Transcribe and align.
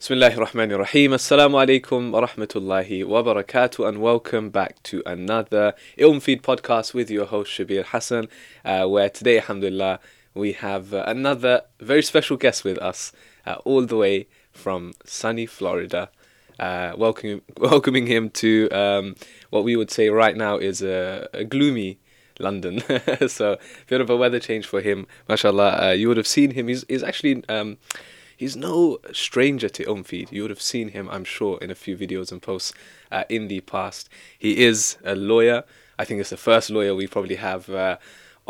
Bismillah 0.00 0.30
ar-Rahman 0.32 0.72
ar-Rahim. 0.72 1.10
Assalamu 1.12 1.62
alaikum 1.62 2.10
wa 2.10 2.26
rahmatullahi 2.26 3.04
wa 3.04 3.22
barakatuh 3.22 3.86
and 3.86 4.00
welcome 4.00 4.48
back 4.48 4.82
to 4.84 5.02
another 5.04 5.74
Ilm 5.98 6.22
Feed 6.22 6.42
podcast 6.42 6.94
with 6.94 7.10
your 7.10 7.26
host 7.26 7.52
Shabir 7.52 7.84
Hassan 7.84 8.28
uh, 8.64 8.86
where 8.86 9.10
today, 9.10 9.36
alhamdulillah, 9.36 10.00
we 10.32 10.52
have 10.52 10.94
uh, 10.94 11.04
another 11.06 11.64
very 11.80 12.02
special 12.02 12.38
guest 12.38 12.64
with 12.64 12.78
us 12.78 13.12
uh, 13.44 13.56
all 13.66 13.84
the 13.84 13.94
way 13.94 14.26
from 14.52 14.94
sunny 15.04 15.44
Florida. 15.44 16.08
Uh, 16.58 16.94
welcoming, 16.96 17.42
welcoming 17.58 18.06
him 18.06 18.30
to 18.30 18.70
um, 18.70 19.14
what 19.50 19.64
we 19.64 19.76
would 19.76 19.90
say 19.90 20.08
right 20.08 20.34
now 20.34 20.56
is 20.56 20.80
a, 20.80 21.28
a 21.34 21.44
gloomy 21.44 21.98
London. 22.38 22.82
so, 23.28 23.52
a 23.52 23.58
bit 23.86 24.00
of 24.00 24.08
a 24.08 24.16
weather 24.16 24.40
change 24.40 24.66
for 24.66 24.80
him. 24.80 25.06
mashallah. 25.28 25.88
uh, 25.88 25.90
you 25.90 26.08
would 26.08 26.16
have 26.16 26.26
seen 26.26 26.52
him. 26.52 26.68
He's, 26.68 26.86
he's 26.88 27.02
actually... 27.02 27.44
Um, 27.50 27.76
he's 28.40 28.56
no 28.56 28.98
stranger 29.12 29.68
to 29.68 29.84
Ilmfeed. 29.84 30.32
You 30.32 30.40
would 30.40 30.50
have 30.50 30.62
seen 30.62 30.88
him, 30.88 31.10
I'm 31.10 31.24
sure, 31.24 31.58
in 31.58 31.70
a 31.70 31.74
few 31.74 31.94
videos 31.94 32.32
and 32.32 32.40
posts 32.40 32.72
uh, 33.12 33.24
in 33.28 33.48
the 33.48 33.60
past. 33.60 34.08
He 34.38 34.64
is 34.64 34.96
a 35.04 35.14
lawyer. 35.14 35.62
I 35.98 36.06
think 36.06 36.22
it's 36.22 36.30
the 36.30 36.38
first 36.38 36.70
lawyer 36.70 36.94
we 36.94 37.06
probably 37.06 37.34
have 37.34 37.68
uh, 37.68 37.98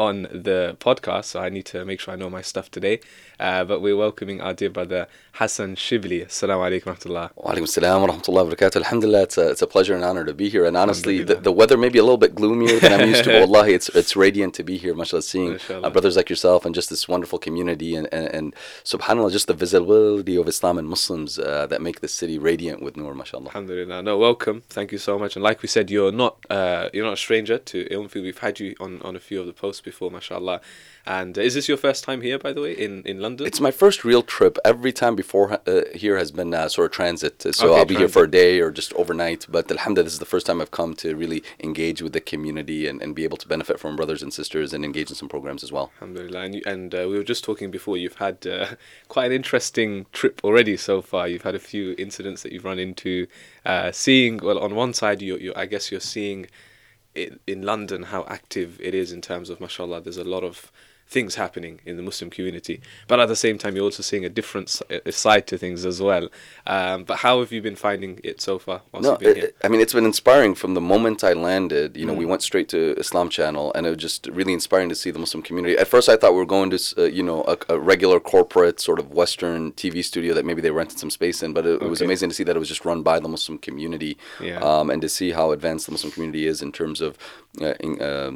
on 0.00 0.22
the 0.32 0.78
podcast, 0.80 1.26
so 1.26 1.40
I 1.40 1.50
need 1.50 1.66
to 1.66 1.84
make 1.84 2.00
sure 2.00 2.14
I 2.14 2.16
know 2.16 2.30
my 2.30 2.40
stuff 2.40 2.70
today. 2.70 3.00
Uh, 3.38 3.64
but 3.64 3.80
we're 3.80 3.96
welcoming 3.96 4.40
our 4.40 4.54
dear 4.54 4.70
brother 4.70 5.06
Hassan 5.32 5.76
Shibli. 5.76 6.24
Assalamu 6.24 6.62
alaikum 6.68 6.94
rahmatullah. 6.94 7.30
Wa 7.36 7.52
alaikum 7.52 7.68
salam 7.68 8.00
wa 8.00 8.08
rahmatullahi 8.08 8.46
wa 8.48 8.54
barakatuh. 8.54 8.76
Alhamdulillah, 8.76 9.22
it's 9.22 9.36
a, 9.36 9.50
it's 9.50 9.60
a 9.60 9.66
pleasure 9.66 9.94
and 9.94 10.02
honor 10.02 10.24
to 10.24 10.32
be 10.32 10.48
here. 10.48 10.64
And 10.64 10.74
honestly, 10.74 11.22
the, 11.22 11.34
the 11.34 11.52
weather 11.52 11.76
may 11.76 11.90
be 11.90 11.98
a 11.98 12.02
little 12.02 12.16
bit 12.16 12.34
gloomier 12.34 12.80
than 12.80 12.98
I'm 12.98 13.08
used 13.08 13.24
to, 13.24 13.30
but 13.30 13.40
wallahi, 13.48 13.74
it's, 13.74 13.90
it's 13.90 14.16
radiant 14.16 14.54
to 14.54 14.62
be 14.62 14.78
here, 14.78 14.94
mashallah, 14.94 15.22
seeing 15.22 15.58
uh, 15.68 15.90
brothers 15.90 16.16
like 16.16 16.30
yourself 16.30 16.64
and 16.64 16.74
just 16.74 16.88
this 16.88 17.06
wonderful 17.06 17.38
community 17.38 17.94
and, 17.94 18.08
and, 18.10 18.26
and 18.28 18.54
subhanAllah, 18.84 19.32
just 19.32 19.48
the 19.48 19.54
visibility 19.54 20.36
of 20.36 20.48
Islam 20.48 20.78
and 20.78 20.88
Muslims 20.88 21.38
uh, 21.38 21.66
that 21.66 21.82
make 21.82 22.00
this 22.00 22.14
city 22.14 22.38
radiant 22.38 22.82
with 22.82 22.96
Noor, 22.96 23.14
mashallah. 23.14 23.48
Alhamdulillah. 23.48 24.02
No, 24.02 24.16
welcome. 24.16 24.62
Thank 24.70 24.92
you 24.92 24.98
so 24.98 25.18
much. 25.18 25.36
And 25.36 25.42
like 25.42 25.60
we 25.60 25.68
said, 25.68 25.90
you're 25.90 26.12
not 26.12 26.38
uh, 26.48 26.88
you're 26.94 27.04
not 27.04 27.14
a 27.14 27.18
stranger 27.18 27.58
to 27.58 27.84
Ilmfeed. 27.90 28.22
We've 28.22 28.38
had 28.38 28.60
you 28.60 28.74
on, 28.80 29.02
on 29.02 29.14
a 29.14 29.20
few 29.20 29.40
of 29.40 29.46
the 29.46 29.52
posts 29.52 29.80
before, 29.90 30.10
mashallah. 30.10 30.60
And 31.06 31.36
uh, 31.36 31.42
is 31.48 31.54
this 31.54 31.66
your 31.68 31.76
first 31.76 32.04
time 32.04 32.20
here, 32.20 32.38
by 32.38 32.52
the 32.52 32.60
way, 32.60 32.72
in, 32.72 33.02
in 33.04 33.20
London? 33.20 33.46
It's 33.46 33.60
my 33.60 33.70
first 33.70 34.04
real 34.04 34.22
trip. 34.22 34.58
Every 34.64 34.92
time 34.92 35.14
before 35.16 35.46
uh, 35.66 35.82
here 35.94 36.16
has 36.16 36.30
been 36.30 36.52
uh, 36.54 36.68
sort 36.68 36.86
of 36.86 36.92
transit. 36.92 37.42
So 37.42 37.48
okay, 37.48 37.78
I'll 37.78 37.84
be 37.84 37.94
transit. 37.94 37.98
here 37.98 38.08
for 38.08 38.24
a 38.24 38.30
day 38.30 38.60
or 38.60 38.70
just 38.70 38.92
overnight. 38.94 39.46
But 39.48 39.70
alhamdulillah, 39.70 40.04
this 40.04 40.12
is 40.12 40.24
the 40.26 40.32
first 40.34 40.46
time 40.46 40.60
I've 40.60 40.70
come 40.70 40.94
to 41.02 41.16
really 41.16 41.42
engage 41.58 42.02
with 42.02 42.12
the 42.12 42.20
community 42.20 42.86
and, 42.86 43.02
and 43.02 43.14
be 43.14 43.24
able 43.24 43.38
to 43.38 43.48
benefit 43.48 43.80
from 43.80 43.96
brothers 43.96 44.22
and 44.22 44.32
sisters 44.32 44.72
and 44.72 44.84
engage 44.84 45.10
in 45.10 45.16
some 45.16 45.28
programs 45.28 45.64
as 45.64 45.72
well. 45.72 45.90
Alhamdulillah. 46.00 46.40
And, 46.46 46.54
you, 46.54 46.62
and 46.66 46.94
uh, 46.94 47.06
we 47.10 47.16
were 47.18 47.24
just 47.24 47.42
talking 47.42 47.70
before, 47.70 47.96
you've 47.96 48.16
had 48.26 48.46
uh, 48.46 48.66
quite 49.08 49.26
an 49.26 49.32
interesting 49.32 50.06
trip 50.12 50.40
already 50.44 50.76
so 50.76 51.02
far. 51.02 51.26
You've 51.26 51.48
had 51.50 51.54
a 51.54 51.64
few 51.72 51.94
incidents 51.98 52.42
that 52.42 52.52
you've 52.52 52.64
run 52.64 52.78
into. 52.78 53.26
Uh, 53.64 53.90
seeing, 53.90 54.38
well, 54.38 54.58
on 54.58 54.74
one 54.74 54.92
side, 54.94 55.20
you, 55.22 55.36
you, 55.36 55.52
I 55.56 55.66
guess 55.66 55.90
you're 55.90 56.00
seeing 56.00 56.46
in 57.14 57.62
London 57.62 58.04
how 58.04 58.24
active 58.28 58.80
it 58.80 58.94
is 58.94 59.12
in 59.12 59.20
terms 59.20 59.50
of, 59.50 59.60
mashallah, 59.60 60.00
there's 60.00 60.16
a 60.16 60.24
lot 60.24 60.44
of 60.44 60.70
things 61.10 61.34
happening 61.34 61.80
in 61.84 61.96
the 61.96 62.02
Muslim 62.02 62.30
community. 62.30 62.80
But 63.08 63.18
at 63.18 63.26
the 63.26 63.34
same 63.34 63.58
time, 63.58 63.74
you're 63.74 63.84
also 63.84 64.02
seeing 64.02 64.24
a 64.24 64.28
different 64.28 64.80
side 65.10 65.46
to 65.48 65.58
things 65.58 65.84
as 65.84 66.00
well. 66.00 66.28
Um, 66.66 67.02
but 67.02 67.18
how 67.18 67.40
have 67.40 67.50
you 67.50 67.60
been 67.60 67.74
finding 67.74 68.20
it 68.22 68.40
so 68.40 68.60
far? 68.60 68.82
no, 69.00 69.18
it, 69.20 69.56
I 69.64 69.68
mean, 69.68 69.80
it's 69.80 69.92
been 69.92 70.06
inspiring 70.06 70.54
from 70.54 70.74
the 70.74 70.80
moment 70.80 71.24
I 71.24 71.32
landed. 71.32 71.96
You 71.96 72.06
know, 72.06 72.14
mm. 72.14 72.18
we 72.18 72.26
went 72.26 72.42
straight 72.42 72.68
to 72.68 72.94
Islam 72.96 73.28
Channel, 73.28 73.72
and 73.74 73.86
it 73.86 73.90
was 73.90 73.98
just 73.98 74.28
really 74.28 74.52
inspiring 74.52 74.88
to 74.88 74.94
see 74.94 75.10
the 75.10 75.18
Muslim 75.18 75.42
community. 75.42 75.76
At 75.76 75.88
first, 75.88 76.08
I 76.08 76.16
thought 76.16 76.32
we 76.32 76.38
were 76.38 76.46
going 76.46 76.70
to, 76.70 76.78
uh, 76.96 77.02
you 77.06 77.24
know, 77.24 77.42
a, 77.42 77.74
a, 77.74 77.78
regular 77.78 78.20
corporate 78.20 78.78
sort 78.78 79.00
of 79.00 79.10
Western 79.10 79.72
TV 79.72 80.04
studio 80.04 80.32
that 80.34 80.44
maybe 80.44 80.62
they 80.62 80.70
rented 80.70 81.00
some 81.00 81.10
space 81.10 81.42
in. 81.42 81.52
But 81.52 81.66
it, 81.66 81.70
okay. 81.70 81.86
it 81.86 81.88
was 81.88 82.02
amazing 82.02 82.28
to 82.28 82.34
see 82.36 82.44
that 82.44 82.54
it 82.54 82.60
was 82.60 82.68
just 82.68 82.84
run 82.84 83.02
by 83.02 83.18
the 83.18 83.28
Muslim 83.28 83.58
community, 83.58 84.16
yeah. 84.40 84.58
um, 84.58 84.90
and 84.90 85.02
to 85.02 85.08
see 85.08 85.32
how 85.32 85.50
advanced 85.50 85.86
the 85.86 85.92
Muslim 85.92 86.12
community 86.12 86.46
is 86.46 86.62
in 86.62 86.70
terms 86.70 87.00
of. 87.00 87.18
Uh, 87.60 87.74
in, 87.80 88.00
uh, 88.00 88.30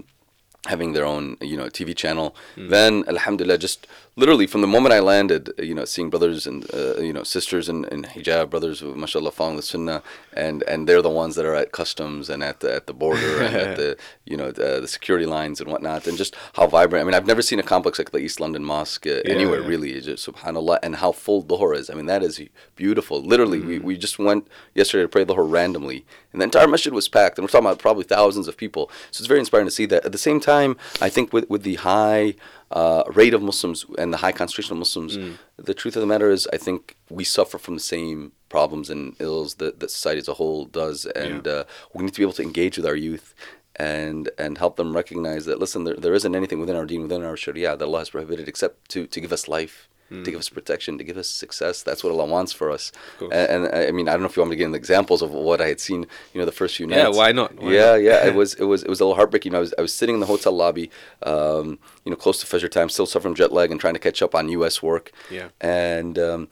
having 0.67 0.93
their 0.93 1.05
own 1.05 1.37
you 1.41 1.57
know 1.57 1.67
TV 1.67 1.95
channel. 1.95 2.35
Mm. 2.57 2.71
Then 2.71 3.05
Alhamdulillah, 3.09 3.59
just 3.59 3.87
literally 4.17 4.47
from 4.47 4.61
the 4.61 4.67
moment 4.67 4.93
I 4.93 5.01
landed, 5.01 5.53
you 5.59 5.75
know, 5.75 5.85
seeing 5.85 6.11
brothers 6.11 6.47
and 6.47 6.65
uh, 6.73 7.01
you 7.01 7.13
know 7.13 7.23
sisters 7.23 7.69
in, 7.69 7.85
in 7.87 8.03
hijab, 8.05 8.51
brothers 8.51 8.83
mashallah, 8.83 9.33
following 9.33 9.57
the 9.57 9.63
sunnah, 9.63 10.03
and 10.33 10.63
and 10.65 10.89
they're 10.89 11.03
the 11.03 11.11
ones 11.11 11.35
that 11.37 11.45
are 11.45 11.55
at 11.55 11.73
customs 11.73 12.31
and 12.31 12.43
at 12.43 12.61
the 12.61 12.75
at 12.75 12.87
the 12.87 12.95
border 12.95 13.43
and 13.43 13.55
at 13.57 13.77
the 13.81 13.97
you 14.25 14.37
know 14.37 14.51
the, 14.51 14.81
the, 14.81 14.89
security 14.89 15.27
lines 15.27 15.61
and 15.61 15.71
whatnot, 15.71 16.07
and 16.07 16.17
just 16.17 16.35
how 16.55 16.67
vibrant. 16.67 17.03
I 17.03 17.05
mean, 17.05 17.15
I've 17.15 17.27
never 17.27 17.43
seen 17.43 17.59
a 17.59 17.63
complex 17.63 17.99
like 17.99 18.11
the 18.11 18.19
East 18.19 18.41
London 18.41 18.65
Mosque 18.65 19.07
uh, 19.07 19.21
yeah, 19.25 19.35
anywhere 19.35 19.61
yeah. 19.61 19.69
really. 19.69 20.01
Just 20.01 20.27
Subhanallah, 20.27 20.79
and 20.83 20.97
how 20.97 21.13
full 21.13 21.43
Dhuhr 21.43 21.77
is. 21.77 21.91
I 21.91 21.95
mean, 21.95 22.07
that 22.07 22.23
is 22.23 22.41
beautiful. 22.77 23.23
Literally, 23.23 23.61
mm. 23.61 23.67
we, 23.67 23.79
we 23.79 23.97
just 23.99 24.19
went 24.19 24.49
yesterday 24.75 25.03
to 25.03 25.09
pray 25.09 25.25
Dhuhr 25.25 25.51
randomly, 25.51 26.05
and 26.35 26.41
the 26.41 26.45
entire 26.45 26.67
masjid 26.67 26.93
was 26.93 27.09
packed, 27.09 27.39
and 27.39 27.45
we're 27.45 27.49
talking 27.49 27.67
about 27.67 27.79
probably 27.79 28.03
thousands 28.03 28.49
of 28.49 28.57
people. 28.57 28.91
So 29.13 29.23
it's 29.23 29.29
very 29.29 29.39
inspiring 29.39 29.69
to 29.69 29.71
see 29.71 29.87
that. 29.87 30.05
At 30.05 30.11
the 30.11 30.19
same 30.19 30.41
time, 30.41 30.77
I 31.01 31.09
think 31.09 31.33
with 31.33 31.49
with 31.49 31.63
the 31.63 31.77
high 31.77 32.35
uh, 32.73 33.05
rate 33.15 33.35
of 33.35 33.41
Muslims 33.41 33.87
and 33.97 34.13
the 34.13 34.19
high 34.19 34.33
concentration 34.33 34.73
of 34.73 34.79
Muslims, 34.79 35.17
mm. 35.17 35.39
the 35.57 35.75
truth 35.75 35.95
of 35.95 36.01
the 36.01 36.09
matter 36.09 36.31
is, 36.31 36.49
I 36.53 36.57
think 36.57 36.97
we 37.09 37.23
suffer 37.23 37.57
from 37.57 37.75
the 37.75 37.81
same 37.81 38.33
problems 38.49 38.91
and 38.91 39.15
ills 39.21 39.55
that, 39.55 39.79
that 39.79 39.93
society 39.93 40.19
as 40.19 40.29
a 40.29 40.35
whole 40.35 40.65
does, 40.65 41.07
and 41.07 41.47
yeah. 41.47 41.53
uh, 41.53 41.65
we 41.95 42.03
need 42.03 42.15
to 42.15 42.21
be 42.21 42.25
able 42.25 42.33
to 42.35 42.43
engage 42.43 42.77
with 42.77 42.87
our 42.87 42.97
youth 42.97 43.33
and 43.77 44.29
and 44.37 44.59
help 44.59 44.75
them 44.75 44.95
recognize 44.95 45.47
that 45.47 45.61
listen, 45.61 45.85
there, 45.85 45.97
there 45.97 46.15
isn't 46.15 46.35
anything 46.35 46.59
within 46.59 46.75
our 46.75 46.87
deen, 46.87 47.03
within 47.03 47.23
our 47.23 47.37
Sharia 47.37 47.77
that 47.77 47.85
Allah 47.85 48.01
has 48.01 48.11
prohibited 48.11 48.49
except 48.49 48.89
to, 48.91 49.07
to 49.07 49.21
give 49.21 49.33
us 49.33 49.47
life 49.47 49.89
mm. 50.15 50.25
to 50.25 50.31
give 50.31 50.41
us 50.41 50.49
protection, 50.49 50.99
to 50.99 51.05
give 51.05 51.17
us 51.17 51.29
success. 51.29 51.83
That's 51.83 52.05
what 52.05 52.11
Allah 52.11 52.27
wants 52.27 52.53
for 52.53 52.71
us. 52.71 52.93
And, 53.21 53.33
and, 53.33 53.75
I 53.75 53.91
mean, 53.91 54.09
I 54.09 54.13
don't 54.13 54.23
know 54.23 54.29
if 54.29 54.37
you 54.37 54.43
want 54.43 54.51
me 54.51 54.57
to 54.57 54.59
get 54.59 54.67
into 54.67 54.79
examples 54.79 55.23
of 55.23 55.31
what 55.31 55.61
I 55.61 55.69
had 55.69 55.81
seen, 55.81 56.07
you 56.33 56.41
know, 56.41 56.45
the 56.45 56.53
first 56.53 56.77
few 56.77 56.87
nights. 56.87 56.99
Yeah, 56.99 57.09
why 57.09 57.33
not? 57.33 57.55
Why 57.57 57.73
yeah, 57.73 57.93
not? 57.93 58.03
yeah. 58.03 58.27
It 58.27 58.35
was 58.41 58.55
it 58.55 58.65
was 58.65 58.83
it 58.83 58.89
was 58.89 59.01
a 59.01 59.05
little 59.05 59.17
heartbreaking. 59.17 59.55
I 59.55 59.59
was 59.59 59.75
I 59.79 59.83
was 59.83 59.93
sitting 59.93 60.15
in 60.15 60.21
the 60.21 60.27
hotel 60.27 60.53
lobby, 60.53 60.91
um, 61.23 61.79
you 62.05 62.11
know, 62.11 62.17
close 62.17 62.41
to 62.41 62.47
Fajr 62.47 62.71
time, 62.71 62.89
still 62.89 63.07
suffering 63.07 63.35
jet 63.35 63.53
lag 63.53 63.71
and 63.71 63.81
trying 63.81 63.95
to 63.95 64.01
catch 64.01 64.23
up 64.23 64.35
on 64.35 64.49
U.S. 64.51 64.83
work. 64.83 65.13
Yeah. 65.31 65.49
And 65.61 66.19
um, 66.19 66.49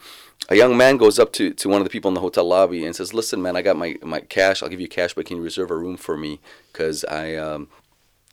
a 0.49 0.57
young 0.57 0.77
man 0.77 0.97
goes 0.97 1.19
up 1.19 1.33
to, 1.35 1.53
to 1.55 1.69
one 1.69 1.81
of 1.81 1.85
the 1.85 1.91
people 1.91 2.09
in 2.09 2.15
the 2.15 2.21
hotel 2.21 2.45
lobby 2.45 2.85
and 2.85 2.95
says, 2.95 3.15
"Listen, 3.15 3.43
man, 3.43 3.57
I 3.57 3.63
got 3.63 3.77
my, 3.77 3.97
my 4.03 4.21
cash. 4.21 4.63
I'll 4.63 4.69
give 4.69 4.81
you 4.81 4.89
cash, 4.89 5.15
but 5.15 5.27
can 5.27 5.37
you 5.37 5.43
reserve 5.43 5.71
a 5.71 5.77
room 5.77 5.97
for 5.97 6.17
me? 6.17 6.41
Because 6.73 7.05
I 7.05 7.35
um, 7.37 7.69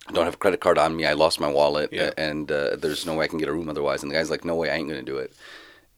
I 0.10 0.12
don't 0.12 0.26
have 0.26 0.34
a 0.34 0.38
credit 0.38 0.60
card 0.60 0.78
on 0.78 0.96
me. 0.96 1.06
I 1.06 1.14
lost 1.14 1.40
my 1.40 1.48
wallet, 1.48 1.94
yeah. 1.94 2.12
and 2.18 2.52
uh, 2.52 2.76
there's 2.76 3.06
no 3.06 3.14
way 3.16 3.26
I 3.26 3.28
can 3.28 3.38
get 3.38 3.48
a 3.48 3.54
room 3.54 3.70
otherwise." 3.70 4.04
And 4.04 4.12
the 4.12 4.16
guy's 4.16 4.30
like, 4.30 4.44
"No 4.44 4.56
way, 4.56 4.70
I 4.70 4.76
ain't 4.76 4.90
gonna 4.90 5.04
do 5.04 5.18
it." 5.18 5.34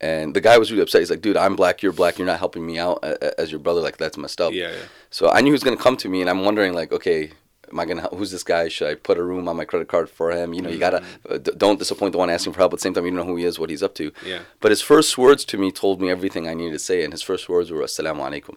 And 0.02 0.34
the 0.34 0.42
guy 0.42 0.58
was 0.58 0.72
really 0.72 0.82
upset. 0.82 1.02
He's 1.02 1.12
like, 1.12 1.22
dude, 1.22 1.38
I'm 1.38 1.56
black, 1.56 1.84
you're 1.84 1.92
black, 1.92 2.18
you're 2.18 2.26
not 2.26 2.40
helping 2.40 2.66
me 2.66 2.80
out 2.80 3.04
as 3.04 3.52
your 3.52 3.60
brother. 3.60 3.82
Like, 3.82 3.98
that's 3.98 4.18
messed 4.18 4.42
up. 4.42 4.52
Yeah, 4.52 4.72
yeah. 4.72 4.78
So 5.12 5.30
I 5.30 5.42
knew 5.42 5.50
he 5.50 5.52
was 5.52 5.64
going 5.64 5.78
to 5.78 5.84
come 5.84 5.96
to 5.98 6.10
me, 6.10 6.22
and 6.22 6.30
I'm 6.30 6.44
wondering, 6.44 6.74
like, 6.74 6.92
okay, 6.92 7.34
am 7.72 7.80
I 7.80 7.86
gonna 7.86 8.08
who's 8.14 8.32
this 8.32 8.44
guy? 8.44 8.68
Should 8.68 8.90
I 8.90 8.96
put 8.96 9.18
a 9.18 9.24
room 9.24 9.48
on 9.48 9.56
my 9.56 9.66
credit 9.66 9.88
card 9.88 10.10
for 10.10 10.32
him? 10.32 10.54
You 10.54 10.62
know, 10.62 10.70
you 10.70 10.78
gotta 10.78 11.00
mm-hmm. 11.00 11.34
uh, 11.34 11.38
d- 11.38 11.52
don't 11.58 11.80
disappoint 11.80 12.12
the 12.12 12.18
one 12.18 12.30
asking 12.30 12.54
for 12.54 12.60
help. 12.60 12.74
At 12.74 12.80
the 12.80 12.84
same 12.84 12.94
time, 12.94 13.06
you 13.06 13.12
don't 13.12 13.20
know 13.20 13.26
who 13.26 13.38
he 13.38 13.46
is, 13.46 13.60
what 13.60 13.70
he's 13.70 13.84
up 13.84 13.96
to. 13.96 14.12
Yeah. 14.26 14.40
But 14.60 14.72
his 14.72 14.82
first 14.82 15.18
words 15.18 15.46
to 15.46 15.58
me 15.58 15.72
told 15.72 16.02
me 16.02 16.10
everything 16.10 16.48
I 16.48 16.54
needed 16.54 16.74
to 16.74 16.80
say, 16.80 17.04
and 17.04 17.14
his 17.14 17.22
first 17.22 17.50
words 17.50 17.72
were 17.72 17.82
"Assalamu 17.82 18.20
alaikum." 18.20 18.56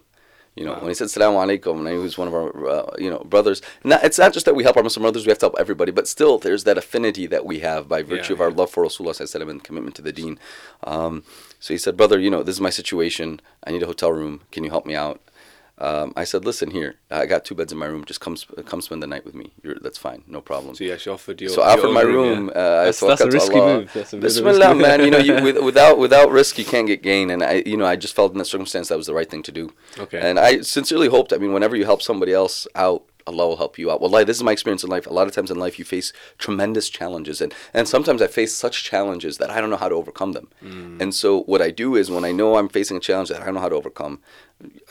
You 0.55 0.63
know, 0.63 0.73
wow. 0.73 0.79
when 0.79 0.87
he 0.87 0.93
said 0.93 1.09
"Salaam 1.09 1.33
alaikum," 1.33 1.79
and 1.79 1.87
he 1.89 1.95
was 1.95 2.17
one 2.17 2.29
of 2.29 2.33
our, 2.33 2.67
uh, 2.67 2.95
you 2.97 3.09
know, 3.09 3.19
brothers. 3.19 3.61
Not, 3.83 4.03
it's 4.05 4.17
not 4.17 4.31
just 4.31 4.45
that 4.45 4.55
we 4.55 4.63
help 4.63 4.77
our 4.77 4.83
Muslim 4.83 5.01
brothers; 5.03 5.25
we 5.25 5.31
have 5.31 5.39
to 5.39 5.47
help 5.47 5.55
everybody. 5.59 5.91
But 5.91 6.07
still, 6.07 6.37
there's 6.37 6.63
that 6.63 6.77
affinity 6.77 7.27
that 7.27 7.45
we 7.45 7.59
have 7.59 7.89
by 7.89 8.03
virtue 8.03 8.33
yeah, 8.33 8.37
of 8.37 8.41
our 8.41 8.51
love 8.51 8.69
for 8.69 8.85
Rasulullah 8.85 9.49
and 9.49 9.63
commitment 9.63 9.95
to 9.97 10.01
the 10.01 10.13
Deen. 10.13 10.39
Um, 10.85 11.23
so 11.59 11.73
he 11.73 11.77
said, 11.77 11.97
"Brother, 11.97 12.19
you 12.19 12.29
know, 12.29 12.41
this 12.41 12.55
is 12.55 12.61
my 12.61 12.69
situation. 12.69 13.41
I 13.65 13.71
need 13.71 13.83
a 13.83 13.87
hotel 13.87 14.13
room. 14.13 14.41
Can 14.51 14.63
you 14.63 14.69
help 14.69 14.85
me 14.85 14.95
out?" 14.95 15.21
Um, 15.77 16.13
I 16.15 16.23
said, 16.23 16.45
"Listen 16.45 16.71
here. 16.71 16.95
I 17.11 17.25
got 17.25 17.43
two 17.43 17.53
beds 17.53 17.73
in 17.73 17.77
my 17.77 17.85
room. 17.85 18.05
Just 18.05 18.21
come, 18.21 18.37
sp- 18.39 18.63
come 18.65 18.79
spend 18.79 19.03
the 19.03 19.07
night 19.07 19.25
with 19.25 19.35
me. 19.35 19.51
You're, 19.61 19.75
that's 19.75 19.97
fine, 19.97 20.23
no 20.25 20.39
problem." 20.39 20.73
So 20.75 20.85
yeah, 20.85 20.95
she 20.95 21.09
offered 21.09 21.41
you. 21.41 21.49
So 21.49 21.61
I 21.63 21.73
offered 21.73 21.91
my 21.91 22.01
room. 22.01 22.47
Yeah. 22.47 22.61
Uh, 22.61 22.85
that's, 22.85 22.99
that's 23.01 23.21
a 23.21 23.29
risky 23.29 23.55
Allah. 23.55 23.79
move. 23.79 23.91
That's 23.93 24.13
a 24.13 24.17
Bismillah, 24.17 24.69
risky 24.69 24.81
man. 24.81 25.01
You 25.01 25.11
know, 25.11 25.17
you, 25.17 25.43
with, 25.43 25.61
without 25.61 25.97
without 25.97 26.31
risk, 26.31 26.57
you 26.57 26.65
can't 26.65 26.87
get 26.87 27.03
gain. 27.03 27.29
And 27.29 27.43
I, 27.43 27.63
you 27.65 27.75
know, 27.75 27.85
I 27.85 27.97
just 27.97 28.15
felt 28.15 28.31
in 28.31 28.37
that 28.37 28.45
circumstance 28.45 28.87
that 28.87 28.97
was 28.97 29.07
the 29.07 29.13
right 29.13 29.29
thing 29.29 29.43
to 29.43 29.51
do. 29.51 29.73
Okay. 29.99 30.19
And 30.19 30.39
I 30.39 30.61
sincerely 30.61 31.09
hoped. 31.09 31.33
I 31.33 31.37
mean, 31.37 31.51
whenever 31.51 31.75
you 31.75 31.83
help 31.83 32.01
somebody 32.01 32.31
else 32.31 32.67
out, 32.75 33.03
Allah 33.27 33.47
will 33.47 33.57
help 33.57 33.79
you 33.79 33.89
out. 33.89 34.01
Well, 34.01 34.11
this 34.23 34.37
is 34.37 34.43
my 34.43 34.51
experience 34.51 34.83
in 34.83 34.89
life. 34.89 35.07
A 35.07 35.13
lot 35.13 35.27
of 35.27 35.33
times 35.33 35.49
in 35.49 35.57
life, 35.57 35.79
you 35.79 35.85
face 35.85 36.13
tremendous 36.37 36.89
challenges, 36.89 37.41
and 37.41 37.53
and 37.73 37.87
sometimes 37.87 38.21
I 38.21 38.27
face 38.27 38.53
such 38.53 38.83
challenges 38.83 39.37
that 39.39 39.49
I 39.49 39.59
don't 39.59 39.71
know 39.71 39.77
how 39.77 39.89
to 39.89 39.95
overcome 39.95 40.33
them. 40.33 40.47
Mm. 40.63 41.01
And 41.01 41.15
so 41.15 41.41
what 41.43 41.61
I 41.61 41.71
do 41.71 41.95
is 41.95 42.11
when 42.11 42.23
I 42.23 42.31
know 42.31 42.57
I'm 42.57 42.69
facing 42.69 42.97
a 42.97 42.99
challenge 42.99 43.29
that 43.29 43.41
I 43.41 43.45
don't 43.45 43.55
know 43.55 43.61
how 43.61 43.69
to 43.69 43.75
overcome, 43.75 44.19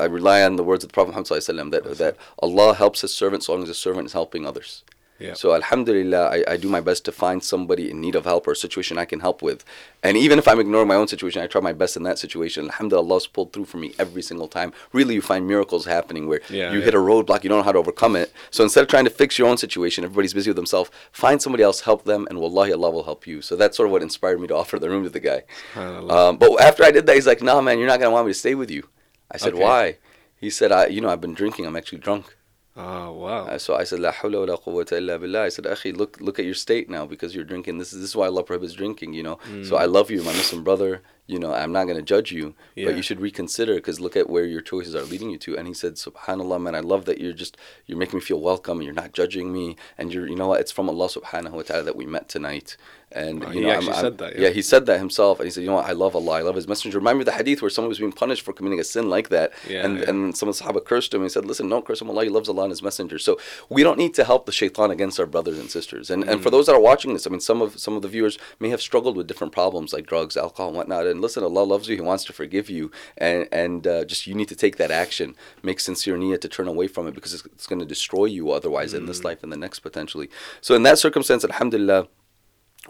I 0.00 0.04
rely 0.04 0.42
on 0.42 0.56
the 0.56 0.64
words 0.64 0.82
of 0.82 0.90
the 0.90 0.94
Prophet 0.94 1.10
Muhammad 1.10 1.72
that 1.72 1.98
that 1.98 2.16
Allah 2.40 2.74
helps 2.74 3.02
His 3.02 3.14
servant 3.14 3.44
so 3.44 3.52
long 3.52 3.62
as 3.62 3.68
the 3.68 3.74
servant 3.74 4.06
is 4.06 4.12
helping 4.12 4.46
others. 4.46 4.82
Yeah. 5.20 5.34
So 5.34 5.54
Alhamdulillah, 5.54 6.28
I, 6.28 6.44
I 6.48 6.56
do 6.56 6.68
my 6.68 6.80
best 6.80 7.04
to 7.04 7.12
find 7.12 7.42
somebody 7.42 7.88
in 7.88 8.00
need 8.00 8.16
of 8.16 8.24
help 8.24 8.48
or 8.48 8.52
a 8.52 8.56
situation 8.56 8.98
I 8.98 9.04
can 9.04 9.20
help 9.20 9.42
with. 9.42 9.64
And 10.02 10.16
even 10.16 10.40
if 10.40 10.48
I'm 10.48 10.58
ignoring 10.58 10.88
my 10.88 10.96
own 10.96 11.06
situation, 11.06 11.40
I 11.40 11.46
try 11.46 11.60
my 11.60 11.72
best 11.72 11.96
in 11.96 12.02
that 12.02 12.18
situation. 12.18 12.64
Alhamdulillah, 12.64 13.06
Allah's 13.08 13.28
pulled 13.28 13.52
through 13.52 13.66
for 13.66 13.76
me 13.78 13.94
every 13.98 14.22
single 14.22 14.48
time. 14.48 14.72
Really, 14.92 15.14
you 15.14 15.22
find 15.22 15.46
miracles 15.46 15.84
happening 15.86 16.26
where 16.26 16.40
Yeah, 16.50 16.72
you 16.72 16.78
yeah. 16.80 16.84
hit 16.86 16.94
a 16.94 16.98
roadblock, 16.98 17.44
you 17.44 17.48
don't 17.48 17.58
know 17.58 17.62
how 17.64 17.70
to 17.72 17.78
overcome 17.78 18.16
it. 18.16 18.32
So 18.50 18.64
instead 18.64 18.82
of 18.82 18.88
trying 18.88 19.04
to 19.04 19.10
fix 19.10 19.38
your 19.38 19.46
own 19.48 19.56
situation, 19.56 20.02
everybody's 20.04 20.34
busy 20.34 20.50
with 20.50 20.56
themselves, 20.56 20.90
find 21.12 21.40
somebody 21.40 21.62
else, 21.62 21.82
help 21.82 22.04
them, 22.04 22.26
and 22.28 22.40
wallahi, 22.40 22.72
Allah 22.72 22.90
will 22.90 23.04
help 23.04 23.24
you. 23.26 23.40
So 23.40 23.54
that's 23.54 23.76
sort 23.76 23.86
of 23.86 23.92
what 23.92 24.02
inspired 24.02 24.40
me 24.40 24.48
to 24.48 24.56
offer 24.56 24.80
the 24.80 24.90
room 24.90 25.04
to 25.04 25.10
the 25.10 25.20
guy. 25.20 25.44
Um, 25.76 26.38
but 26.38 26.60
after 26.60 26.82
I 26.82 26.90
did 26.90 27.06
that, 27.06 27.14
he's 27.14 27.26
like, 27.26 27.40
"Nah, 27.40 27.60
man, 27.60 27.78
you're 27.78 27.86
not 27.86 28.00
gonna 28.00 28.10
want 28.10 28.26
me 28.26 28.32
to 28.32 28.38
stay 28.38 28.54
with 28.56 28.70
you." 28.70 28.88
I 29.30 29.36
said, 29.36 29.54
Okay. 29.54 29.62
"Why?" 29.62 29.96
He 30.36 30.50
said, 30.50 30.72
"I, 30.72 30.86
you 30.88 31.00
know, 31.00 31.08
I've 31.08 31.20
been 31.20 31.34
drinking. 31.34 31.66
I'm 31.66 31.76
actually 31.76 31.98
drunk." 31.98 32.36
Oh 32.76 33.12
wow. 33.12 33.56
So 33.58 33.74
I 33.76 33.84
said, 33.84 34.00
"La 34.00 34.12
hawla 34.12 34.46
wa 34.46 34.52
la 34.52 34.56
quwwata 34.56 34.96
illa 34.96 35.18
billah." 35.18 35.42
I 35.42 35.48
said, 35.48 35.64
"Akhi, 35.64 35.96
look, 35.96 36.20
look 36.20 36.38
at 36.38 36.44
your 36.44 36.54
state 36.54 36.90
now 36.90 37.06
because 37.06 37.34
you're 37.34 37.44
drinking. 37.44 37.78
This 37.78 37.92
is 37.92 38.00
this 38.00 38.10
is 38.10 38.16
why 38.16 38.26
Allah 38.26 38.42
prohibits 38.42 38.74
drinking. 38.74 39.14
You 39.14 39.22
know. 39.22 39.38
So 39.62 39.76
hmm. 39.76 39.82
I 39.82 39.86
love 39.86 40.10
you, 40.10 40.22
my 40.22 40.32
Muslim 40.32 40.64
brother. 40.64 41.02
You 41.26 41.38
know, 41.38 41.54
I'm 41.54 41.72
not 41.72 41.86
gonna 41.86 42.02
judge 42.02 42.32
you, 42.32 42.54
Yeah. 42.74 42.86
but 42.86 42.96
you 42.96 43.02
should 43.02 43.18
reconsider 43.18 43.76
because 43.76 43.98
look 43.98 44.14
at 44.14 44.28
where 44.28 44.44
your 44.44 44.60
choices 44.60 44.94
are 44.94 45.02
leading 45.04 45.30
you 45.30 45.38
to." 45.38 45.56
And 45.56 45.66
he 45.66 45.74
said, 45.74 45.94
"Subhanallah, 45.94 46.60
man, 46.60 46.74
I 46.74 46.80
love 46.80 47.06
that 47.06 47.18
you're 47.18 47.32
just 47.32 47.56
you're 47.86 47.98
making 47.98 48.18
me 48.18 48.20
feel 48.20 48.40
welcome. 48.40 48.78
and 48.78 48.84
You're 48.84 48.92
not 48.92 49.12
judging 49.12 49.52
me, 49.52 49.76
and 49.96 50.12
you're 50.12 50.26
you 50.28 50.36
know 50.36 50.48
what? 50.48 50.60
It's 50.60 50.72
from 50.72 50.88
Allah 50.88 51.08
Subhanahu 51.08 51.52
wa 51.52 51.62
Taala 51.62 51.84
that 51.86 51.96
we 51.96 52.06
met 52.06 52.28
tonight." 52.28 52.76
And 53.14 53.44
Oh, 53.44 53.50
you 53.50 53.60
he 53.60 53.70
actually 53.70 53.92
I'm, 53.92 54.00
said 54.00 54.18
that, 54.18 54.34
yeah, 54.34 54.42
yeah. 54.42 54.50
he 54.50 54.60
said 54.60 54.86
that 54.86 54.98
himself, 54.98 55.38
and 55.38 55.46
he 55.46 55.50
said, 55.50 55.62
"You 55.62 55.68
know 55.68 55.76
what? 55.76 55.86
I 55.86 55.92
love 55.92 56.16
Allah. 56.16 56.32
I 56.32 56.42
love 56.42 56.56
His 56.56 56.66
Messenger." 56.66 56.98
Remind 56.98 57.18
me 57.18 57.22
of 57.22 57.26
the 57.26 57.32
hadith 57.32 57.62
where 57.62 57.70
someone 57.70 57.88
was 57.88 57.98
being 57.98 58.12
punished 58.12 58.42
for 58.42 58.52
committing 58.52 58.80
a 58.80 58.84
sin 58.84 59.08
like 59.08 59.28
that, 59.28 59.52
Yeah, 59.68 59.84
and 59.84 59.98
yeah. 59.98 60.10
and 60.10 60.36
some 60.36 60.48
of 60.48 60.58
the 60.58 60.64
Sahaba 60.64 60.84
cursed 60.84 61.14
him. 61.14 61.20
and 61.20 61.30
He 61.30 61.32
said, 61.32 61.44
"Listen, 61.44 61.68
don't 61.68 61.84
curse 61.86 62.00
him. 62.02 62.10
Allah, 62.10 62.24
He 62.24 62.30
loves 62.30 62.48
Allah 62.48 62.64
and 62.64 62.70
His 62.70 62.82
Messenger." 62.82 63.18
So 63.20 63.38
we 63.68 63.82
don't 63.82 63.98
need 63.98 64.14
to 64.14 64.24
help 64.24 64.46
the 64.46 64.52
shaitan 64.52 64.90
against 64.90 65.20
our 65.20 65.26
brothers 65.26 65.58
and 65.58 65.70
sisters. 65.70 66.10
And 66.10 66.24
and 66.24 66.42
for 66.42 66.48
mm. 66.48 66.52
those 66.52 66.66
that 66.66 66.74
are 66.74 66.80
watching 66.80 67.12
this, 67.12 67.26
I 67.26 67.30
mean, 67.30 67.40
some 67.40 67.62
of 67.62 67.78
some 67.78 67.94
of 67.94 68.02
the 68.02 68.08
viewers 68.08 68.36
may 68.58 68.70
have 68.70 68.80
struggled 68.80 69.16
with 69.16 69.26
different 69.28 69.52
problems 69.52 69.92
like 69.92 70.06
drugs, 70.06 70.36
alcohol, 70.36 70.68
and 70.68 70.76
whatnot. 70.76 71.06
And 71.06 71.20
listen, 71.20 71.44
Allah 71.44 71.62
loves 71.62 71.88
you. 71.88 71.94
He 71.94 72.00
wants 72.02 72.24
to 72.24 72.32
forgive 72.32 72.68
you, 72.68 72.90
and 73.16 73.46
and 73.52 73.86
uh, 73.86 74.04
just 74.04 74.26
you 74.26 74.34
need 74.34 74.48
to 74.48 74.56
take 74.56 74.76
that 74.78 74.90
action, 74.90 75.36
make 75.62 75.78
sincere 75.78 76.16
niyyah 76.16 76.40
to 76.40 76.48
turn 76.48 76.68
away 76.68 76.88
from 76.88 77.06
it 77.06 77.14
because 77.14 77.32
it's, 77.32 77.44
it's 77.46 77.66
going 77.66 77.78
to 77.80 77.86
destroy 77.86 78.24
you 78.24 78.50
otherwise 78.50 78.92
in 78.92 79.06
this 79.06 79.20
mm. 79.20 79.24
life 79.24 79.42
and 79.42 79.52
the 79.52 79.56
next 79.56 79.80
potentially. 79.80 80.28
So 80.60 80.74
in 80.74 80.82
that 80.82 80.98
circumstance, 80.98 81.44
Alhamdulillah. 81.44 82.08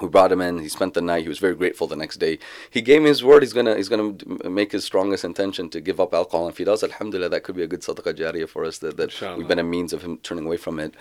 We 0.00 0.08
brought 0.08 0.32
him 0.32 0.41
in. 0.41 0.58
He 0.58 0.69
spent 0.69 0.94
the 0.94 1.00
night. 1.00 1.23
He 1.23 1.29
was 1.29 1.38
very 1.38 1.55
grateful 1.55 1.87
the 1.87 1.94
next 1.94 2.17
day. 2.17 2.38
He 2.69 2.81
gave 2.82 3.00
me 3.02 3.08
his 3.08 3.23
word. 3.23 3.43
He's 3.44 3.52
gonna 3.52 3.76
he's 3.76 3.88
gonna 3.88 4.14
make 4.50 4.73
his 4.73 4.85
strongest 4.85 5.25
intention 5.25 5.70
to 5.70 5.81
give 5.81 6.00
up 6.00 6.12
alcohol. 6.12 6.46
And 6.46 6.52
if 6.52 6.58
he 6.58 6.64
does, 6.64 6.82
Alhamdulillah, 6.82 7.29
that 7.29 7.44
could 7.44 7.55
be 7.55 7.62
a 7.62 7.69
good 7.69 7.82
sadaqah 7.82 8.14
jariyah 8.14 8.49
for 8.49 8.64
us. 8.64 8.79
That, 8.79 8.96
that 8.96 9.11
Inshallah. 9.11 9.37
we've 9.37 9.46
been 9.46 9.61
a 9.61 9.64
means 9.64 9.93
of 9.93 10.02
him 10.02 10.19
turning 10.19 10.46
away 10.46 10.56
from 10.56 10.81
it. 10.81 10.94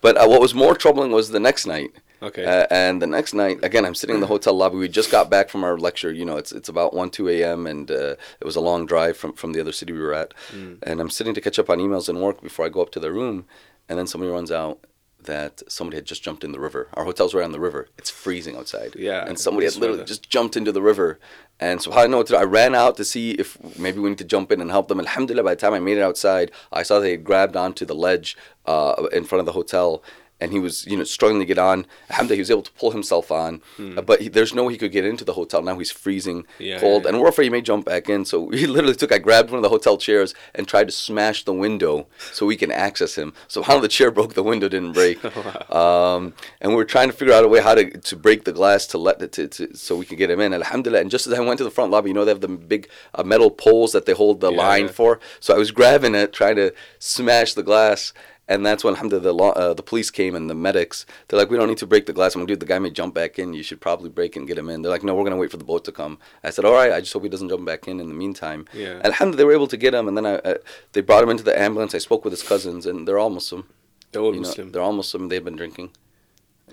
But 0.00 0.16
uh, 0.16 0.26
what 0.26 0.40
was 0.40 0.54
more 0.54 0.74
troubling 0.74 1.10
was 1.10 1.30
the 1.30 1.40
next 1.40 1.66
night. 1.66 1.90
Okay. 2.22 2.44
Uh, 2.44 2.66
and 2.70 3.02
the 3.02 3.06
next 3.06 3.34
night, 3.34 3.62
again, 3.62 3.84
I'm 3.84 3.94
sitting 3.94 4.14
in 4.14 4.20
the 4.20 4.26
hotel 4.26 4.54
lobby. 4.54 4.76
We 4.76 4.88
just 4.88 5.10
got 5.10 5.30
back 5.30 5.50
from 5.50 5.62
our 5.62 5.76
lecture. 5.76 6.10
You 6.10 6.24
know, 6.24 6.36
it's 6.36 6.50
it's 6.50 6.68
about 6.68 6.94
one 6.94 7.10
two 7.10 7.28
a.m. 7.28 7.66
and 7.66 7.90
uh, 7.90 8.16
it 8.40 8.44
was 8.44 8.56
a 8.56 8.60
long 8.60 8.86
drive 8.86 9.16
from 9.16 9.34
from 9.34 9.52
the 9.52 9.60
other 9.60 9.72
city 9.72 9.92
we 9.92 10.00
were 10.00 10.14
at. 10.14 10.32
Mm. 10.52 10.78
And 10.84 11.00
I'm 11.00 11.10
sitting 11.10 11.34
to 11.34 11.40
catch 11.40 11.58
up 11.58 11.68
on 11.68 11.78
emails 11.78 12.08
and 12.08 12.20
work 12.20 12.40
before 12.40 12.64
I 12.64 12.70
go 12.70 12.80
up 12.80 12.90
to 12.92 13.00
the 13.00 13.12
room, 13.12 13.44
and 13.88 13.98
then 13.98 14.06
somebody 14.06 14.32
runs 14.32 14.50
out 14.50 14.80
that 15.28 15.62
somebody 15.70 15.96
had 15.98 16.06
just 16.06 16.22
jumped 16.22 16.42
in 16.42 16.52
the 16.52 16.58
river. 16.58 16.88
Our 16.94 17.04
hotel's 17.04 17.34
right 17.34 17.44
on 17.44 17.52
the 17.52 17.60
river. 17.60 17.88
It's 17.98 18.10
freezing 18.10 18.56
outside. 18.56 18.96
Yeah, 18.96 19.24
And 19.28 19.38
somebody 19.38 19.66
had 19.66 19.76
literally 19.76 20.04
just 20.04 20.28
jumped 20.28 20.56
into 20.56 20.72
the 20.72 20.82
river. 20.82 21.20
And 21.60 21.82
so 21.82 21.90
how 21.92 22.02
I 22.02 22.06
know 22.06 22.18
what 22.18 22.28
to 22.28 22.32
do, 22.32 22.38
I 22.38 22.44
ran 22.44 22.74
out 22.74 22.96
to 22.96 23.04
see 23.04 23.32
if 23.32 23.56
maybe 23.78 23.98
we 24.00 24.08
need 24.08 24.18
to 24.18 24.24
jump 24.24 24.50
in 24.50 24.60
and 24.60 24.70
help 24.70 24.88
them. 24.88 25.00
Alhamdulillah, 25.00 25.44
by 25.44 25.54
the 25.54 25.60
time 25.60 25.74
I 25.74 25.80
made 25.80 25.98
it 25.98 26.02
outside, 26.02 26.50
I 26.72 26.82
saw 26.82 26.98
they 26.98 27.12
had 27.12 27.24
grabbed 27.24 27.56
onto 27.56 27.84
the 27.84 27.94
ledge 27.94 28.36
uh, 28.66 29.06
in 29.12 29.24
front 29.24 29.40
of 29.40 29.46
the 29.46 29.52
hotel. 29.52 30.02
And 30.40 30.52
he 30.52 30.60
was, 30.60 30.86
you 30.86 30.96
know, 30.96 31.02
struggling 31.02 31.40
to 31.40 31.46
get 31.46 31.58
on. 31.58 31.84
Alhamdulillah, 32.10 32.36
he 32.36 32.40
was 32.42 32.50
able 32.52 32.62
to 32.62 32.70
pull 32.72 32.92
himself 32.92 33.32
on. 33.32 33.60
Uh, 33.78 34.00
but 34.02 34.20
he, 34.20 34.28
there's 34.28 34.54
no 34.54 34.62
way 34.64 34.74
he 34.74 34.78
could 34.78 34.92
get 34.92 35.04
into 35.04 35.24
the 35.24 35.32
hotel. 35.32 35.62
Now 35.62 35.76
he's 35.78 35.90
freezing 35.90 36.44
Hmm. 36.58 36.62
Yeah, 36.62 36.78
cold. 36.78 37.02
yeah, 37.02 37.08
And 37.10 37.20
we're 37.20 37.28
afraid 37.28 37.44
he 37.46 37.50
may 37.50 37.60
jump 37.60 37.84
back 37.86 38.08
in. 38.08 38.24
So 38.24 38.40
we 38.42 38.66
literally 38.66 38.94
took, 38.94 39.10
I 39.10 39.18
grabbed 39.18 39.50
one 39.50 39.58
of 39.58 39.62
the 39.64 39.68
hotel 39.68 39.96
chairs 39.98 40.34
and 40.54 40.68
tried 40.68 40.86
to 40.88 40.92
smash 40.92 41.44
the 41.44 41.52
window 41.52 42.06
so 42.32 42.46
we 42.46 42.56
can 42.56 42.70
access 42.70 43.16
him. 43.16 43.32
So 43.48 43.62
how 43.62 43.80
the 43.80 43.88
chair 43.88 44.10
broke, 44.12 44.34
the 44.34 44.42
window 44.44 44.68
didn't 44.68 44.92
break. 44.92 45.18
um, 45.74 46.34
and 46.60 46.70
we 46.70 46.76
were 46.76 46.84
trying 46.84 47.08
to 47.10 47.16
figure 47.16 47.34
out 47.34 47.44
a 47.44 47.48
way 47.48 47.60
how 47.60 47.74
to, 47.74 47.90
to 47.90 48.16
break 48.16 48.44
the 48.44 48.52
glass 48.52 48.86
to 48.88 48.98
let 48.98 49.20
it 49.22 49.32
to, 49.32 49.48
to 49.48 49.76
so 49.76 49.96
we 49.96 50.04
could 50.04 50.18
get 50.18 50.30
him 50.30 50.40
in. 50.40 50.52
Alhamdulillah. 50.54 51.00
And 51.00 51.10
just 51.10 51.26
as 51.26 51.32
I 51.32 51.40
went 51.40 51.58
to 51.58 51.64
the 51.64 51.70
front 51.70 51.90
lobby, 51.90 52.10
you 52.10 52.14
know 52.14 52.24
they 52.24 52.30
have 52.30 52.40
the 52.40 52.48
big 52.48 52.88
uh, 53.14 53.24
metal 53.24 53.50
poles 53.50 53.92
that 53.92 54.06
they 54.06 54.12
hold 54.12 54.40
the 54.40 54.52
Yeah, 54.52 54.58
line 54.58 54.84
yeah. 54.86 54.92
for. 54.92 55.20
So 55.40 55.54
I 55.54 55.58
was 55.58 55.72
grabbing 55.72 56.14
it, 56.14 56.32
trying 56.32 56.56
to 56.56 56.72
smash 56.98 57.54
the 57.54 57.62
glass. 57.62 58.12
And 58.48 58.64
that's 58.64 58.82
when 58.82 58.94
alhamdulillah, 58.94 59.22
the, 59.24 59.34
law, 59.34 59.50
uh, 59.52 59.74
the 59.74 59.82
police 59.82 60.10
came 60.10 60.34
and 60.34 60.48
the 60.48 60.54
medics. 60.54 61.04
They're 61.28 61.38
like, 61.38 61.50
we 61.50 61.58
don't 61.58 61.68
need 61.68 61.78
to 61.78 61.86
break 61.86 62.06
the 62.06 62.14
glass. 62.14 62.34
I'm 62.34 62.40
like, 62.40 62.48
dude, 62.48 62.60
the 62.60 62.66
guy 62.66 62.78
may 62.78 62.90
jump 62.90 63.14
back 63.14 63.38
in. 63.38 63.52
You 63.52 63.62
should 63.62 63.80
probably 63.80 64.08
break 64.08 64.36
and 64.36 64.46
get 64.48 64.56
him 64.56 64.70
in. 64.70 64.80
They're 64.80 64.90
like, 64.90 65.04
no, 65.04 65.14
we're 65.14 65.22
going 65.22 65.32
to 65.32 65.36
wait 65.38 65.50
for 65.50 65.58
the 65.58 65.64
boat 65.64 65.84
to 65.84 65.92
come. 65.92 66.18
I 66.42 66.48
said, 66.50 66.64
all 66.64 66.72
right, 66.72 66.90
I 66.92 67.00
just 67.00 67.12
hope 67.12 67.24
he 67.24 67.28
doesn't 67.28 67.50
jump 67.50 67.66
back 67.66 67.86
in 67.86 68.00
in 68.00 68.08
the 68.08 68.14
meantime. 68.14 68.64
Yeah. 68.72 69.00
Alhamdulillah, 69.04 69.36
they 69.36 69.44
were 69.44 69.52
able 69.52 69.66
to 69.68 69.76
get 69.76 69.92
him. 69.92 70.08
And 70.08 70.16
then 70.16 70.24
I, 70.24 70.34
uh, 70.36 70.54
they 70.92 71.02
brought 71.02 71.22
him 71.22 71.28
into 71.28 71.44
the 71.44 71.58
ambulance. 71.58 71.94
I 71.94 71.98
spoke 71.98 72.24
with 72.24 72.32
his 72.32 72.42
cousins, 72.42 72.86
and 72.86 73.06
they're 73.06 73.18
all 73.18 73.30
Muslim. 73.30 73.68
They're 74.12 74.22
all 74.22 74.34
You 74.34 74.40
know, 74.40 74.48
Muslim. 74.48 74.72
they're 74.72 74.82
all 74.82 74.92
Muslim. 74.94 75.28
They've 75.28 75.44
been 75.44 75.56
drinking. 75.56 75.90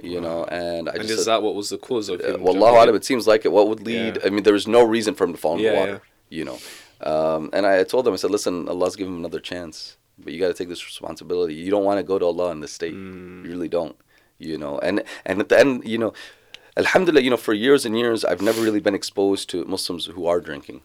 You 0.03 0.19
know, 0.19 0.43
and 0.45 0.89
I 0.89 0.93
and 0.93 1.01
just 1.03 1.11
is 1.11 1.25
said, 1.25 1.31
that 1.31 1.41
what 1.43 1.55
was 1.55 1.69
the 1.69 1.77
cause 1.77 2.09
of 2.09 2.19
uh, 2.19 2.35
him? 2.35 2.43
well, 2.43 2.61
Allah 2.63 2.93
it 2.93 3.05
seems 3.05 3.27
like 3.27 3.45
it. 3.45 3.51
What 3.51 3.69
would 3.69 3.85
lead? 3.85 4.17
Yeah. 4.17 4.27
I 4.27 4.29
mean, 4.29 4.43
there 4.43 4.53
was 4.53 4.67
no 4.67 4.83
reason 4.83 5.15
for 5.15 5.23
him 5.23 5.31
to 5.33 5.37
fall 5.39 5.55
in 5.55 5.59
Yeah, 5.61 5.71
the 5.71 5.77
water. 5.77 6.01
You 6.29 6.45
know, 6.45 6.59
um, 7.01 7.49
and 7.53 7.65
I 7.65 7.83
told 7.83 8.05
them, 8.05 8.13
I 8.13 8.17
said, 8.17 8.31
listen, 8.31 8.67
Allah's 8.67 8.95
given 8.97 9.13
him 9.13 9.19
another 9.19 9.39
chance, 9.39 9.95
but 10.17 10.33
you 10.33 10.39
got 10.39 10.47
to 10.47 10.53
take 10.53 10.69
this 10.69 10.85
responsibility. 10.85 11.53
You 11.55 11.71
don't 11.71 11.83
want 11.83 11.97
to 11.99 12.03
go 12.03 12.17
to 12.19 12.25
Allah 12.25 12.51
in 12.51 12.59
this 12.61 12.71
state. 12.73 12.93
Mm. 12.93 13.43
You 13.45 13.49
really 13.51 13.69
don't. 13.69 13.95
You 14.37 14.57
know, 14.57 14.79
and 14.79 15.01
and 15.25 15.39
at 15.39 15.47
the 15.49 15.57
end, 15.59 15.85
you 15.87 15.97
know, 15.97 16.13
Alhamdulillah, 16.77 17.21
you 17.21 17.29
know, 17.29 17.37
for 17.37 17.53
years 17.53 17.85
and 17.85 17.97
years, 17.97 18.25
I've 18.25 18.41
never 18.41 18.61
really 18.61 18.81
been 18.81 18.95
exposed 18.95 19.49
to 19.51 19.63
Muslims 19.65 20.05
who 20.07 20.25
are 20.25 20.41
drinking. 20.41 20.81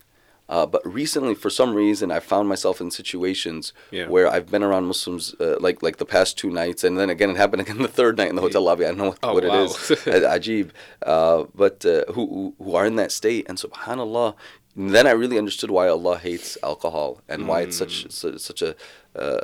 Uh, 0.49 0.67
but 0.67 0.83
recently, 0.85 1.35
for 1.35 1.49
some 1.51 1.75
reason, 1.75 2.11
I 2.11 2.19
found 2.19 2.49
myself 2.49 2.81
in 2.81 2.91
situations 2.91 3.73
Yeah. 3.93 4.09
where 4.09 4.27
I've 4.29 4.51
been 4.51 4.65
around 4.65 4.85
Muslims, 4.87 5.35
uh, 5.41 5.57
like 5.61 5.83
like 5.83 5.97
the 5.99 6.05
past 6.05 6.39
two 6.39 6.51
nights, 6.51 6.83
and 6.85 6.97
then 6.99 7.09
again 7.11 7.31
it 7.31 7.37
happened 7.37 7.63
again 7.63 7.79
the 7.89 7.89
third 7.89 8.17
night 8.19 8.31
in 8.31 8.37
the 8.37 8.43
hotel 8.43 8.63
lobby. 8.63 8.85
I 8.85 8.89
don't 8.89 8.99
know 8.99 9.09
what, 9.11 9.19
Oh, 9.23 9.35
what 9.35 9.45
wow. 9.45 9.63
it 9.65 9.71
is, 9.71 9.77
Ajib, 10.37 10.71
uh, 11.07 11.45
but 11.55 11.85
uh, 11.85 12.05
who 12.15 12.55
who- 12.59 12.75
are 12.75 12.87
in 12.87 12.97
that 12.97 13.11
state, 13.13 13.47
and 13.49 13.59
Subhanallah, 13.59 14.35
then 14.77 15.07
I 15.07 15.13
really 15.13 15.39
understood 15.39 15.71
why 15.71 15.87
Allah 15.89 16.19
hates 16.19 16.57
alcohol 16.63 17.21
and 17.29 17.47
why 17.49 17.61
it's 17.63 17.77
such 17.77 17.95
Mm. 18.07 18.13
such, 18.13 18.39
such 18.41 18.63
a 18.63 18.75
uh, 19.17 19.39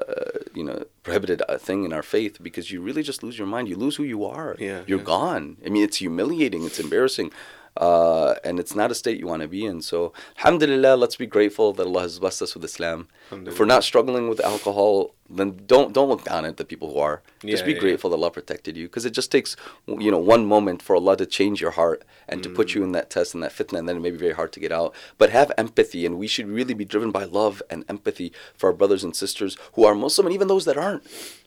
you 0.54 0.64
know 0.64 0.84
prohibited 1.02 1.42
thing 1.58 1.84
in 1.84 1.92
our 1.92 2.02
faith 2.02 2.38
because 2.42 2.70
you 2.70 2.80
really 2.80 3.02
just 3.02 3.22
lose 3.22 3.38
your 3.38 3.46
mind. 3.46 3.68
You 3.68 3.76
lose 3.76 3.96
who 3.96 4.04
you 4.04 4.24
are. 4.24 4.56
Yeah, 4.58 4.82
you're 4.86 4.98
yeah. 4.98 5.04
gone. 5.04 5.56
I 5.64 5.68
mean, 5.68 5.82
it's 5.82 5.98
humiliating. 5.98 6.64
It's 6.64 6.78
embarrassing. 6.78 7.32
Uh, 7.76 8.34
and 8.44 8.58
it's 8.58 8.75
not 8.75 8.90
a 8.90 8.94
state 8.94 9.19
you 9.19 9.26
want 9.26 9.43
to 9.43 9.49
be 9.49 9.64
in. 9.64 9.82
So, 9.82 10.12
alhamdulillah, 10.38 10.96
let's 10.96 11.17
be 11.17 11.26
grateful 11.26 11.73
that 11.75 11.87
Allah 11.87 12.02
has 12.02 12.19
blessed 12.19 12.43
us 12.43 12.55
with 12.55 12.64
Islam. 12.64 13.08
If 13.31 13.58
we're 13.58 13.67
not 13.67 13.84
struggling 13.84 14.28
with 14.28 14.40
alcohol, 14.40 15.14
then 15.28 15.61
don't 15.67 15.93
don't 15.93 16.08
look 16.08 16.25
down 16.25 16.44
at 16.44 16.56
the 16.56 16.64
people 16.64 16.93
who 16.93 16.99
are. 17.00 17.23
Just 17.44 17.64
be 17.64 17.73
yeah. 17.73 17.81
grateful 17.81 18.11
that 18.11 18.17
Allah 18.17 18.31
protected 18.31 18.76
you, 18.76 18.87
because 18.87 19.05
it 19.05 19.12
just 19.12 19.31
takes 19.31 19.56
you 19.87 20.11
know 20.11 20.19
one 20.19 20.46
moment 20.46 20.81
for 20.81 20.96
Allah 20.96 21.17
to 21.17 21.26
change 21.26 21.61
your 21.61 21.73
heart 21.73 22.05
and 22.28 22.43
to 22.43 22.49
put 22.49 22.75
you 22.75 22.82
in 22.84 22.93
that 22.93 23.11
test 23.11 23.34
and 23.34 23.43
that 23.43 23.52
fitna, 23.52 23.78
and 23.78 23.88
then 23.88 23.96
it 23.96 24.00
may 24.00 24.11
be 24.11 24.17
very 24.17 24.34
hard 24.34 24.52
to 24.52 24.61
get 24.61 24.73
out. 24.73 24.94
But 25.19 25.31
have 25.31 25.52
empathy, 25.58 26.06
and 26.06 26.19
we 26.19 26.26
should 26.26 26.49
really 26.49 26.75
be 26.75 26.84
driven 26.84 27.11
by 27.11 27.25
love 27.25 27.62
and 27.69 27.84
empathy 27.88 28.32
for 28.55 28.70
our 28.70 28.76
brothers 28.76 29.05
and 29.05 29.14
sisters 29.14 29.56
who 29.75 29.85
are 29.85 29.95
Muslim, 29.95 30.26
and 30.26 30.35
even 30.35 30.49
those 30.49 30.64
that 30.66 30.78
aren't 30.78 31.04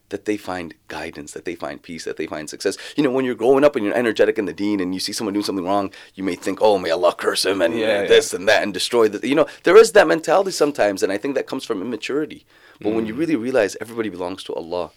that 0.09 0.25
they 0.25 0.37
find 0.37 0.73
guidance, 0.87 1.31
that 1.33 1.45
they 1.45 1.55
find 1.55 1.81
peace, 1.81 2.03
that 2.05 2.17
they 2.17 2.27
find 2.27 2.49
success. 2.49 2.77
You 2.95 3.03
know, 3.03 3.11
when 3.11 3.25
you're 3.25 3.35
growing 3.35 3.63
up 3.63 3.75
and 3.75 3.85
you're 3.85 3.95
energetic 3.95 4.37
in 4.37 4.45
the 4.45 4.53
dean 4.53 4.79
and 4.79 4.93
you 4.93 4.99
see 4.99 5.13
someone 5.13 5.33
doing 5.33 5.45
something 5.45 5.65
wrong, 5.65 5.91
you 6.15 6.23
may 6.23 6.35
think, 6.35 6.59
oh, 6.61 6.77
may 6.77 6.89
Allah 6.89 7.13
curse 7.15 7.45
him 7.45 7.61
and 7.61 7.73
Yeah, 7.77 7.85
uh, 7.85 8.01
yeah. 8.01 8.07
this 8.07 8.33
and 8.33 8.47
that 8.47 8.63
and 8.63 8.73
destroy 8.73 9.07
the. 9.07 9.27
You 9.27 9.35
know, 9.35 9.47
there 9.63 9.77
is 9.77 9.91
that 9.93 10.07
mentality 10.07 10.51
sometimes, 10.51 11.03
and 11.03 11.11
I 11.11 11.17
think 11.17 11.35
that 11.35 11.47
comes 11.47 11.63
from 11.63 11.81
immaturity. 11.81 12.45
But 12.81 12.93
when 12.93 13.05
you 13.05 13.13
Mm. 13.13 13.19
really 13.19 13.35
realize 13.35 13.77
everybody 13.81 14.09
belongs 14.09 14.43
to 14.45 14.53
Allah, 14.53 14.91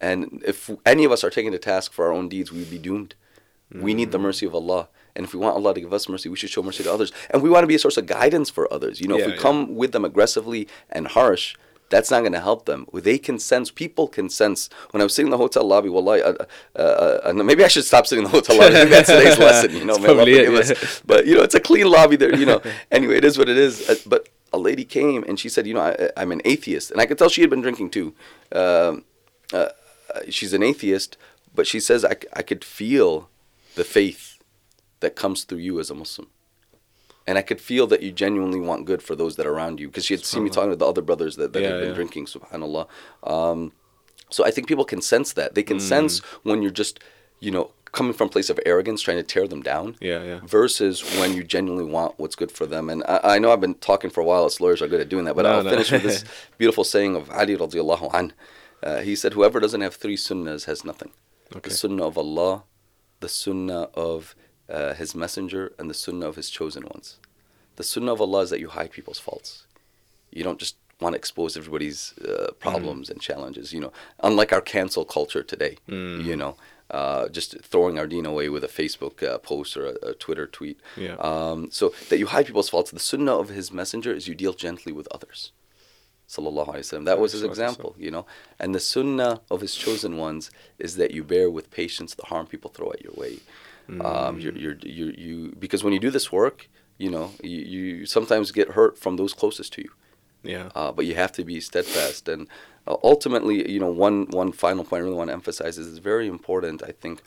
and 0.00 0.42
if 0.46 0.70
any 0.84 1.04
of 1.04 1.12
us 1.12 1.22
are 1.24 1.30
taken 1.30 1.52
to 1.52 1.58
task 1.58 1.92
for 1.92 2.06
our 2.06 2.12
own 2.12 2.28
deeds, 2.28 2.52
we'd 2.52 2.70
be 2.70 2.78
doomed. 2.78 3.14
We 3.74 3.94
need 3.94 4.12
the 4.12 4.18
Mm. 4.18 4.22
mercy 4.22 4.46
of 4.46 4.54
Allah. 4.54 4.88
And 5.16 5.24
if 5.26 5.32
we 5.34 5.40
want 5.40 5.56
Allah 5.56 5.74
to 5.74 5.80
give 5.80 5.92
us 5.92 6.08
mercy, 6.08 6.28
we 6.28 6.36
should 6.36 6.50
show 6.50 6.62
mercy 6.62 6.82
to 6.84 6.92
others. 6.92 7.10
And 7.30 7.42
we 7.42 7.50
want 7.50 7.62
to 7.64 7.66
be 7.66 7.74
a 7.74 7.78
source 7.78 7.96
of 7.96 8.06
guidance 8.06 8.48
for 8.50 8.70
others. 8.72 9.00
You 9.00 9.08
know, 9.08 9.16
Yeah, 9.16 9.24
if 9.28 9.32
we 9.32 9.38
come 9.38 9.74
with 9.76 9.92
them 9.92 10.04
aggressively 10.04 10.68
and 10.90 11.06
harsh, 11.08 11.56
that's 11.92 12.10
not 12.10 12.20
going 12.20 12.32
to 12.32 12.40
help 12.40 12.64
them. 12.64 12.86
They 12.94 13.18
can 13.18 13.38
sense, 13.38 13.70
people 13.70 14.08
can 14.08 14.30
sense. 14.30 14.70
When 14.92 15.02
I 15.02 15.04
was 15.04 15.14
sitting 15.14 15.26
in 15.26 15.30
the 15.30 15.36
hotel 15.36 15.62
lobby, 15.62 15.90
wallahi, 15.90 16.22
uh, 16.22 16.34
uh, 16.74 17.20
uh, 17.24 17.32
maybe 17.34 17.62
I 17.64 17.68
should 17.68 17.84
stop 17.84 18.06
sitting 18.06 18.24
in 18.24 18.30
the 18.30 18.36
hotel 18.36 18.56
lobby. 18.58 18.72
That's 18.88 19.10
today's 19.10 19.38
lesson, 19.46 19.76
you 19.76 19.84
know. 19.84 19.92
Allah 19.92 20.04
probably 20.04 20.32
it, 20.32 20.68
yeah. 20.68 20.88
But, 21.04 21.26
you 21.26 21.36
know, 21.36 21.42
it's 21.42 21.54
a 21.54 21.60
clean 21.60 21.86
lobby 21.86 22.16
there, 22.16 22.34
you 22.34 22.46
know. 22.46 22.62
anyway, 22.90 23.18
it 23.18 23.26
is 23.26 23.36
what 23.36 23.50
it 23.50 23.58
is. 23.58 23.88
Uh, 23.90 23.96
but 24.06 24.30
a 24.54 24.58
lady 24.58 24.84
came 24.86 25.22
and 25.24 25.38
she 25.38 25.50
said, 25.50 25.66
you 25.66 25.74
know, 25.74 25.82
I, 25.82 26.08
I'm 26.16 26.32
an 26.32 26.40
atheist. 26.46 26.90
And 26.90 26.98
I 26.98 27.04
could 27.04 27.18
tell 27.18 27.28
she 27.28 27.42
had 27.42 27.50
been 27.50 27.60
drinking 27.60 27.90
too. 27.90 28.14
Um, 28.52 29.04
uh, 29.52 29.68
uh, 30.14 30.20
she's 30.30 30.54
an 30.54 30.62
atheist, 30.62 31.18
but 31.54 31.66
she 31.66 31.78
says, 31.78 32.06
I, 32.06 32.16
I 32.32 32.42
could 32.42 32.64
feel 32.64 33.28
the 33.74 33.84
faith 33.84 34.38
that 35.00 35.14
comes 35.14 35.44
through 35.44 35.58
you 35.58 35.78
as 35.78 35.90
a 35.90 35.94
Muslim. 35.94 36.28
And 37.26 37.38
I 37.38 37.42
could 37.42 37.60
feel 37.60 37.86
that 37.86 38.02
you 38.02 38.10
genuinely 38.10 38.58
want 38.60 38.84
good 38.84 39.02
for 39.02 39.14
those 39.14 39.36
that 39.36 39.46
are 39.46 39.52
around 39.52 39.78
you. 39.80 39.86
Because 39.88 40.04
she 40.04 40.14
had 40.14 40.24
seen 40.24 40.42
me 40.44 40.50
talking 40.50 40.70
to 40.70 40.76
the 40.76 40.86
other 40.86 41.02
brothers 41.02 41.36
that, 41.36 41.52
that 41.52 41.62
Yeah, 41.62 41.68
had 41.68 41.78
been 41.78 41.88
yeah. 41.90 41.94
drinking, 41.94 42.26
subhanAllah. 42.26 42.88
Um, 43.22 43.72
So 44.30 44.44
I 44.46 44.50
think 44.50 44.66
people 44.66 44.84
can 44.86 45.02
sense 45.02 45.34
that. 45.34 45.54
They 45.54 45.62
can 45.62 45.76
Mm. 45.76 45.88
sense 45.94 46.20
when 46.42 46.62
you're 46.62 46.70
just, 46.72 46.98
you 47.38 47.50
know, 47.50 47.70
coming 47.92 48.14
from 48.14 48.28
a 48.28 48.30
place 48.30 48.48
of 48.48 48.58
arrogance, 48.64 49.02
trying 49.02 49.18
to 49.18 49.22
tear 49.22 49.46
them 49.46 49.60
down, 49.62 49.96
Yeah, 50.00 50.22
yeah. 50.24 50.40
versus 50.46 51.02
when 51.18 51.34
you 51.36 51.42
genuinely 51.44 51.84
want 51.84 52.14
what's 52.18 52.34
good 52.34 52.50
for 52.50 52.64
them. 52.64 52.88
And 52.88 53.04
I, 53.06 53.34
I 53.34 53.38
know 53.38 53.52
I've 53.52 53.60
been 53.60 53.74
talking 53.74 54.08
for 54.10 54.20
a 54.22 54.24
while. 54.24 54.44
Us 54.46 54.58
lawyers 54.58 54.80
are 54.80 54.88
good 54.88 55.02
at 55.02 55.10
doing 55.10 55.26
that. 55.26 55.36
But 55.36 55.42
No, 55.42 55.52
I'll 55.58 55.64
no. 55.64 55.70
finish 55.70 55.92
with 55.92 56.02
this 56.02 56.24
beautiful 56.58 56.84
saying 56.84 57.14
of 57.14 57.30
Ali 57.30 57.54
radiallahu 57.56 58.08
an. 58.14 58.32
Uh, 58.82 59.00
he 59.00 59.14
said, 59.14 59.34
"Whoever 59.34 59.60
doesn't 59.60 59.82
have 59.82 59.94
three 59.94 60.16
sunnahs 60.16 60.64
has 60.64 60.82
nothing. 60.84 61.10
Okay. 61.54 61.68
The 61.68 61.76
sunnah 61.76 62.06
of 62.06 62.16
Allah, 62.16 62.64
the 63.20 63.28
sunnah 63.28 63.90
of 63.94 64.34
uh, 64.72 64.94
His 64.94 65.14
Messenger, 65.14 65.72
and 65.78 65.88
the 65.90 65.94
sunnah 65.94 66.28
of 66.28 66.36
His 66.36 66.50
chosen 66.50 66.84
ones. 66.84 67.18
The 67.76 67.84
sunnah 67.84 68.12
of 68.12 68.20
Allah 68.20 68.40
is 68.40 68.50
that 68.50 68.60
you 68.60 68.68
hide 68.68 68.90
people's 68.90 69.18
faults. 69.18 69.66
You 70.30 70.44
don't 70.44 70.58
just 70.58 70.76
want 71.00 71.14
to 71.14 71.18
expose 71.18 71.56
everybody's 71.56 72.14
uh, 72.18 72.52
problems 72.58 73.10
and 73.10 73.20
challenges. 73.20 73.72
You 73.72 73.80
know, 73.80 73.92
unlike 74.20 74.52
our 74.52 74.60
cancel 74.60 75.04
culture 75.04 75.42
today. 75.42 75.76
You 76.26 76.36
know, 76.36 76.56
uh, 76.90 77.28
just 77.28 77.60
throwing 77.62 77.98
our 77.98 78.06
deen 78.06 78.26
away 78.26 78.48
with 78.48 78.64
a 78.64 78.68
Facebook 78.68 79.22
uh, 79.22 79.38
post 79.38 79.76
or 79.76 79.86
a, 79.86 80.10
a 80.10 80.14
Twitter 80.14 80.46
tweet. 80.46 80.78
Yeah. 80.96 81.14
Um, 81.14 81.70
so 81.70 81.94
that 82.08 82.18
you 82.18 82.26
hide 82.26 82.46
people's 82.46 82.68
faults. 82.68 82.90
The 82.90 82.98
sunnah 82.98 83.36
of 83.36 83.48
His 83.48 83.72
Messenger 83.72 84.12
is 84.12 84.28
you 84.28 84.34
deal 84.34 84.52
gently 84.52 84.92
with 84.92 85.08
others. 85.10 85.52
Sallallahu 86.28 86.68
Alaihi 86.68 86.78
Wasallam. 86.78 87.04
That 87.04 87.18
was 87.18 87.32
his 87.32 87.42
example, 87.42 87.94
you 87.98 88.10
know. 88.10 88.24
And 88.58 88.74
the 88.74 88.80
sunnah 88.80 89.42
of 89.50 89.60
his 89.60 89.74
chosen 89.74 90.16
ones 90.16 90.50
is 90.78 90.96
that 90.96 91.10
you 91.10 91.24
bear 91.24 91.50
with 91.50 91.70
patience 91.70 92.14
the 92.14 92.24
harm 92.26 92.46
people 92.46 92.70
throw 92.70 92.90
at 92.90 93.02
your 93.02 93.12
way. 93.14 93.40
Um, 94.00 94.40
you're, 94.40 94.56
you're, 94.56 94.76
you're, 94.82 95.10
you 95.10 95.54
because 95.58 95.84
when 95.84 95.92
you 95.92 95.98
do 95.98 96.10
this 96.10 96.32
work, 96.32 96.68
you 96.98 97.10
know, 97.10 97.32
you, 97.42 97.58
you 97.58 98.06
sometimes 98.06 98.52
get 98.52 98.70
hurt 98.70 98.98
from 98.98 99.16
those 99.16 99.34
closest 99.34 99.72
to 99.74 99.82
you. 99.82 99.90
Yeah. 100.42 100.70
Uh, 100.74 100.92
but 100.92 101.06
you 101.06 101.14
have 101.14 101.32
to 101.32 101.44
be 101.44 101.60
steadfast. 101.60 102.28
And 102.28 102.48
uh, 102.86 102.96
ultimately, 103.04 103.70
you 103.70 103.80
know, 103.80 103.90
one 103.90 104.26
one 104.30 104.52
final 104.52 104.84
point 104.84 105.00
I 105.00 105.04
really 105.04 105.16
want 105.16 105.28
to 105.28 105.34
emphasize 105.34 105.78
is 105.78 105.88
it's 105.88 105.98
very 105.98 106.26
important. 106.26 106.82
I 106.82 106.92
think 106.92 107.22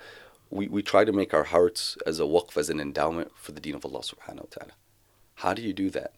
we, 0.50 0.68
we 0.68 0.82
try 0.82 1.06
to 1.06 1.12
make 1.12 1.34
our 1.34 1.44
hearts 1.44 1.98
as 2.06 2.20
a 2.20 2.24
waqf, 2.24 2.58
as 2.58 2.70
an 2.70 2.80
endowment 2.80 3.32
for 3.36 3.52
the 3.52 3.62
deen 3.62 3.76
of 3.76 3.86
Allah 3.86 4.02
subhanahu 4.02 4.42
wa 4.42 4.52
ta'ala. 4.52 4.72
How 5.36 5.54
do 5.54 5.62
you 5.62 5.74
do 5.74 5.90
that? 5.92 6.14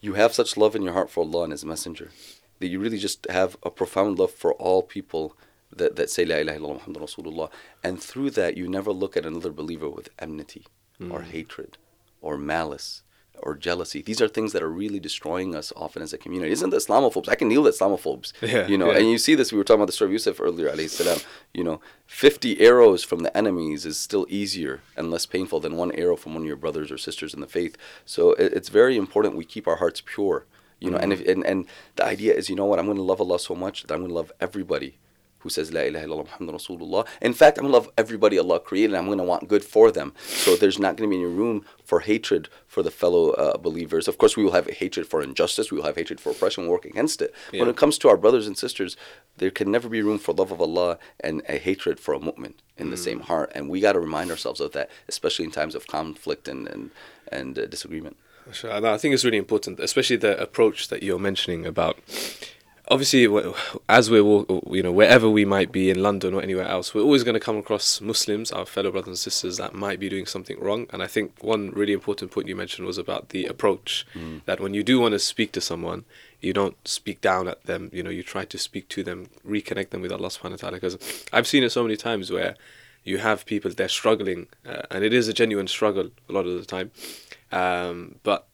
You 0.00 0.14
have 0.14 0.34
such 0.34 0.56
love 0.56 0.74
in 0.74 0.82
your 0.82 0.92
heart 0.92 1.10
for 1.10 1.20
Allah 1.24 1.44
and 1.44 1.52
His 1.52 1.64
Messenger 1.64 2.10
that 2.58 2.68
you 2.68 2.78
really 2.78 2.98
just 2.98 3.26
have 3.28 3.56
a 3.62 3.70
profound 3.70 4.18
love 4.18 4.32
for 4.32 4.54
all 4.54 4.82
people 4.82 5.36
that, 5.76 5.96
that 5.96 6.10
say 6.10 6.24
La 6.24 6.36
ilaha 6.36 6.58
illallah 6.58 6.86
Muhammad 6.86 7.02
Rasulullah. 7.02 7.50
And 7.82 8.02
through 8.02 8.30
that, 8.30 8.56
you 8.56 8.68
never 8.68 8.92
look 8.92 9.16
at 9.16 9.26
another 9.26 9.50
believer 9.50 9.88
with 9.88 10.08
enmity 10.18 10.66
or 11.10 11.22
hmm. 11.22 11.30
hatred 11.30 11.78
or 12.20 12.36
malice 12.38 13.02
or 13.42 13.56
jealousy. 13.56 14.02
These 14.02 14.20
are 14.20 14.28
things 14.28 14.52
that 14.52 14.62
are 14.62 14.70
really 14.70 15.00
destroying 15.00 15.54
us 15.54 15.72
often 15.74 16.02
as 16.02 16.12
a 16.12 16.18
community. 16.18 16.52
Isn't 16.52 16.70
the 16.70 16.76
Islamophobes? 16.76 17.28
I 17.28 17.34
can 17.34 17.48
deal 17.48 17.62
with 17.62 17.78
Islamophobes. 17.78 18.32
Yeah, 18.42 18.66
you 18.66 18.76
know, 18.76 18.90
yeah. 18.90 18.98
and 18.98 19.10
you 19.10 19.18
see 19.18 19.34
this. 19.34 19.50
We 19.50 19.58
were 19.58 19.64
talking 19.64 19.80
about 19.80 19.86
the 19.86 19.92
story 19.92 20.10
of 20.10 20.12
Yusuf 20.12 20.40
earlier, 20.40 20.68
alayhi 20.68 20.90
salam. 20.90 21.18
You 21.54 21.64
know, 21.64 21.80
50 22.06 22.60
arrows 22.60 23.02
from 23.02 23.20
the 23.20 23.34
enemies 23.36 23.86
is 23.86 23.98
still 23.98 24.26
easier 24.28 24.80
and 24.96 25.10
less 25.10 25.26
painful 25.26 25.60
than 25.60 25.76
one 25.76 25.92
arrow 25.92 26.16
from 26.16 26.34
one 26.34 26.42
of 26.42 26.46
your 26.46 26.56
brothers 26.56 26.92
or 26.92 26.98
sisters 26.98 27.32
in 27.34 27.40
the 27.40 27.46
faith. 27.46 27.76
So 28.04 28.32
it, 28.32 28.52
it's 28.52 28.68
very 28.68 28.96
important 28.96 29.36
we 29.36 29.44
keep 29.44 29.66
our 29.66 29.76
hearts 29.76 30.02
pure. 30.04 30.46
You 30.80 30.90
know, 30.90 30.98
and, 30.98 31.12
hmm. 31.12 31.20
if, 31.20 31.28
and 31.28 31.46
and 31.46 31.66
the 31.96 32.04
idea 32.04 32.34
is, 32.34 32.50
you 32.50 32.56
know 32.56 32.66
what? 32.66 32.78
I'm 32.78 32.86
going 32.86 32.96
to 32.96 33.02
love 33.02 33.20
Allah 33.20 33.38
so 33.38 33.54
much 33.54 33.82
that 33.84 33.94
I'm 33.94 34.00
going 34.00 34.10
to 34.10 34.14
love 34.14 34.32
everybody 34.40 34.98
who 35.42 35.50
says 35.50 35.72
La 35.72 35.80
ilaha 35.82 36.06
illallah 36.06 36.24
Muhammad 36.24 36.54
Rasulullah. 36.54 37.06
In 37.20 37.32
fact, 37.32 37.58
I'm 37.58 37.66
to 37.66 37.70
love 37.70 37.90
everybody 37.96 38.38
Allah 38.38 38.60
created. 38.60 38.90
and 38.90 38.98
I'm 38.98 39.06
going 39.06 39.18
to 39.18 39.24
want 39.24 39.48
good 39.48 39.64
for 39.64 39.90
them. 39.90 40.14
So 40.18 40.56
there's 40.56 40.78
not 40.78 40.96
going 40.96 41.08
to 41.08 41.14
be 41.16 41.22
any 41.22 41.32
room 41.32 41.64
for 41.84 42.00
hatred 42.00 42.48
for 42.66 42.82
the 42.82 42.90
fellow 42.90 43.30
uh, 43.30 43.56
believers. 43.58 44.08
Of 44.08 44.18
course, 44.18 44.36
we 44.36 44.44
will 44.44 44.52
have 44.52 44.66
hatred 44.68 45.06
for 45.06 45.22
injustice. 45.22 45.70
We 45.70 45.76
will 45.78 45.84
have 45.84 45.96
hatred 45.96 46.20
for 46.20 46.30
oppression. 46.30 46.64
We'll 46.64 46.72
work 46.72 46.84
against 46.84 47.20
it. 47.22 47.34
When 47.60 47.68
it 47.68 47.76
comes 47.76 47.98
to 47.98 48.08
our 48.08 48.16
brothers 48.16 48.46
and 48.46 48.56
sisters, 48.56 48.96
there 49.36 49.50
can 49.50 49.70
never 49.70 49.88
be 49.88 50.02
room 50.02 50.18
for 50.18 50.32
love 50.32 50.52
of 50.52 50.60
Allah 50.60 50.98
and 51.20 51.42
a 51.48 51.58
hatred 51.58 51.98
for 52.00 52.14
a 52.14 52.18
mu'min 52.18 52.54
in 52.78 52.90
the 52.90 52.96
same 52.96 53.20
heart. 53.20 53.52
And 53.54 53.68
we 53.68 53.80
got 53.80 53.92
to 53.92 54.00
remind 54.00 54.30
ourselves 54.30 54.60
of 54.60 54.72
that, 54.72 54.90
especially 55.08 55.44
in 55.44 55.50
times 55.50 55.74
of 55.74 55.86
conflict 55.86 56.48
and 56.48 56.68
and, 56.68 56.90
and 57.30 57.58
uh, 57.58 57.66
disagreement. 57.66 58.16
I 58.94 58.98
think 58.98 59.14
it's 59.14 59.24
really 59.24 59.38
important, 59.38 59.78
especially 59.80 60.16
the 60.16 60.40
approach 60.40 60.88
that 60.88 61.02
you're 61.02 61.18
mentioning 61.30 61.64
about. 61.64 61.96
Obviously, 62.88 63.28
as 63.88 64.10
we're 64.10 64.44
you 64.70 64.82
know 64.82 64.90
wherever 64.92 65.30
we 65.30 65.44
might 65.44 65.70
be 65.70 65.88
in 65.88 66.02
London 66.02 66.34
or 66.34 66.42
anywhere 66.42 66.66
else, 66.66 66.92
we're 66.92 67.02
always 67.02 67.22
going 67.22 67.34
to 67.34 67.40
come 67.40 67.56
across 67.56 68.00
Muslims, 68.00 68.50
our 68.50 68.66
fellow 68.66 68.90
brothers 68.90 69.08
and 69.08 69.18
sisters, 69.18 69.56
that 69.56 69.72
might 69.72 70.00
be 70.00 70.08
doing 70.08 70.26
something 70.26 70.58
wrong. 70.60 70.86
And 70.90 71.02
I 71.02 71.06
think 71.06 71.32
one 71.42 71.70
really 71.70 71.92
important 71.92 72.32
point 72.32 72.48
you 72.48 72.56
mentioned 72.56 72.86
was 72.86 72.98
about 72.98 73.28
the 73.28 73.46
approach. 73.46 74.04
That 74.46 74.58
when 74.60 74.74
you 74.74 74.82
do 74.82 74.98
want 75.00 75.12
to 75.12 75.20
speak 75.20 75.52
to 75.52 75.60
someone, 75.60 76.04
you 76.40 76.52
don't 76.52 76.76
speak 76.86 77.20
down 77.20 77.46
at 77.46 77.64
them. 77.64 77.88
You 77.92 78.02
know, 78.02 78.10
you 78.10 78.24
try 78.24 78.44
to 78.44 78.58
speak 78.58 78.88
to 78.88 79.04
them, 79.04 79.28
reconnect 79.46 79.90
them 79.90 80.02
with 80.02 80.10
Allah 80.10 80.28
Subhanahu 80.28 80.62
wa 80.62 80.70
Taala. 80.70 80.72
Because 80.72 80.98
I've 81.32 81.46
seen 81.46 81.62
it 81.62 81.70
so 81.70 81.84
many 81.84 81.96
times 81.96 82.32
where 82.32 82.56
you 83.04 83.18
have 83.18 83.46
people 83.46 83.70
they're 83.70 83.88
struggling, 83.88 84.48
uh, 84.66 84.82
and 84.90 85.04
it 85.04 85.14
is 85.14 85.28
a 85.28 85.32
genuine 85.32 85.68
struggle 85.68 86.10
a 86.28 86.32
lot 86.32 86.46
of 86.46 86.58
the 86.58 86.66
time. 86.66 86.90
Um, 87.52 88.16
but 88.22 88.46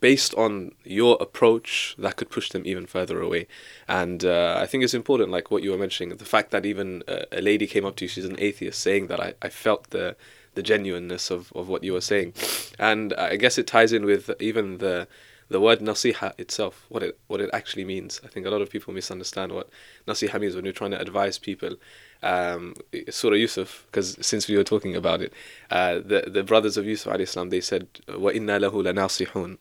based 0.00 0.34
on 0.34 0.72
your 0.84 1.16
approach, 1.20 1.94
that 1.98 2.16
could 2.16 2.30
push 2.30 2.50
them 2.50 2.62
even 2.64 2.86
further 2.86 3.20
away. 3.20 3.46
And 3.86 4.24
uh, 4.24 4.58
I 4.58 4.66
think 4.66 4.82
it's 4.82 4.94
important, 4.94 5.30
like 5.30 5.50
what 5.50 5.62
you 5.62 5.70
were 5.70 5.78
mentioning, 5.78 6.16
the 6.16 6.24
fact 6.24 6.50
that 6.50 6.64
even 6.64 7.02
uh, 7.06 7.24
a 7.32 7.40
lady 7.40 7.66
came 7.66 7.84
up 7.84 7.96
to 7.96 8.04
you, 8.04 8.08
she's 8.08 8.24
an 8.24 8.36
atheist, 8.38 8.80
saying 8.80 9.08
that 9.08 9.20
I, 9.20 9.34
I 9.42 9.48
felt 9.48 9.90
the 9.90 10.16
the 10.54 10.62
genuineness 10.62 11.32
of, 11.32 11.52
of 11.56 11.68
what 11.68 11.82
you 11.82 11.92
were 11.92 12.00
saying. 12.00 12.32
And 12.78 13.12
I 13.14 13.34
guess 13.34 13.58
it 13.58 13.66
ties 13.66 13.92
in 13.92 14.04
with 14.04 14.30
even 14.40 14.78
the 14.78 15.08
the 15.48 15.60
word 15.60 15.80
nasiha 15.80 16.38
itself, 16.38 16.86
what 16.88 17.02
it 17.02 17.18
what 17.26 17.40
it 17.40 17.50
actually 17.52 17.84
means. 17.84 18.20
I 18.24 18.28
think 18.28 18.46
a 18.46 18.50
lot 18.50 18.62
of 18.62 18.70
people 18.70 18.94
misunderstand 18.94 19.52
what 19.52 19.68
nasiha 20.06 20.40
means 20.40 20.54
when 20.56 20.64
you're 20.64 20.72
trying 20.72 20.92
to 20.92 21.00
advise 21.00 21.38
people. 21.38 21.76
Um, 22.22 22.74
Surah 23.10 23.36
Yusuf, 23.36 23.86
because 23.86 24.16
since 24.24 24.48
we 24.48 24.56
were 24.56 24.64
talking 24.64 24.96
about 24.96 25.20
it, 25.20 25.32
uh, 25.70 25.94
the 25.96 26.24
the 26.26 26.42
brothers 26.42 26.76
of 26.76 26.86
Yusuf 26.86 27.28
salam, 27.28 27.50
they 27.50 27.60
said, 27.60 27.86
"Wa 28.08 28.30
inna 28.30 28.58
lahu 28.58 28.82
lanasihun." 28.82 29.58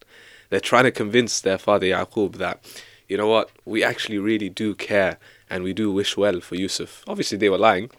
They're 0.50 0.60
trying 0.60 0.84
to 0.84 0.92
convince 0.92 1.42
their 1.42 1.58
father 1.58 1.88
Yaqub 1.88 2.36
that, 2.36 2.64
you 3.08 3.18
know 3.18 3.28
what, 3.28 3.50
we 3.66 3.84
actually 3.84 4.20
really 4.20 4.50
do 4.50 4.76
care 4.76 5.18
and 5.50 5.64
we 5.64 5.74
do 5.74 5.92
wish 5.92 6.16
well 6.16 6.40
for 6.42 6.54
Yusuf. 6.56 7.04
Obviously, 7.08 7.40
they 7.40 7.50
were 7.50 7.58
lying. 7.58 7.90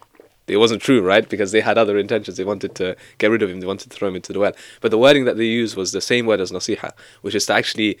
It 0.47 0.57
wasn't 0.57 0.81
true, 0.81 1.01
right? 1.01 1.27
Because 1.27 1.51
they 1.51 1.61
had 1.61 1.77
other 1.77 1.97
intentions. 1.97 2.37
They 2.37 2.43
wanted 2.43 2.75
to 2.75 2.95
get 3.17 3.31
rid 3.31 3.41
of 3.41 3.49
him. 3.49 3.59
They 3.59 3.67
wanted 3.67 3.89
to 3.89 3.97
throw 3.97 4.09
him 4.09 4.15
into 4.15 4.31
the 4.31 4.39
well. 4.39 4.53
But 4.81 4.91
the 4.91 4.97
wording 4.97 5.25
that 5.25 5.37
they 5.37 5.45
used 5.45 5.75
was 5.75 5.91
the 5.91 6.01
same 6.01 6.25
word 6.25 6.39
as 6.39 6.51
nasiha, 6.51 6.91
which 7.21 7.35
is 7.35 7.47
to 7.47 7.53
actually 7.53 7.95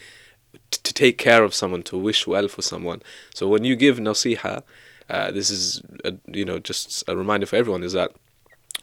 t- 0.71 0.79
to 0.83 0.93
take 0.93 1.17
care 1.17 1.43
of 1.43 1.53
someone, 1.53 1.83
to 1.83 1.97
wish 1.97 2.27
well 2.27 2.47
for 2.47 2.61
someone. 2.61 3.01
So 3.33 3.47
when 3.47 3.63
you 3.63 3.75
give 3.75 3.97
nasiha, 3.97 4.63
uh, 5.09 5.31
this 5.31 5.49
is 5.49 5.81
a, 6.03 6.13
you 6.27 6.45
know 6.45 6.59
just 6.59 7.03
a 7.07 7.15
reminder 7.15 7.45
for 7.45 7.55
everyone 7.55 7.83
is 7.83 7.93
that 7.93 8.11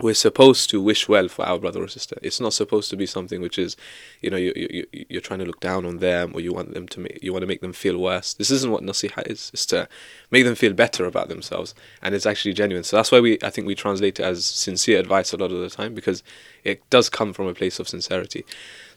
we're 0.01 0.15
supposed 0.15 0.71
to 0.71 0.81
wish 0.81 1.07
well 1.09 1.29
for 1.29 1.45
our 1.45 1.59
brother 1.59 1.83
or 1.83 1.87
sister. 1.89 2.17
It's 2.23 2.41
not 2.41 2.55
supposed 2.55 2.89
to 2.91 2.97
be 2.97 3.05
something 3.07 3.43
which 3.43 3.59
is, 3.59 3.77
you 4.23 4.31
know, 4.31 4.37
you, 4.39 4.53
you, 4.57 4.87
you- 4.93 5.07
you're 5.11 5.21
trying 5.21 5.41
to 5.41 5.45
look 5.45 5.61
down 5.61 5.85
on 5.85 5.99
them 5.99 6.33
or 6.35 6.41
you 6.41 6.53
want 6.53 6.73
them 6.73 6.89
to 6.89 7.01
make, 7.01 7.19
you 7.23 7.33
want 7.33 7.43
to 7.43 7.47
make 7.47 7.61
them 7.61 7.75
feel 7.75 7.99
worse. 7.99 8.33
This 8.33 8.51
isn't 8.51 8.71
what 8.73 8.83
nasiha 8.83 9.27
is. 9.31 9.51
It's 9.53 9.67
to 9.67 9.89
make 10.31 10.45
them 10.45 10.55
feel 10.55 10.73
better 10.73 11.05
about 11.05 11.29
themselves, 11.29 11.75
and 12.01 12.15
it's 12.15 12.27
actually 12.27 12.55
genuine. 12.55 12.85
So 12.85 12.97
that's 12.97 13.13
why 13.13 13.21
we, 13.21 13.39
I 13.43 13.51
think, 13.51 13.67
we 13.67 13.75
translate 13.75 14.19
it 14.19 14.23
as 14.25 14.45
sincere 14.47 14.99
advice 14.99 15.33
a 15.33 15.37
lot 15.37 15.53
of 15.53 15.61
the 15.61 15.69
time 15.71 15.95
because 15.95 16.23
it 16.65 16.89
does 16.89 17.11
come 17.11 17.33
from 17.35 17.47
a 17.47 17.55
place 17.55 17.79
of 17.79 17.89
sincerity. 17.89 18.45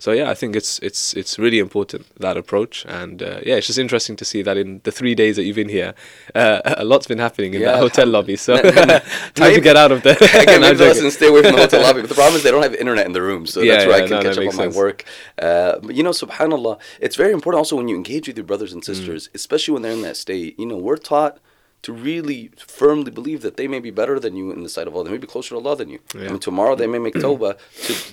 So 0.05 0.12
yeah, 0.12 0.29
I 0.29 0.35
think 0.35 0.55
it's 0.55 0.77
it's 0.88 1.15
it's 1.15 1.39
really 1.39 1.57
important 1.57 2.05
that 2.19 2.38
approach, 2.38 2.85
and 2.88 3.24
uh, 3.24 3.39
yeah, 3.47 3.55
it's 3.59 3.65
just 3.65 3.79
interesting 3.79 4.15
to 4.17 4.25
see 4.31 4.43
that 4.43 4.55
in 4.55 4.69
the 4.83 4.91
three 4.91 5.15
days 5.15 5.35
that 5.35 5.45
you've 5.45 5.55
been 5.63 5.74
here, 5.79 5.91
uh, 6.35 6.62
a 6.83 6.85
lot's 6.85 7.07
been 7.07 7.17
happening 7.27 7.55
in 7.55 7.62
Yeah, 7.62 7.71
that 7.71 7.79
hotel 7.79 8.05
lobby. 8.05 8.35
So 8.35 8.53
time 9.41 9.53
to 9.57 9.62
get 9.69 9.75
out 9.75 9.91
of 9.91 10.03
there. 10.03 10.15
I'm 10.21 10.62
maybe 10.62 10.77
the 10.77 10.85
lesson 10.85 11.09
joking. 11.09 11.09
stay 11.19 11.27
away 11.31 11.41
from 11.41 11.53
the 11.55 11.62
hotel 11.65 11.81
lobby. 11.81 12.01
But 12.01 12.09
the 12.13 12.19
problem 12.21 12.35
is 12.38 12.43
they 12.43 12.51
don't 12.51 12.62
have 12.62 12.75
internet 12.75 13.07
in 13.07 13.13
the 13.13 13.21
room, 13.29 13.47
so 13.47 13.62
Yeah, 13.62 13.71
that's 13.74 13.88
where 13.88 13.97
yeah, 13.97 14.03
I 14.05 14.07
can 14.07 14.17
no, 14.17 14.24
catch 14.27 14.38
up 14.38 14.47
on 14.53 14.57
my 14.63 14.67
work. 14.83 15.05
Uh, 15.47 15.79
but 15.81 15.95
you 15.97 16.03
know, 16.03 16.12
Subhanallah, 16.24 16.75
it's 17.05 17.15
very 17.24 17.33
important 17.33 17.57
also 17.57 17.75
when 17.75 17.88
you 17.88 17.95
engage 17.95 18.27
with 18.27 18.38
your 18.38 18.45
brothers 18.51 18.74
and 18.74 18.83
Mm. 18.83 18.91
sisters, 18.91 19.24
especially 19.33 19.74
when 19.74 19.81
they're 19.83 19.97
in 20.01 20.03
that 20.09 20.17
state. 20.25 20.51
You 20.62 20.67
know, 20.69 20.77
we're 20.88 21.01
taught 21.13 21.39
to 21.86 21.94
really 21.94 22.50
firmly 22.58 23.12
believe 23.12 23.44
that 23.44 23.58
they 23.58 23.68
may 23.68 23.80
be 23.80 23.92
better 23.92 24.20
than 24.20 24.36
you 24.36 24.51
in 24.51 24.63
the 24.63 24.70
sight 24.70 24.88
of 24.88 24.96
Allah. 24.96 25.06
They 25.06 25.12
may 25.12 25.20
be 25.20 25.27
closer 25.27 25.50
to 25.50 25.58
Allah 25.58 25.75
than 25.75 25.89
you. 25.89 26.00
Yeah. 26.15 26.30
mean, 26.30 26.39
tomorrow 26.39 26.74
they 26.74 26.88
may 26.88 26.98
make 26.98 27.13
tawbah, 27.13 27.60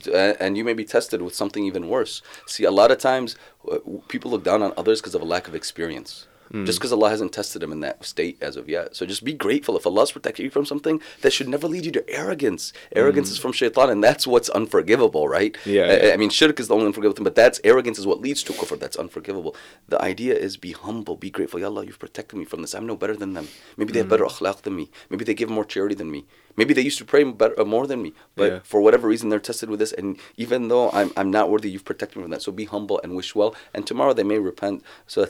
to, 0.02 0.12
uh, 0.12 0.35
and 0.38 0.59
you 0.59 0.62
may 0.62 0.75
be 0.75 0.85
tested 0.85 1.23
with 1.23 1.35
something 1.35 1.64
even 1.64 1.88
worse. 1.88 2.21
See, 2.47 2.64
a 2.64 2.71
lot 2.71 2.91
of 2.91 2.99
times 2.99 3.35
uh, 3.71 3.79
people 4.09 4.31
look 4.31 4.45
down 4.45 4.62
on 4.62 4.75
others 4.76 5.00
because 5.00 5.14
of 5.14 5.23
a 5.23 5.25
lack 5.25 5.49
of 5.49 5.55
experience. 5.55 6.26
Mm. 6.52 6.66
Just 6.66 6.78
because 6.78 6.92
Allah 6.92 7.09
hasn't 7.09 7.32
tested 7.32 7.62
them 7.62 7.73
in 7.73 7.80
that 7.80 8.04
state 8.04 8.37
as 8.42 8.56
of 8.56 8.68
yet. 8.68 8.94
So 8.94 9.06
just 9.06 9.25
be 9.25 9.32
grateful. 9.32 9.76
If 9.76 9.87
Allah's 9.87 10.12
protected 10.12 10.44
you 10.44 10.50
from 10.50 10.66
something, 10.66 11.00
that 11.23 11.32
should 11.32 11.49
never 11.49 11.66
lead 11.66 11.87
you 11.87 11.92
to 11.92 12.04
arrogance. 12.11 12.73
Arrogance 12.94 13.30
is 13.30 13.38
from 13.38 13.52
shaitan, 13.52 13.88
and 13.88 14.04
that's 14.04 14.26
what's 14.26 14.50
unforgivable, 14.50 15.28
right? 15.28 15.54
Mm. 15.64 15.73
Yeah, 15.73 15.82
I- 15.85 16.06
yeah. 16.09 16.12
I 16.14 16.16
mean, 16.18 16.30
shirk 16.30 16.61
is 16.61 16.68
the 16.68 16.75
only 16.75 16.87
unforgivable 16.87 17.16
thing, 17.16 17.25
but 17.25 17.35
that's 17.35 17.59
arrogance 17.64 17.99
is 17.99 18.06
what 18.06 18.21
leads 18.21 18.42
to 18.44 18.52
kufr. 18.52 18.78
That's 18.78 18.97
unforgivable. 18.97 19.56
The 19.88 20.00
idea 20.02 20.35
is 20.35 20.56
be 20.56 20.73
humble, 20.73 21.16
be 21.16 21.30
grateful. 21.30 21.59
Ya 21.61 21.68
Allah, 21.68 21.85
you've 21.87 21.99
protected 21.99 22.38
me 22.38 22.44
from 22.44 22.61
this. 22.62 22.75
I'm 22.75 22.87
no 22.87 22.97
better 22.97 23.16
than 23.16 23.32
them. 23.32 23.49
Maybe 23.78 23.92
they 23.92 24.00
have 24.00 24.06
Mm. 24.09 24.11
better 24.11 24.25
akhlaq 24.25 24.62
than 24.62 24.76
me. 24.76 24.90
Maybe 25.11 25.25
they 25.25 25.35
give 25.35 25.49
more 25.49 25.64
charity 25.64 25.94
than 25.94 26.11
me. 26.11 26.26
Maybe 26.56 26.75
they 26.75 26.82
used 26.82 26.99
to 26.99 27.06
pray 27.06 27.25
better, 27.25 27.59
uh, 27.59 27.64
more 27.64 27.87
than 27.87 28.02
me. 28.02 28.12
But 28.37 28.52
Yeah. 28.52 28.59
for 28.62 28.82
whatever 28.82 29.09
reason, 29.09 29.30
they're 29.30 29.38
tested 29.50 29.71
with 29.71 29.78
this. 29.78 29.92
And 29.92 30.18
even 30.37 30.68
though 30.68 30.90
I'm, 30.90 31.11
I'm 31.16 31.30
not 31.30 31.49
worthy, 31.50 31.71
you've 31.71 31.87
protected 31.87 32.16
me 32.18 32.25
from 32.25 32.30
that. 32.32 32.42
So 32.42 32.52
be 32.52 32.66
humble 32.66 33.00
and 33.02 33.16
wish 33.16 33.35
well. 33.35 33.54
And 33.73 33.87
tomorrow 33.87 34.12
they 34.12 34.23
may 34.25 34.38
repent. 34.38 34.82
So 35.06 35.28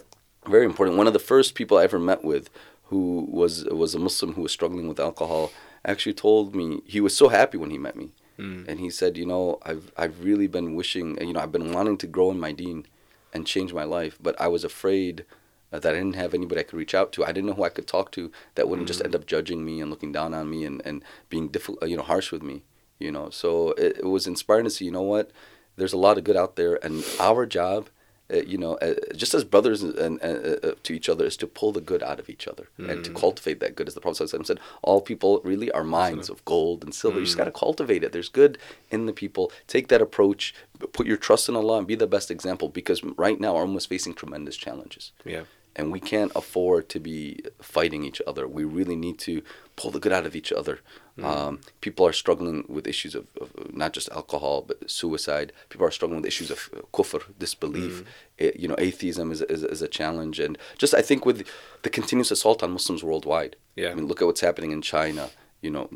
very 0.48 0.64
important. 0.66 0.98
One 0.98 1.06
of 1.06 1.12
the 1.12 1.18
first 1.18 1.54
people 1.54 1.78
I 1.78 1.84
ever 1.84 1.98
met 1.98 2.24
with 2.24 2.50
who 2.86 3.26
was 3.30 3.64
was 3.66 3.94
a 3.94 3.98
Muslim 3.98 4.34
who 4.34 4.42
was 4.42 4.52
struggling 4.52 4.86
with 4.88 5.00
alcohol, 5.00 5.50
actually 5.84 6.14
told 6.14 6.54
me 6.54 6.82
he 6.84 7.00
was 7.00 7.16
so 7.16 7.28
happy 7.28 7.56
when 7.58 7.70
he 7.70 7.78
met 7.78 7.96
me, 7.96 8.12
Mm. 8.38 8.66
and 8.68 8.80
he 8.80 8.88
said, 8.90 9.16
you 9.18 9.26
know, 9.26 9.58
I've 9.62 9.92
I've 9.96 10.24
really 10.24 10.46
been 10.46 10.74
wishing, 10.74 11.18
you 11.26 11.32
know, 11.34 11.40
I've 11.40 11.52
been 11.52 11.72
wanting 11.72 11.98
to 11.98 12.06
grow 12.06 12.30
in 12.30 12.40
my 12.40 12.52
Deen, 12.52 12.86
and 13.34 13.46
change 13.46 13.72
my 13.72 13.84
life, 13.84 14.18
but 14.20 14.38
I 14.40 14.48
was 14.48 14.64
afraid 14.64 15.24
that 15.70 15.86
I 15.86 15.92
didn't 15.92 16.16
have 16.16 16.34
anybody 16.34 16.60
I 16.60 16.64
could 16.64 16.78
reach 16.78 16.94
out 16.94 17.12
to. 17.12 17.24
I 17.24 17.32
didn't 17.32 17.46
know 17.46 17.54
who 17.54 17.64
I 17.64 17.70
could 17.70 17.86
talk 17.86 18.10
to 18.12 18.30
that 18.54 18.68
wouldn't 18.68 18.88
just 18.88 19.02
end 19.02 19.14
up 19.14 19.26
judging 19.26 19.64
me 19.64 19.80
and 19.80 19.90
looking 19.90 20.12
down 20.12 20.34
on 20.34 20.50
me 20.50 20.64
and 20.64 20.82
and 20.84 21.02
being 21.30 21.48
difficult, 21.48 21.88
you 21.88 21.96
know, 21.96 22.02
harsh 22.02 22.30
with 22.32 22.42
me. 22.42 22.62
You 22.98 23.10
know, 23.10 23.30
so 23.30 23.72
it, 23.72 23.98
it 23.98 24.04
was 24.16 24.26
inspiring 24.26 24.64
to 24.64 24.70
see. 24.70 24.84
You 24.84 24.92
know 24.92 25.02
what? 25.14 25.30
There's 25.76 25.94
a 25.94 25.98
lot 26.06 26.18
of 26.18 26.24
good 26.24 26.36
out 26.36 26.56
there, 26.56 26.74
and 26.84 27.02
our 27.18 27.46
job 27.46 27.88
uh, 28.32 28.36
you 28.36 28.58
know, 28.58 28.74
uh, 28.76 28.94
just 29.14 29.34
as 29.34 29.44
brothers 29.44 29.82
and, 29.82 30.20
uh, 30.22 30.26
uh, 30.26 30.74
to 30.82 30.92
each 30.92 31.08
other, 31.08 31.24
is 31.24 31.36
to 31.36 31.46
pull 31.46 31.72
the 31.72 31.80
good 31.80 32.02
out 32.02 32.18
of 32.18 32.28
each 32.28 32.48
other 32.48 32.68
and 32.78 33.04
to 33.04 33.12
cultivate 33.12 33.60
that 33.60 33.76
good. 33.76 33.88
As 33.88 33.94
the 33.94 34.00
Prophet 34.00 34.28
said, 34.28 34.60
all 34.82 35.00
people 35.00 35.40
really 35.44 35.70
are 35.72 35.84
mines 35.84 36.28
of 36.30 36.44
gold 36.44 36.82
and 36.84 36.94
silver. 36.94 37.18
You 37.18 37.26
just 37.26 37.36
got 37.38 37.44
to 37.44 37.52
cultivate 37.52 38.02
it. 38.04 38.12
There's 38.12 38.28
good 38.28 38.58
in 38.90 39.06
the 39.06 39.12
people. 39.12 39.52
Take 39.66 39.88
that 39.88 40.00
approach. 40.00 40.54
Put 40.92 41.06
your 41.06 41.16
trust 41.16 41.48
in 41.48 41.56
Allah 41.56 41.78
and 41.78 41.86
be 41.86 41.94
the 41.94 42.06
best 42.06 42.30
example. 42.30 42.68
Because 42.68 43.02
right 43.16 43.38
now, 43.38 43.56
our 43.56 43.64
ummah 43.66 43.78
is 43.78 43.86
facing 43.86 44.14
tremendous 44.14 44.56
challenges 44.56 45.12
Yeah. 45.24 45.42
And 45.76 45.90
we 45.92 46.00
can't 46.00 46.32
afford 46.36 46.88
to 46.90 47.00
be 47.00 47.40
fighting 47.60 48.04
each 48.04 48.20
other. 48.26 48.46
We 48.46 48.64
really 48.64 48.96
need 48.96 49.18
to 49.20 49.42
pull 49.76 49.90
the 49.90 49.98
good 50.00 50.12
out 50.12 50.26
of 50.26 50.34
each 50.36 50.52
other. 50.52 50.80
Um, 51.22 51.60
people 51.82 52.06
are 52.06 52.12
struggling 52.14 52.64
with 52.68 52.86
issues 52.86 53.14
of, 53.14 53.26
of 53.40 53.50
not 53.74 53.92
just 53.92 54.08
alcohol 54.10 54.62
but 54.66 54.90
suicide. 54.90 55.52
People 55.68 55.86
are 55.86 55.90
struggling 55.90 56.20
with 56.20 56.26
issues 56.26 56.50
of 56.50 56.70
kufr, 56.92 57.22
disbelief. 57.38 58.04
It- 58.38 58.56
you 58.60 58.66
know, 58.68 58.76
atheism 58.78 59.30
is, 59.30 59.40
is 59.42 59.62
is 59.62 59.82
a 59.82 59.88
challenge, 59.88 60.40
and 60.40 60.56
just 60.78 60.94
I 60.94 61.02
think 61.02 61.24
with 61.26 61.38
the 61.82 61.90
continuous 61.90 62.30
assault 62.30 62.62
on 62.62 62.70
Muslims 62.72 63.02
worldwide. 63.04 63.56
Yeah. 63.76 63.90
I 63.90 63.94
mean, 63.94 64.06
look 64.06 64.20
at 64.22 64.26
what's 64.26 64.40
happening 64.48 64.70
in 64.72 64.80
China. 64.82 65.28
You 65.60 65.70
know, 65.70 65.86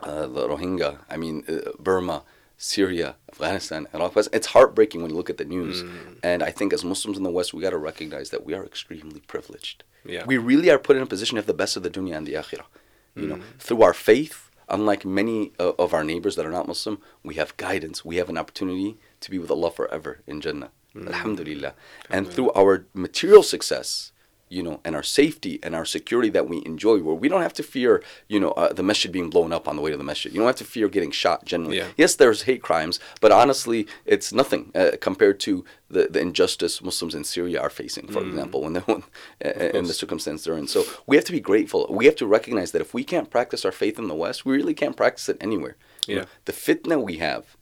uh, 0.00 0.26
the 0.26 0.48
Rohingya. 0.48 0.98
I 1.10 1.16
mean, 1.16 1.44
uh, 1.48 1.72
Burma. 1.78 2.22
Syria, 2.60 3.14
Afghanistan, 3.30 3.86
and 3.92 4.02
all 4.02 4.10
Iraq. 4.10 4.26
It's 4.32 4.48
heartbreaking 4.48 5.00
when 5.00 5.12
you 5.12 5.16
look 5.16 5.30
at 5.30 5.38
the 5.38 5.44
news. 5.44 5.84
Mm. 5.84 6.16
And 6.24 6.42
I 6.42 6.50
think 6.50 6.72
as 6.72 6.84
Muslims 6.84 7.16
in 7.16 7.22
the 7.22 7.30
West, 7.30 7.54
we 7.54 7.62
got 7.62 7.70
to 7.70 7.78
recognize 7.78 8.30
that 8.30 8.44
we 8.44 8.52
are 8.52 8.64
extremely 8.64 9.20
privileged. 9.20 9.84
Yeah. 10.04 10.24
We 10.26 10.38
really 10.38 10.68
are 10.68 10.78
put 10.78 10.96
in 10.96 11.02
a 11.02 11.06
position 11.06 11.36
to 11.36 11.38
have 11.40 11.46
the 11.46 11.54
best 11.54 11.76
of 11.76 11.84
the 11.84 11.90
dunya 11.90 12.16
and 12.16 12.26
the 12.26 12.34
akhirah. 12.34 12.66
You 13.14 13.26
know, 13.26 13.36
mm. 13.36 13.42
through 13.58 13.82
our 13.82 13.94
faith, 13.94 14.50
unlike 14.68 15.04
many 15.04 15.52
uh, 15.58 15.72
of 15.78 15.92
our 15.92 16.04
neighbors 16.04 16.36
that 16.36 16.46
are 16.46 16.52
not 16.52 16.68
Muslim, 16.68 17.00
we 17.24 17.34
have 17.34 17.56
guidance. 17.56 18.04
We 18.04 18.16
have 18.16 18.28
an 18.28 18.38
opportunity 18.38 18.96
to 19.20 19.30
be 19.30 19.38
with 19.38 19.50
Allah 19.50 19.70
forever 19.70 20.20
in 20.26 20.40
Jannah. 20.40 20.70
Mm. 20.94 21.08
Alhamdulillah. 21.08 21.74
And 22.10 22.28
through 22.28 22.52
our 22.52 22.86
material 22.94 23.42
success, 23.42 24.12
you 24.50 24.62
know, 24.62 24.80
and 24.84 24.94
our 24.94 25.02
safety 25.02 25.58
and 25.62 25.74
our 25.74 25.84
security 25.84 26.28
that 26.30 26.48
we 26.48 26.62
enjoy, 26.64 26.98
where 26.98 27.14
we 27.14 27.28
don't 27.28 27.42
have 27.42 27.52
to 27.54 27.62
fear, 27.62 28.02
you 28.28 28.40
know, 28.40 28.50
uh, 28.52 28.72
the 28.72 28.82
masjid 28.82 29.10
being 29.12 29.30
blown 29.30 29.52
up 29.52 29.68
on 29.68 29.76
the 29.76 29.82
way 29.82 29.90
to 29.90 29.96
the 29.96 30.04
masjid. 30.04 30.32
You 30.32 30.38
don't 30.38 30.46
have 30.46 30.56
to 30.56 30.64
fear 30.64 30.88
getting 30.88 31.10
shot 31.10 31.44
generally. 31.44 31.78
Yeah. 31.78 31.88
Yes, 31.96 32.14
there's 32.16 32.42
hate 32.42 32.62
crimes, 32.62 33.00
but 33.20 33.32
honestly, 33.32 33.86
it's 34.04 34.32
nothing 34.32 34.70
uh, 34.74 34.92
compared 35.00 35.40
to 35.40 35.64
the, 35.90 36.08
the 36.10 36.20
injustice 36.20 36.82
Muslims 36.82 37.14
in 37.14 37.24
Syria 37.24 37.60
are 37.60 37.70
facing, 37.70 38.08
for 38.08 38.22
example, 38.22 38.62
when 38.62 38.74
they're 38.74 38.84
uh, 38.88 39.78
in 39.78 39.84
the 39.86 39.94
circumstance 39.94 40.44
they're 40.44 40.56
in. 40.58 40.68
So 40.68 40.84
we 41.06 41.16
have 41.16 41.24
to 41.26 41.32
be 41.32 41.40
grateful. 41.40 41.86
We 41.90 42.06
have 42.06 42.16
to 42.16 42.26
recognize 42.26 42.72
that 42.72 42.82
if 42.82 42.92
we 42.94 43.04
can't 43.04 43.30
practice 43.30 43.64
our 43.64 43.72
faith 43.72 43.98
in 43.98 44.08
the 44.08 44.14
West, 44.14 44.44
we 44.44 44.56
really 44.56 44.74
can't 44.74 44.96
practice 44.96 45.28
it 45.28 45.36
anywhere. 45.40 45.76
You 46.06 46.14
know, 46.16 46.20
Yeah. 46.22 46.26
the 46.46 46.52
fitna 46.52 47.02
we 47.02 47.18
have 47.18 47.56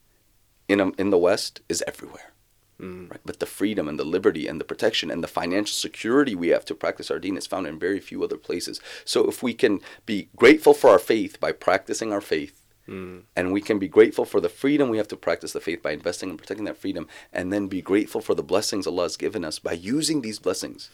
in, 0.68 0.80
um, 0.80 0.94
in 0.98 1.10
the 1.10 1.18
West 1.18 1.60
is 1.68 1.82
everywhere. 1.86 2.32
Mm. 2.80 3.10
Right? 3.10 3.20
But 3.24 3.40
the 3.40 3.46
freedom 3.46 3.88
and 3.88 3.98
the 3.98 4.04
liberty 4.04 4.46
and 4.46 4.60
the 4.60 4.64
protection 4.64 5.10
and 5.10 5.22
the 5.24 5.28
financial 5.28 5.74
security 5.74 6.34
we 6.34 6.48
have 6.48 6.64
to 6.66 6.74
practice 6.74 7.10
our 7.10 7.18
deen 7.18 7.36
is 7.36 7.46
found 7.46 7.66
in 7.66 7.78
very 7.78 8.00
few 8.00 8.22
other 8.22 8.36
places. 8.36 8.80
So 9.04 9.28
if 9.28 9.42
we 9.42 9.54
can 9.54 9.80
be 10.04 10.28
grateful 10.36 10.74
for 10.74 10.90
our 10.90 10.98
faith 10.98 11.40
by 11.40 11.52
practicing 11.52 12.12
our 12.12 12.20
faith, 12.20 12.62
Mm. 12.88 13.22
and 13.34 13.52
we 13.52 13.60
can 13.60 13.80
be 13.80 13.88
grateful 13.88 14.24
for 14.24 14.40
the 14.40 14.48
freedom 14.48 14.88
we 14.88 14.96
have 14.96 15.08
to 15.08 15.16
practice 15.16 15.52
the 15.52 15.60
faith 15.60 15.82
by 15.82 15.90
investing 15.90 16.30
and 16.30 16.38
protecting 16.38 16.66
that 16.66 16.76
freedom, 16.76 17.08
and 17.32 17.52
then 17.52 17.66
be 17.66 17.82
grateful 17.82 18.20
for 18.20 18.36
the 18.36 18.44
blessings 18.44 18.86
Allah 18.86 19.02
has 19.02 19.16
given 19.16 19.44
us 19.44 19.58
by 19.58 19.72
using 19.72 20.20
these 20.20 20.38
blessings 20.38 20.88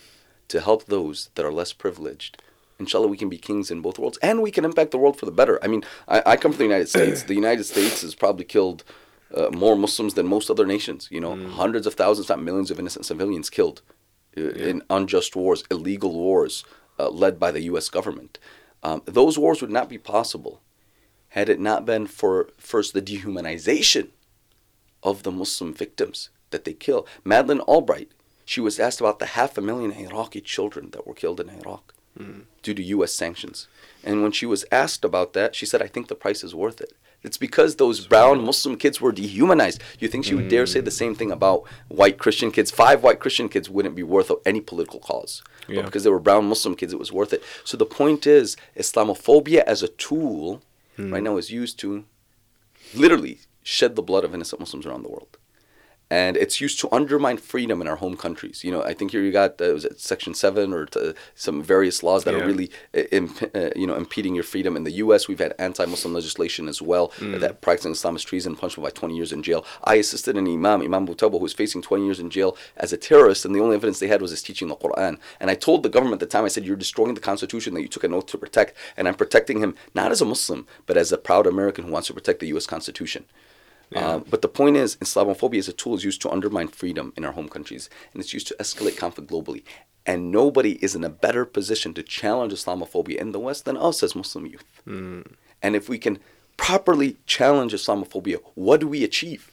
to 0.49 0.63
help 0.63 0.87
those 0.87 1.29
that 1.35 1.45
are 1.45 1.53
less 1.53 1.75
privileged. 1.75 2.41
Inshallah, 2.79 3.09
we 3.09 3.19
can 3.19 3.29
be 3.29 3.37
kings 3.37 3.71
in 3.71 3.83
both 3.83 3.99
worlds, 3.99 4.19
and 4.23 4.41
we 4.41 4.51
can 4.51 4.65
impact 4.65 4.91
the 4.91 4.97
world 4.97 5.19
for 5.19 5.27
the 5.27 5.33
better. 5.33 5.63
I 5.63 5.67
mean, 5.67 5.85
I, 6.09 6.23
I 6.25 6.37
come 6.39 6.53
from 6.53 6.59
the 6.61 6.65
United 6.65 6.89
States. 6.89 7.23
The 7.27 7.35
United 7.35 7.65
States 7.65 8.01
has 8.01 8.15
probably 8.15 8.47
killed 8.47 8.85
uh, 9.35 9.51
more 9.51 9.77
Muslims 9.77 10.15
than 10.15 10.27
most 10.27 10.51
other 10.51 10.67
nations. 10.67 11.09
You 11.11 11.21
know, 11.21 11.37
hundreds 11.49 11.87
of 11.87 11.95
thousands, 11.95 12.29
not 12.29 12.43
millions 12.43 12.71
of 12.71 12.79
innocent 12.79 13.07
civilians 13.07 13.51
killed 13.51 13.83
uh, 14.37 14.41
in 14.41 14.83
unjust 14.91 15.37
wars, 15.37 15.65
illegal 15.71 16.13
wars 16.13 16.65
uh, 16.99 17.09
led 17.09 17.39
by 17.39 17.51
the 17.51 17.63
U.S. 17.63 17.89
government. 17.89 18.39
Um, 18.83 19.03
those 19.05 19.39
wars 19.39 19.61
would 19.61 19.71
not 19.71 19.89
be 19.89 19.99
possible 19.99 20.61
had 21.31 21.49
it 21.49 21.61
not 21.61 21.87
been 21.87 22.07
for 22.07 22.51
first 22.59 22.93
the 22.93 23.03
dehumanization 23.03 24.09
of 25.03 25.23
the 25.23 25.31
Muslim 25.33 25.73
victims 25.73 26.29
that 26.51 26.65
they 26.65 26.75
kill. 26.75 27.07
Madeleine 27.25 27.61
Albright, 27.61 28.11
she 28.45 28.61
was 28.61 28.79
asked 28.79 29.01
about 29.01 29.19
the 29.19 29.27
half 29.27 29.57
a 29.57 29.63
million 29.63 29.93
Iraqi 29.93 30.41
children 30.41 30.91
that 30.91 31.07
were 31.07 31.15
killed 31.15 31.41
in 31.41 31.49
Iraq 31.49 31.95
due 32.63 32.75
to 32.75 32.83
U.S. 32.83 33.13
sanctions. 33.13 33.69
And 34.05 34.23
when 34.23 34.33
she 34.33 34.47
was 34.47 34.65
asked 34.73 35.05
about 35.05 35.33
that, 35.35 35.55
she 35.55 35.67
said, 35.67 35.83
I 35.83 35.87
think 35.87 36.09
the 36.09 36.15
price 36.15 36.43
is 36.43 36.55
worth 36.55 36.81
it. 36.81 36.93
It's 37.23 37.37
because 37.37 37.77
those 37.77 38.07
brown 38.07 38.45
Muslim 38.45 38.77
kids 38.77 39.01
were 39.01 39.13
dehumanized. 39.13 39.81
You 40.01 40.09
think 40.09 40.25
she 40.25 40.35
would 40.35 40.49
dare 40.49 40.67
say 40.67 40.81
the 40.81 40.91
same 40.91 41.15
thing 41.15 41.31
about 41.31 41.63
white 41.89 42.19
Christian 42.19 42.51
kids? 42.51 42.73
Five 42.73 43.05
white 43.05 43.21
Christian 43.21 43.49
kids 43.49 43.71
wouldn't 43.71 43.95
be 43.95 44.03
worth 44.03 44.33
any 44.45 44.61
political 44.61 44.99
cause. 44.99 45.43
Yeah. 45.69 45.77
But 45.77 45.85
because 45.87 46.03
they 46.03 46.11
were 46.11 46.19
brown 46.19 46.49
Muslim 46.49 46.75
kids, 46.75 46.93
it 46.93 46.99
was 46.99 47.13
worth 47.13 47.33
it. 47.33 47.45
So 47.65 47.77
the 47.77 47.87
point 47.87 48.27
is, 48.27 48.57
Islamophobia 48.77 49.63
as 49.65 49.83
a 49.85 49.89
tool 49.89 50.63
right 50.99 51.19
hmm. 51.19 51.25
now 51.25 51.37
is 51.37 51.51
used 51.51 51.79
to 51.81 52.05
literally 52.95 53.39
shed 53.63 53.95
the 53.95 54.03
blood 54.03 54.25
of 54.25 54.35
innocent 54.35 54.61
Muslims 54.61 54.85
around 54.85 55.03
the 55.03 55.09
world. 55.09 55.39
And 56.21 56.37
it's 56.45 56.59
used 56.67 56.79
to 56.83 56.87
undermine 57.01 57.39
freedom 57.53 57.79
in 57.83 57.89
our 57.93 57.97
home 58.05 58.17
countries. 58.25 58.57
You 58.67 58.71
know, 58.75 58.83
I 58.91 58.93
think 58.97 59.09
here 59.15 59.23
you 59.27 59.33
got 59.43 59.51
uh, 59.63 59.73
was 59.77 59.85
it 59.91 59.95
Section 60.13 60.33
Seven 60.35 60.67
or 60.77 60.83
t- 60.95 61.15
some 61.47 61.59
various 61.75 61.99
laws 62.09 62.21
that 62.25 62.35
Yeah. 62.35 62.41
are 62.43 62.47
really, 62.51 62.69
uh, 62.99 63.19
imp- 63.19 63.51
uh, 63.61 63.71
you 63.81 63.87
know, 63.89 63.97
impeding 64.05 64.35
your 64.39 64.45
freedom. 64.53 64.73
In 64.81 64.85
the 64.89 64.97
U.S., 65.05 65.21
we've 65.29 65.39
had 65.47 65.55
anti-Muslim 65.69 66.13
legislation 66.21 66.65
as 66.75 66.79
well 66.91 67.07
uh, 67.23 67.39
that 67.45 67.53
practicing 67.67 67.93
Islam 67.99 68.15
is 68.21 68.25
treason, 68.31 68.51
punishable 68.61 68.87
by 68.89 68.91
20 68.91 69.17
years 69.19 69.33
in 69.37 69.41
jail. 69.49 69.61
I 69.93 69.95
assisted 70.05 70.35
an 70.37 70.47
imam, 70.57 70.79
Imam 70.89 71.05
Butaba, 71.09 71.33
who 71.39 71.45
was 71.49 71.55
facing 71.63 71.81
20 71.81 72.05
years 72.09 72.21
in 72.25 72.29
jail 72.37 72.51
as 72.85 72.91
a 72.93 72.99
terrorist, 73.09 73.41
and 73.47 73.55
the 73.55 73.61
only 73.65 73.77
evidence 73.77 73.99
they 73.99 74.09
had 74.15 74.21
was 74.25 74.33
his 74.37 74.43
teaching 74.49 74.69
the 74.69 74.77
Quran. 74.85 75.15
And 75.41 75.47
I 75.51 75.55
told 75.67 75.79
the 75.83 75.89
government 75.97 76.21
at 76.21 76.29
the 76.29 76.33
time, 76.35 76.45
I 76.45 76.49
said, 76.55 76.65
"You're 76.67 76.85
destroying 76.87 77.15
the 77.15 77.27
Constitution 77.31 77.71
that 77.75 77.83
you 77.85 77.89
took 77.95 78.05
an 78.09 78.13
oath 78.17 78.27
to 78.33 78.39
protect," 78.45 78.73
and 78.99 79.09
I'm 79.09 79.15
protecting 79.25 79.59
him 79.65 79.73
not 79.95 80.11
as 80.15 80.21
a 80.21 80.27
Muslim, 80.35 80.61
but 80.89 80.97
as 81.03 81.11
a 81.11 81.17
proud 81.29 81.47
American 81.47 81.85
who 81.87 81.93
wants 81.97 82.09
to 82.09 82.15
protect 82.19 82.39
the 82.41 82.49
U.S. 82.55 82.67
Constitution. 82.75 83.25
Uh, 83.95 84.19
but 84.19 84.43
the 84.43 84.49
point 84.49 84.77
is, 84.77 84.97
Islamophobia 84.97 85.59
as 85.59 85.69
a 85.69 85.73
tool 85.73 85.95
is 85.95 86.05
used 86.05 86.23
to 86.23 86.31
undermine 86.31 86.69
freedom 86.69 87.13
in 87.17 87.25
our 87.25 87.33
home 87.33 87.49
countries, 87.49 87.91
and 88.13 88.21
it's 88.23 88.33
used 88.33 88.47
to 88.49 88.57
escalate 88.59 88.97
conflict 88.97 89.31
globally. 89.31 89.63
And 90.05 90.33
nobody 90.33 90.83
is 90.83 90.95
in 90.95 91.05
a 91.05 91.09
better 91.09 91.45
position 91.45 91.95
to 91.95 92.03
challenge 92.03 92.53
Islamophobia 92.53 93.17
in 93.17 93.33
the 93.33 93.39
West 93.39 93.65
than 93.65 93.77
us 93.77 94.03
as 94.03 94.17
Muslim 94.17 94.47
youth. 94.47 94.83
And 95.63 95.77
if 95.77 95.89
we 95.89 95.99
can 95.99 96.19
properly 96.57 97.17
challenge 97.27 97.73
Islamophobia, 97.73 98.39
what 98.55 98.81
do 98.81 98.89
we 98.89 99.05
achieve? 99.05 99.51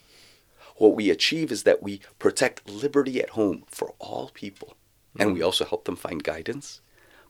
What 0.78 0.95
we 0.95 1.10
achieve 1.10 1.52
is 1.52 1.63
that 1.63 1.84
we 1.84 2.02
protect 2.19 2.67
liberty 2.69 3.21
at 3.21 3.32
home 3.32 3.63
for 3.67 3.93
all 3.99 4.32
people, 4.34 4.75
and 5.19 5.34
we 5.34 5.41
also 5.41 5.65
help 5.65 5.86
them 5.86 5.95
find 5.95 6.23
guidance. 6.23 6.82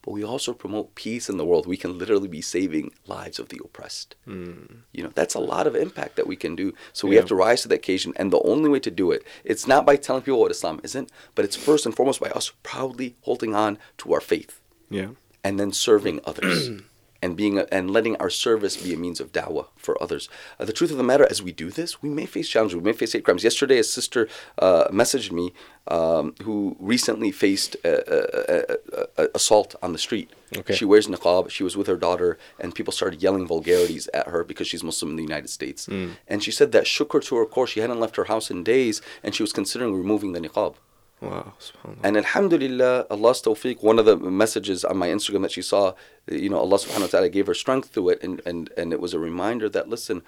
But 0.09 0.13
we 0.15 0.23
also 0.23 0.53
promote 0.53 0.95
peace 0.95 1.29
in 1.29 1.37
the 1.37 1.45
world. 1.45 1.67
We 1.67 1.77
can 1.77 1.99
literally 1.99 2.27
be 2.27 2.41
saving 2.41 2.93
lives 3.05 3.37
of 3.37 3.49
the 3.49 3.61
oppressed. 3.63 4.15
Hmm. 4.25 4.53
You 4.91 5.03
know, 5.03 5.11
that's 5.13 5.35
a 5.35 5.39
lot 5.39 5.67
of 5.67 5.75
impact 5.75 6.15
that 6.15 6.25
we 6.25 6.35
can 6.35 6.55
do. 6.55 6.73
So 6.93 7.07
we 7.07 7.13
Yeah. 7.13 7.21
have 7.21 7.29
to 7.29 7.35
rise 7.35 7.61
to 7.61 7.67
the 7.67 7.75
occasion. 7.75 8.13
And 8.15 8.33
the 8.33 8.41
only 8.41 8.69
way 8.69 8.79
to 8.79 8.89
do 8.89 9.11
it, 9.11 9.21
it's 9.43 9.67
not 9.67 9.85
by 9.85 9.97
telling 9.97 10.23
people 10.23 10.39
what 10.39 10.49
Islam 10.49 10.79
isn't, 10.83 11.11
but 11.35 11.45
it's 11.45 11.55
first 11.55 11.85
and 11.85 11.95
foremost 11.95 12.19
by 12.19 12.31
us 12.31 12.51
proudly 12.63 13.17
holding 13.21 13.53
on 13.53 13.77
to 13.99 14.11
our 14.13 14.19
faith 14.19 14.59
Yeah. 14.89 15.09
and 15.43 15.59
then 15.59 15.71
serving 15.71 16.21
others 16.25 16.71
and 17.21 17.35
being 17.35 17.57
a, 17.57 17.65
and 17.71 17.91
letting 17.91 18.15
our 18.17 18.29
service 18.29 18.77
be 18.77 18.93
a 18.93 18.97
means 18.97 19.19
of 19.19 19.31
dawah 19.31 19.67
for 19.75 20.01
others. 20.01 20.29
Uh, 20.59 20.65
the 20.65 20.73
truth 20.73 20.91
of 20.91 20.97
the 20.97 21.03
matter, 21.03 21.27
as 21.29 21.41
we 21.41 21.51
do 21.51 21.69
this, 21.69 22.01
we 22.01 22.09
may 22.09 22.25
face 22.25 22.47
challenges. 22.47 22.75
We 22.75 22.83
may 22.83 22.93
face 22.93 23.13
hate 23.13 23.23
crimes. 23.23 23.43
Yesterday, 23.43 23.79
a 23.79 23.83
sister 23.83 24.27
uh, 24.57 24.87
messaged 24.89 25.31
me 25.31 25.53
um, 25.87 26.35
who 26.43 26.75
recently 26.79 27.31
faced 27.31 27.75
uh, 27.83 27.89
uh, 27.89 29.27
assault 29.35 29.75
on 29.81 29.91
the 29.93 29.99
street. 29.99 30.29
Okay. 30.55 30.73
She 30.73 30.85
wears 30.85 31.07
niqab. 31.07 31.49
She 31.49 31.63
was 31.63 31.77
with 31.77 31.87
her 31.87 31.97
daughter, 31.97 32.37
and 32.59 32.73
people 32.73 32.91
started 32.91 33.21
yelling 33.21 33.45
vulgarities 33.47 34.07
at 34.13 34.27
her 34.27 34.43
because 34.43 34.67
she's 34.67 34.83
Muslim 34.83 35.11
in 35.11 35.17
the 35.17 35.23
United 35.23 35.49
States. 35.49 35.87
And 36.27 36.43
she 36.43 36.51
said 36.51 36.71
that 36.71 36.87
shook 36.87 37.13
her 37.13 37.19
to 37.19 37.35
her 37.35 37.45
core. 37.45 37.67
She 37.67 37.81
hadn't 37.81 37.99
left 37.99 38.15
her 38.15 38.25
house 38.25 38.49
in 38.49 38.63
days, 38.63 39.01
and 39.23 39.35
she 39.35 39.43
was 39.43 39.53
considering 39.53 39.93
removing 39.95 40.31
the 40.33 40.39
niqab. 40.39 40.75
Wow. 41.21 41.53
And 42.01 42.15
Alhamdulillah, 42.15 43.07
Allah's 43.09 43.41
tawfiq, 43.41 43.83
one 43.83 43.99
of 43.99 44.05
the 44.05 44.15
messages 44.15 44.85
on 44.85 44.97
my 44.97 45.09
Instagram 45.09 45.41
that 45.41 45.51
she 45.51 45.61
saw, 45.61 45.93
you 46.27 46.49
know, 46.49 46.59
Allah 46.59 46.77
subhanahu 46.77 47.01
wa 47.01 47.07
ta'ala 47.07 47.29
gave 47.29 47.47
her 47.47 47.53
strength 47.53 47.89
through 47.89 48.09
it. 48.09 48.23
And, 48.23 48.41
and, 48.45 48.71
and 48.77 48.93
it 48.93 49.01
was 49.01 49.13
a 49.13 49.19
reminder 49.19 49.67
that, 49.69 49.89
listen, 49.89 50.21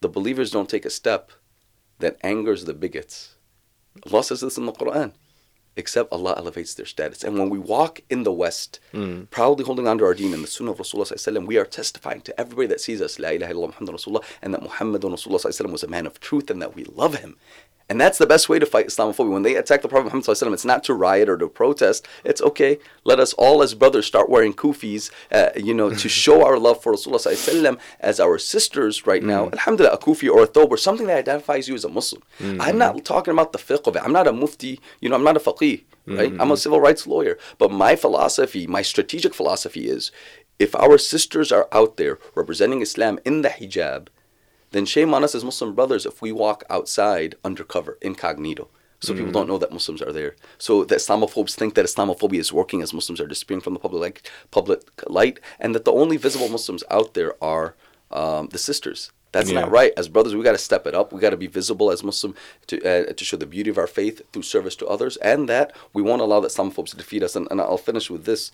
the 0.00 0.08
believers 0.08 0.50
don't 0.50 0.68
take 0.68 0.84
a 0.84 0.90
step 0.90 1.30
that 2.00 2.16
angers 2.22 2.64
the 2.64 2.74
bigots. 2.74 3.36
Allah 4.10 4.24
says 4.24 4.40
this 4.40 4.58
in 4.58 4.66
the 4.66 4.72
Quran. 4.72 5.12
except 5.76 6.12
Allah 6.12 6.34
elevates 6.36 6.74
their 6.74 6.86
status. 6.86 7.24
And 7.24 7.38
when 7.38 7.50
we 7.50 7.58
walk 7.58 8.00
in 8.08 8.22
the 8.22 8.32
West, 8.32 8.80
hmm. 8.92 9.22
proudly 9.24 9.64
holding 9.64 9.86
on 9.88 9.98
to 9.98 10.04
our 10.04 10.14
deen 10.14 10.32
and 10.32 10.42
the 10.42 10.48
Sunnah 10.48 10.72
of 10.72 10.78
Rasulullah, 10.78 11.12
sallallahu 11.12 11.46
we 11.46 11.58
are 11.58 11.64
testifying 11.64 12.20
to 12.22 12.40
everybody 12.40 12.68
that 12.68 12.80
sees 12.80 13.00
us, 13.00 13.18
La 13.18 13.30
ilaha 13.30 13.52
illallah 13.52 13.68
Muhammad 13.68 13.94
Rasulullah, 13.94 14.24
and 14.42 14.54
that 14.54 14.62
Muhammad 14.62 15.02
Rasulullah 15.02 15.40
sallallahu 15.40 15.72
was 15.72 15.82
a 15.82 15.88
man 15.88 16.06
of 16.06 16.20
truth 16.20 16.50
and 16.50 16.62
that 16.62 16.74
we 16.74 16.84
love 16.84 17.16
him. 17.16 17.36
And 17.88 18.00
that's 18.00 18.16
the 18.16 18.26
best 18.26 18.48
way 18.48 18.58
to 18.58 18.64
fight 18.64 18.86
Islamophobia. 18.86 19.30
When 19.30 19.42
they 19.42 19.56
attack 19.56 19.82
the 19.82 19.88
Prophet 19.88 20.06
Muhammad, 20.14 20.54
it's 20.54 20.64
not 20.64 20.84
to 20.84 20.94
riot 20.94 21.28
or 21.28 21.36
to 21.36 21.48
protest. 21.48 22.06
It's 22.24 22.40
okay. 22.40 22.78
Let 23.04 23.20
us 23.20 23.34
all, 23.34 23.62
as 23.62 23.74
brothers, 23.74 24.06
start 24.06 24.30
wearing 24.30 24.54
kufis, 24.54 25.10
uh, 25.30 25.50
you 25.54 25.74
know, 25.74 25.90
to 25.90 26.08
show 26.08 26.44
our 26.46 26.58
love 26.58 26.82
for 26.82 26.94
Rasulullah 26.94 27.78
as 28.00 28.20
our 28.20 28.38
sisters 28.38 29.06
right 29.06 29.22
now. 29.22 29.46
Mm. 29.46 29.52
Alhamdulillah, 29.52 29.94
a 29.94 29.98
kufi 29.98 30.30
or 30.30 30.44
a 30.44 30.46
thobe 30.46 30.70
or 30.70 30.78
something 30.78 31.06
that 31.08 31.18
identifies 31.18 31.68
you 31.68 31.74
as 31.74 31.84
a 31.84 31.90
Muslim. 31.90 32.22
Mm-hmm. 32.38 32.60
I'm 32.60 32.78
not 32.78 33.04
talking 33.04 33.32
about 33.32 33.52
the 33.52 33.58
fiqh 33.58 33.86
of 33.86 33.96
it. 33.96 34.02
I'm 34.02 34.12
not 34.12 34.26
a 34.26 34.32
mufti, 34.32 34.80
you 35.00 35.10
know, 35.10 35.16
I'm 35.16 35.24
not 35.24 35.36
a 35.36 35.40
faqih, 35.40 35.84
right? 36.06 36.30
Mm-hmm. 36.32 36.40
I'm 36.40 36.50
a 36.50 36.56
civil 36.56 36.80
rights 36.80 37.06
lawyer. 37.06 37.36
But 37.58 37.70
my 37.70 37.96
philosophy, 37.96 38.66
my 38.66 38.80
strategic 38.80 39.34
philosophy 39.34 39.88
is 39.88 40.10
if 40.58 40.74
our 40.74 40.96
sisters 40.96 41.52
are 41.52 41.68
out 41.72 41.96
there 41.96 42.18
representing 42.34 42.80
Islam 42.80 43.18
in 43.24 43.42
the 43.42 43.50
hijab, 43.50 44.08
then 44.74 44.84
shame 44.84 45.14
on 45.14 45.24
us 45.24 45.34
as 45.34 45.44
Muslim 45.44 45.74
brothers 45.74 46.04
if 46.04 46.20
we 46.20 46.32
walk 46.32 46.64
outside 46.68 47.36
undercover, 47.44 47.96
incognito. 48.02 48.68
So 49.00 49.12
mm 49.12 49.18
people 49.18 49.32
don't 49.32 49.48
know 49.48 49.58
that 49.58 49.72
Muslims 49.72 50.00
are 50.00 50.12
there. 50.12 50.34
So 50.58 50.84
the 50.84 50.96
Islamophobes 50.96 51.54
think 51.54 51.74
that 51.74 51.84
Islamophobia 51.84 52.40
is 52.40 52.52
working 52.52 52.80
as 52.82 52.94
Muslims 52.94 53.20
are 53.20 53.26
disappearing 53.26 53.60
from 53.60 53.74
the 53.74 53.80
public 53.80 54.00
light, 54.00 54.30
public 54.50 54.80
light 55.06 55.40
and 55.60 55.74
that 55.74 55.84
the 55.84 55.92
only 55.92 56.16
visible 56.16 56.48
Muslims 56.48 56.82
out 56.90 57.14
there 57.14 57.32
are 57.42 57.74
um, 58.10 58.48
the 58.48 58.58
sisters. 58.58 59.12
That's 59.34 59.50
yeah. 59.50 59.60
not 59.60 59.70
right. 59.70 59.92
As 59.96 60.08
brothers, 60.08 60.34
we 60.34 60.42
got 60.44 60.52
to 60.52 60.58
step 60.58 60.86
it 60.86 60.94
up. 60.94 61.12
We 61.12 61.20
got 61.20 61.30
to 61.30 61.36
be 61.36 61.48
visible 61.48 61.90
as 61.90 62.02
Muslim 62.02 62.34
to 62.68 62.76
uh, 62.78 63.12
to 63.12 63.24
show 63.24 63.36
the 63.36 63.46
beauty 63.46 63.68
of 63.68 63.78
our 63.78 63.86
faith 63.88 64.22
through 64.32 64.42
service 64.42 64.76
to 64.76 64.86
others, 64.86 65.16
and 65.18 65.48
that 65.48 65.76
we 65.92 66.02
won't 66.02 66.22
allow 66.22 66.40
that 66.40 66.52
Islamophobes 66.52 66.90
to 66.90 66.96
defeat 66.96 67.22
us. 67.22 67.36
And, 67.36 67.48
and 67.50 67.60
I'll 67.60 67.76
finish 67.76 68.08
with 68.10 68.24
this 68.24 68.52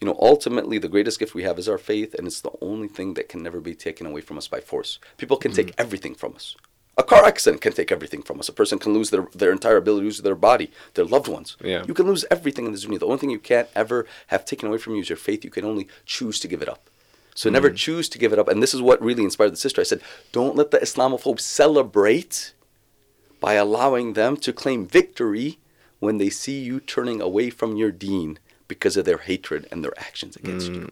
you 0.00 0.06
know, 0.06 0.16
ultimately 0.20 0.78
the 0.78 0.88
greatest 0.88 1.18
gift 1.18 1.34
we 1.34 1.42
have 1.42 1.58
is 1.58 1.68
our 1.68 1.78
faith, 1.78 2.14
and 2.14 2.26
it's 2.26 2.40
the 2.40 2.52
only 2.60 2.88
thing 2.88 3.14
that 3.14 3.28
can 3.28 3.42
never 3.42 3.60
be 3.60 3.74
taken 3.74 4.06
away 4.06 4.20
from 4.20 4.38
us 4.38 4.46
by 4.46 4.60
force. 4.60 5.00
People 5.16 5.36
can 5.36 5.50
mm-hmm. 5.50 5.66
take 5.66 5.74
everything 5.76 6.14
from 6.14 6.34
us. 6.36 6.56
A 6.96 7.02
car 7.02 7.24
accident 7.24 7.62
can 7.62 7.72
take 7.72 7.92
everything 7.92 8.22
from 8.22 8.40
us. 8.40 8.48
A 8.48 8.52
person 8.52 8.78
can 8.78 8.92
lose 8.92 9.10
their, 9.10 9.28
their 9.32 9.52
entire 9.52 9.76
ability 9.76 10.10
to 10.12 10.22
their 10.22 10.34
body, 10.34 10.70
their 10.94 11.04
loved 11.04 11.28
ones. 11.28 11.56
Yeah. 11.62 11.84
You 11.86 11.94
can 11.94 12.06
lose 12.06 12.24
everything 12.30 12.66
in 12.66 12.72
this 12.72 12.84
dunya. 12.84 12.98
The 12.98 13.06
only 13.06 13.18
thing 13.18 13.30
you 13.30 13.38
can't 13.38 13.68
ever 13.74 14.06
have 14.28 14.44
taken 14.44 14.68
away 14.68 14.78
from 14.78 14.94
you 14.94 15.02
is 15.02 15.08
your 15.08 15.16
faith. 15.16 15.44
You 15.44 15.50
can 15.50 15.64
only 15.64 15.86
choose 16.06 16.40
to 16.40 16.48
give 16.48 16.60
it 16.60 16.68
up. 16.68 16.90
So 17.38 17.48
mm 17.48 17.52
never 17.52 17.70
choose 17.70 18.08
to 18.08 18.18
give 18.18 18.32
it 18.32 18.38
up. 18.40 18.48
And 18.48 18.60
this 18.60 18.74
is 18.74 18.82
what 18.82 19.00
really 19.00 19.22
inspired 19.22 19.52
the 19.52 19.56
sister. 19.56 19.80
I 19.80 19.84
said, 19.84 20.02
don't 20.32 20.56
let 20.56 20.72
the 20.72 20.78
Islamophobes 20.78 21.42
celebrate 21.42 22.52
by 23.38 23.54
allowing 23.54 24.14
them 24.14 24.36
to 24.38 24.52
claim 24.52 24.88
victory 24.88 25.60
when 26.00 26.18
they 26.18 26.30
see 26.30 26.58
you 26.58 26.80
turning 26.80 27.20
away 27.20 27.50
from 27.50 27.76
your 27.76 27.92
deen 27.92 28.40
because 28.66 28.96
of 28.96 29.04
their 29.04 29.18
hatred 29.18 29.68
and 29.70 29.84
their 29.84 29.96
actions 30.00 30.34
against 30.34 30.72
mm. 30.72 30.74
you. 30.74 30.88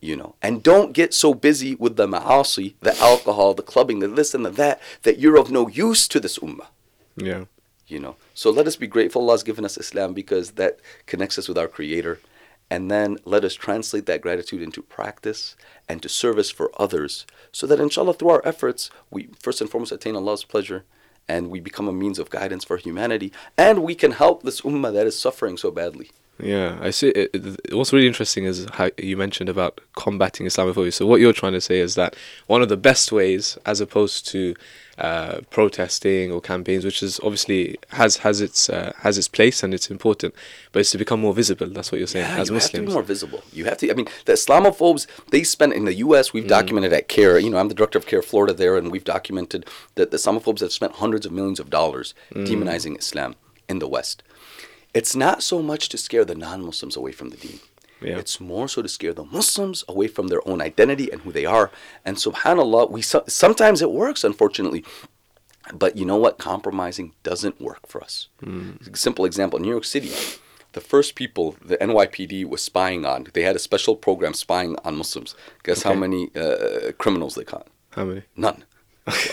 You 0.00 0.14
know, 0.14 0.36
and 0.40 0.62
don't 0.62 0.92
get 0.92 1.12
so 1.12 1.34
busy 1.34 1.74
with 1.74 1.96
the 1.96 2.06
ma'asi, 2.06 2.74
the 2.80 2.96
alcohol, 3.00 3.52
the 3.52 3.64
clubbing, 3.64 3.98
the 3.98 4.06
this 4.06 4.34
and 4.34 4.46
the 4.46 4.50
that, 4.50 4.80
that 5.02 5.18
you're 5.18 5.36
of 5.36 5.50
no 5.50 5.66
use 5.66 6.06
to 6.06 6.20
this 6.20 6.38
ummah. 6.38 6.68
Yeah. 7.16 7.46
You 7.88 7.98
know, 7.98 8.14
so 8.32 8.50
let 8.50 8.68
us 8.68 8.76
be 8.76 8.86
grateful 8.86 9.22
Allah's 9.22 9.42
given 9.42 9.64
us 9.64 9.76
Islam 9.76 10.14
because 10.14 10.52
that 10.52 10.78
connects 11.06 11.36
us 11.36 11.48
with 11.48 11.58
our 11.58 11.68
Creator. 11.68 12.20
And 12.72 12.90
then 12.90 13.18
let 13.26 13.44
us 13.44 13.52
translate 13.52 14.06
that 14.06 14.22
gratitude 14.22 14.62
into 14.62 14.80
practice 14.80 15.56
and 15.90 16.00
to 16.00 16.08
service 16.08 16.50
for 16.50 16.70
others 16.78 17.26
so 17.52 17.66
that 17.66 17.78
inshallah 17.78 18.14
through 18.14 18.30
our 18.30 18.40
efforts, 18.46 18.90
we 19.10 19.28
first 19.38 19.60
and 19.60 19.68
foremost 19.68 19.92
attain 19.92 20.16
Allah's 20.16 20.42
pleasure 20.42 20.86
and 21.28 21.50
we 21.50 21.60
become 21.60 21.86
a 21.86 21.92
means 21.92 22.18
of 22.18 22.30
guidance 22.30 22.64
for 22.64 22.78
humanity 22.78 23.30
and 23.58 23.82
we 23.82 23.94
can 23.94 24.12
help 24.12 24.42
this 24.42 24.62
ummah 24.62 24.90
that 24.90 25.06
is 25.06 25.18
suffering 25.18 25.58
so 25.58 25.70
badly. 25.70 26.12
Yeah, 26.40 26.78
I 26.80 26.90
see. 26.90 27.08
It, 27.10 27.30
it, 27.34 27.74
what's 27.74 27.92
really 27.92 28.06
interesting 28.06 28.44
is 28.44 28.66
how 28.72 28.90
you 28.98 29.16
mentioned 29.16 29.48
about 29.48 29.80
combating 29.94 30.46
Islamophobia. 30.46 30.92
So 30.92 31.06
what 31.06 31.20
you're 31.20 31.32
trying 31.32 31.52
to 31.52 31.60
say 31.60 31.78
is 31.78 31.94
that 31.94 32.16
one 32.46 32.62
of 32.62 32.68
the 32.68 32.76
best 32.76 33.12
ways, 33.12 33.58
as 33.64 33.80
opposed 33.80 34.26
to 34.28 34.54
uh, 34.98 35.40
protesting 35.50 36.32
or 36.32 36.40
campaigns, 36.40 36.84
which 36.84 37.02
is 37.02 37.20
obviously 37.20 37.78
has 37.90 38.18
has 38.18 38.40
its 38.40 38.68
uh, 38.68 38.92
has 38.98 39.18
its 39.18 39.28
place 39.28 39.62
and 39.62 39.72
it's 39.72 39.90
important, 39.90 40.34
but 40.72 40.80
it's 40.80 40.90
to 40.90 40.98
become 40.98 41.20
more 41.20 41.34
visible. 41.34 41.68
That's 41.68 41.92
what 41.92 41.98
you're 41.98 42.08
saying. 42.08 42.26
Yeah, 42.26 42.40
as 42.40 42.48
you 42.48 42.54
Muslims, 42.54 42.72
have 42.72 42.80
to 42.80 42.86
be 42.86 42.92
more 42.92 43.02
visible. 43.02 43.42
You 43.52 43.64
have 43.66 43.78
to. 43.78 43.90
I 43.90 43.94
mean, 43.94 44.08
the 44.24 44.32
Islamophobes 44.32 45.06
they 45.30 45.44
spend 45.44 45.74
in 45.74 45.84
the 45.84 45.94
U.S. 45.94 46.32
We've 46.32 46.44
mm. 46.44 46.48
documented 46.48 46.92
at 46.92 47.08
CAIR. 47.08 47.38
You 47.38 47.50
know, 47.50 47.58
I'm 47.58 47.68
the 47.68 47.74
director 47.74 47.98
of 47.98 48.06
CAIR 48.06 48.22
Florida 48.22 48.52
there, 48.52 48.76
and 48.76 48.90
we've 48.90 49.04
documented 49.04 49.66
that 49.94 50.10
the 50.10 50.16
Islamophobes 50.16 50.60
have 50.60 50.72
spent 50.72 50.94
hundreds 50.94 51.24
of 51.24 51.32
millions 51.32 51.60
of 51.60 51.70
dollars 51.70 52.14
mm. 52.34 52.46
demonizing 52.46 52.98
Islam 52.98 53.36
in 53.68 53.78
the 53.78 53.88
West. 53.88 54.22
It's 54.94 55.16
not 55.16 55.42
so 55.42 55.62
much 55.62 55.88
to 55.90 55.98
scare 55.98 56.24
the 56.24 56.34
non 56.34 56.62
Muslims 56.62 56.96
away 56.96 57.12
from 57.12 57.30
the 57.30 57.36
deen. 57.36 57.60
Yeah. 58.00 58.18
It's 58.18 58.40
more 58.40 58.68
so 58.68 58.82
to 58.82 58.88
scare 58.88 59.14
the 59.14 59.24
Muslims 59.24 59.84
away 59.88 60.08
from 60.08 60.28
their 60.28 60.46
own 60.46 60.60
identity 60.60 61.10
and 61.10 61.20
who 61.22 61.32
they 61.32 61.46
are. 61.46 61.70
And 62.04 62.16
subhanAllah, 62.16 62.90
we 62.90 63.02
sometimes 63.02 63.80
it 63.80 63.92
works, 63.92 64.24
unfortunately. 64.24 64.84
But 65.72 65.96
you 65.96 66.04
know 66.04 66.16
what? 66.16 66.38
Compromising 66.38 67.12
doesn't 67.22 67.60
work 67.60 67.86
for 67.86 68.02
us. 68.02 68.28
Mm. 68.42 68.96
Simple 68.96 69.24
example 69.24 69.60
New 69.60 69.70
York 69.70 69.84
City, 69.84 70.10
the 70.72 70.80
first 70.80 71.14
people 71.14 71.56
the 71.64 71.76
NYPD 71.76 72.44
was 72.46 72.62
spying 72.62 73.04
on, 73.06 73.28
they 73.32 73.42
had 73.42 73.56
a 73.56 73.60
special 73.60 73.94
program 73.96 74.34
spying 74.34 74.76
on 74.84 74.96
Muslims. 74.96 75.34
Guess 75.62 75.80
okay. 75.80 75.88
how 75.88 75.98
many 75.98 76.30
uh, 76.34 76.92
criminals 76.98 77.34
they 77.36 77.44
caught? 77.44 77.68
How 77.90 78.04
many? 78.04 78.22
None. 78.36 78.64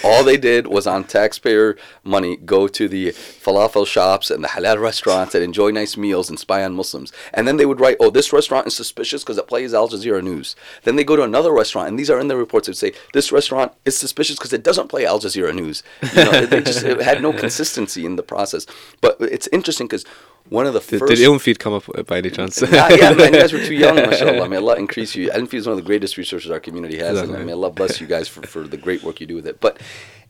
All 0.03 0.23
they 0.23 0.37
did 0.37 0.65
was 0.65 0.87
on 0.87 1.03
taxpayer 1.03 1.77
money 2.03 2.37
go 2.37 2.67
to 2.67 2.87
the 2.87 3.09
falafel 3.09 3.85
shops 3.85 4.31
and 4.31 4.43
the 4.43 4.47
halal 4.47 4.81
restaurants 4.81 5.35
and 5.35 5.43
enjoy 5.43 5.69
nice 5.69 5.95
meals 5.95 6.27
and 6.27 6.39
spy 6.39 6.63
on 6.63 6.73
Muslims. 6.73 7.13
And 7.35 7.47
then 7.47 7.57
they 7.57 7.67
would 7.67 7.79
write, 7.79 7.97
oh, 7.99 8.09
this 8.09 8.33
restaurant 8.33 8.65
is 8.65 8.75
suspicious 8.75 9.23
because 9.23 9.37
it 9.37 9.47
plays 9.47 9.75
Al 9.75 9.87
Jazeera 9.87 10.23
News. 10.23 10.55
Then 10.85 10.95
they 10.95 11.03
go 11.03 11.15
to 11.15 11.21
another 11.21 11.51
restaurant, 11.51 11.87
and 11.87 11.99
these 11.99 12.09
are 12.09 12.19
in 12.19 12.29
the 12.29 12.35
reports 12.35 12.65
that 12.65 12.77
say, 12.77 12.93
this 13.13 13.31
restaurant 13.31 13.73
is 13.85 13.95
suspicious 13.95 14.37
because 14.37 14.53
it 14.53 14.63
doesn't 14.63 14.87
play 14.87 15.05
Al 15.05 15.19
Jazeera 15.19 15.53
News. 15.53 15.83
You 16.15 16.25
know, 16.25 16.45
they 16.47 16.61
just 16.61 16.83
had 16.83 17.21
no 17.21 17.31
consistency 17.31 18.07
in 18.07 18.15
the 18.15 18.23
process. 18.23 18.65
But 19.01 19.17
it's 19.19 19.47
interesting 19.51 19.85
because 19.85 20.03
one 20.49 20.65
of 20.65 20.73
the 20.73 20.79
did, 20.79 20.99
first. 20.99 21.15
Did 21.15 21.19
Ilmfeed 21.19 21.59
come 21.59 21.73
up 21.73 22.07
by 22.07 22.17
any 22.17 22.29
chance? 22.29 22.61
nah, 22.61 22.89
yeah, 22.89 23.13
man, 23.13 23.33
you 23.33 23.39
guys 23.39 23.53
were 23.53 23.63
too 23.63 23.75
young, 23.75 23.95
mashallah. 23.95 24.49
May 24.49 24.57
Allah 24.57 24.75
increase 24.77 25.15
you. 25.15 25.29
Ilmfeed 25.29 25.53
is 25.53 25.67
one 25.67 25.77
of 25.77 25.77
the 25.77 25.85
greatest 25.85 26.17
resources 26.17 26.49
our 26.49 26.59
community 26.59 26.97
has, 26.97 27.21
and 27.21 27.45
may 27.45 27.51
Allah 27.51 27.69
bless 27.69 28.01
you 28.01 28.07
guys 28.07 28.27
for, 28.27 28.41
for 28.45 28.67
the 28.67 28.77
great 28.77 29.03
work 29.03 29.21
you 29.21 29.27
do 29.27 29.35
with 29.35 29.47
it. 29.47 29.61
But 29.61 29.79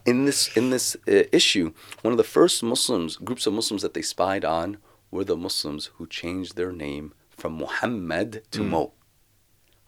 in 0.06 0.26
this 0.26 0.56
in 0.58 0.70
this 0.70 0.96
uh, 1.08 1.24
issue, 1.32 1.74
one 2.02 2.12
of 2.12 2.18
the 2.18 2.24
first 2.24 2.64
Muslims 2.64 3.16
groups 3.16 3.48
of 3.48 3.54
Muslims 3.54 3.82
that 3.82 3.94
they 3.94 4.02
spied 4.02 4.44
on 4.44 4.78
were 5.12 5.24
the 5.24 5.38
Muslims 5.38 5.92
who 5.96 6.08
changed 6.08 6.56
their 6.56 6.72
name 6.72 7.14
from 7.30 7.54
Muhammad 7.54 8.44
to 8.52 8.62
mm. 8.62 8.70
Mo. 8.70 8.94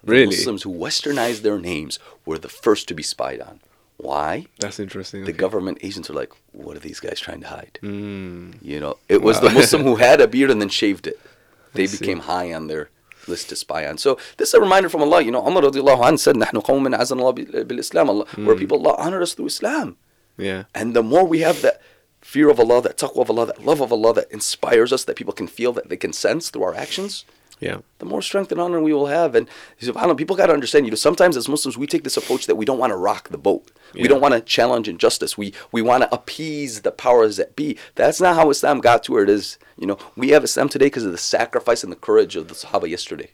The 0.03 0.11
really? 0.11 0.25
Muslims 0.27 0.63
who 0.63 0.71
westernized 0.71 1.41
their 1.41 1.59
names 1.59 1.99
were 2.25 2.39
the 2.39 2.49
first 2.49 2.87
to 2.87 2.93
be 2.93 3.03
spied 3.03 3.39
on 3.39 3.59
Why? 4.00 4.46
That's 4.58 4.78
interesting. 4.78 5.24
The 5.24 5.30
okay. 5.30 5.38
government 5.38 5.78
agents 5.82 6.10
are 6.10 6.12
like, 6.12 6.32
what 6.52 6.76
are 6.76 6.80
these 6.80 7.00
guys 7.00 7.18
trying 7.18 7.40
to 7.40 7.48
hide? 7.48 7.78
Mm. 7.82 8.58
You 8.60 8.78
know, 8.78 8.98
it 9.08 9.22
was 9.22 9.40
wow. 9.40 9.48
the 9.48 9.54
Muslim 9.54 9.82
who 9.84 9.96
had 9.96 10.20
a 10.20 10.28
beard 10.28 10.50
and 10.50 10.60
then 10.60 10.68
shaved 10.68 11.06
it. 11.06 11.18
They 11.72 11.86
became 11.86 12.20
high 12.20 12.52
on 12.52 12.66
their 12.66 12.90
list 13.26 13.48
to 13.48 13.56
spy 13.56 13.86
on. 13.86 13.98
So 13.98 14.18
this 14.36 14.48
is 14.48 14.54
a 14.54 14.60
reminder 14.60 14.88
from 14.88 15.02
Allah. 15.02 15.22
You 15.22 15.30
know, 15.30 15.46
Umar 15.46 15.62
radiallahu 15.62 16.04
anh 16.04 16.18
said, 16.18 16.36
نحن 16.36 16.62
قوم 16.62 16.94
عزنا 16.94 17.20
الله 17.20 17.64
بالإسلام. 17.64 18.08
Allah, 18.08 18.26
mm. 18.26 18.46
We're 18.46 18.56
people 18.56 18.86
Allah 18.86 18.96
honored 18.98 19.22
us 19.22 19.34
through 19.34 19.46
Islam. 19.46 19.96
Yeah. 20.36 20.64
And 20.74 20.94
the 20.94 21.02
more 21.02 21.24
we 21.24 21.40
have 21.40 21.62
that 21.62 21.80
fear 22.20 22.50
of 22.50 22.60
Allah, 22.60 22.82
that 22.82 22.98
taqwa 22.98 23.22
of 23.22 23.30
Allah, 23.30 23.46
that 23.46 23.64
love 23.64 23.80
of 23.80 23.92
Allah 23.92 24.12
that 24.14 24.30
inspires 24.30 24.92
us, 24.92 25.04
that 25.04 25.16
people 25.16 25.32
can 25.32 25.46
feel, 25.46 25.72
that 25.72 25.88
they 25.88 25.96
can 25.96 26.12
sense 26.12 26.50
through 26.50 26.64
our 26.64 26.74
actions, 26.74 27.24
yeah. 27.61 27.77
the 27.99 28.05
more 28.05 28.21
strength 28.21 28.51
and 28.51 28.59
honor 28.59 28.81
we 28.81 28.91
will 28.91 29.05
have. 29.05 29.35
And 29.35 29.47
subhanAllah, 29.79 30.17
people 30.17 30.35
got 30.35 30.47
to 30.47 30.53
understand, 30.53 30.85
you 30.85 30.91
know, 30.91 30.95
sometimes 30.95 31.37
as 31.37 31.47
Muslims, 31.47 31.77
we 31.77 31.87
take 31.87 32.03
this 32.03 32.17
approach 32.17 32.47
that 32.47 32.55
we 32.55 32.65
don't 32.65 32.79
want 32.79 32.91
to 32.91 32.97
rock 32.97 33.29
the 33.29 33.37
boat. 33.37 33.71
Yeah. 33.93 34.01
We 34.01 34.07
don't 34.07 34.21
want 34.21 34.33
to 34.33 34.41
challenge 34.41 34.89
injustice. 34.89 35.37
We, 35.37 35.53
we 35.71 35.81
want 35.81 36.03
to 36.03 36.13
appease 36.13 36.81
the 36.81 36.91
powers 36.91 37.37
that 37.37 37.55
be. 37.55 37.77
That's 37.95 38.19
not 38.19 38.35
how 38.35 38.49
Islam 38.49 38.81
got 38.81 39.03
to 39.03 39.11
where 39.11 39.23
it 39.23 39.29
is. 39.29 39.59
You 39.77 39.85
know, 39.87 39.97
we 40.15 40.29
have 40.29 40.43
Islam 40.43 40.69
today 40.69 40.87
because 40.87 41.05
of 41.05 41.11
the 41.11 41.17
sacrifice 41.17 41.83
and 41.83 41.91
the 41.91 41.97
courage 41.97 42.35
of 42.35 42.47
the 42.47 42.55
Sahaba 42.55 42.89
yesterday. 42.89 43.29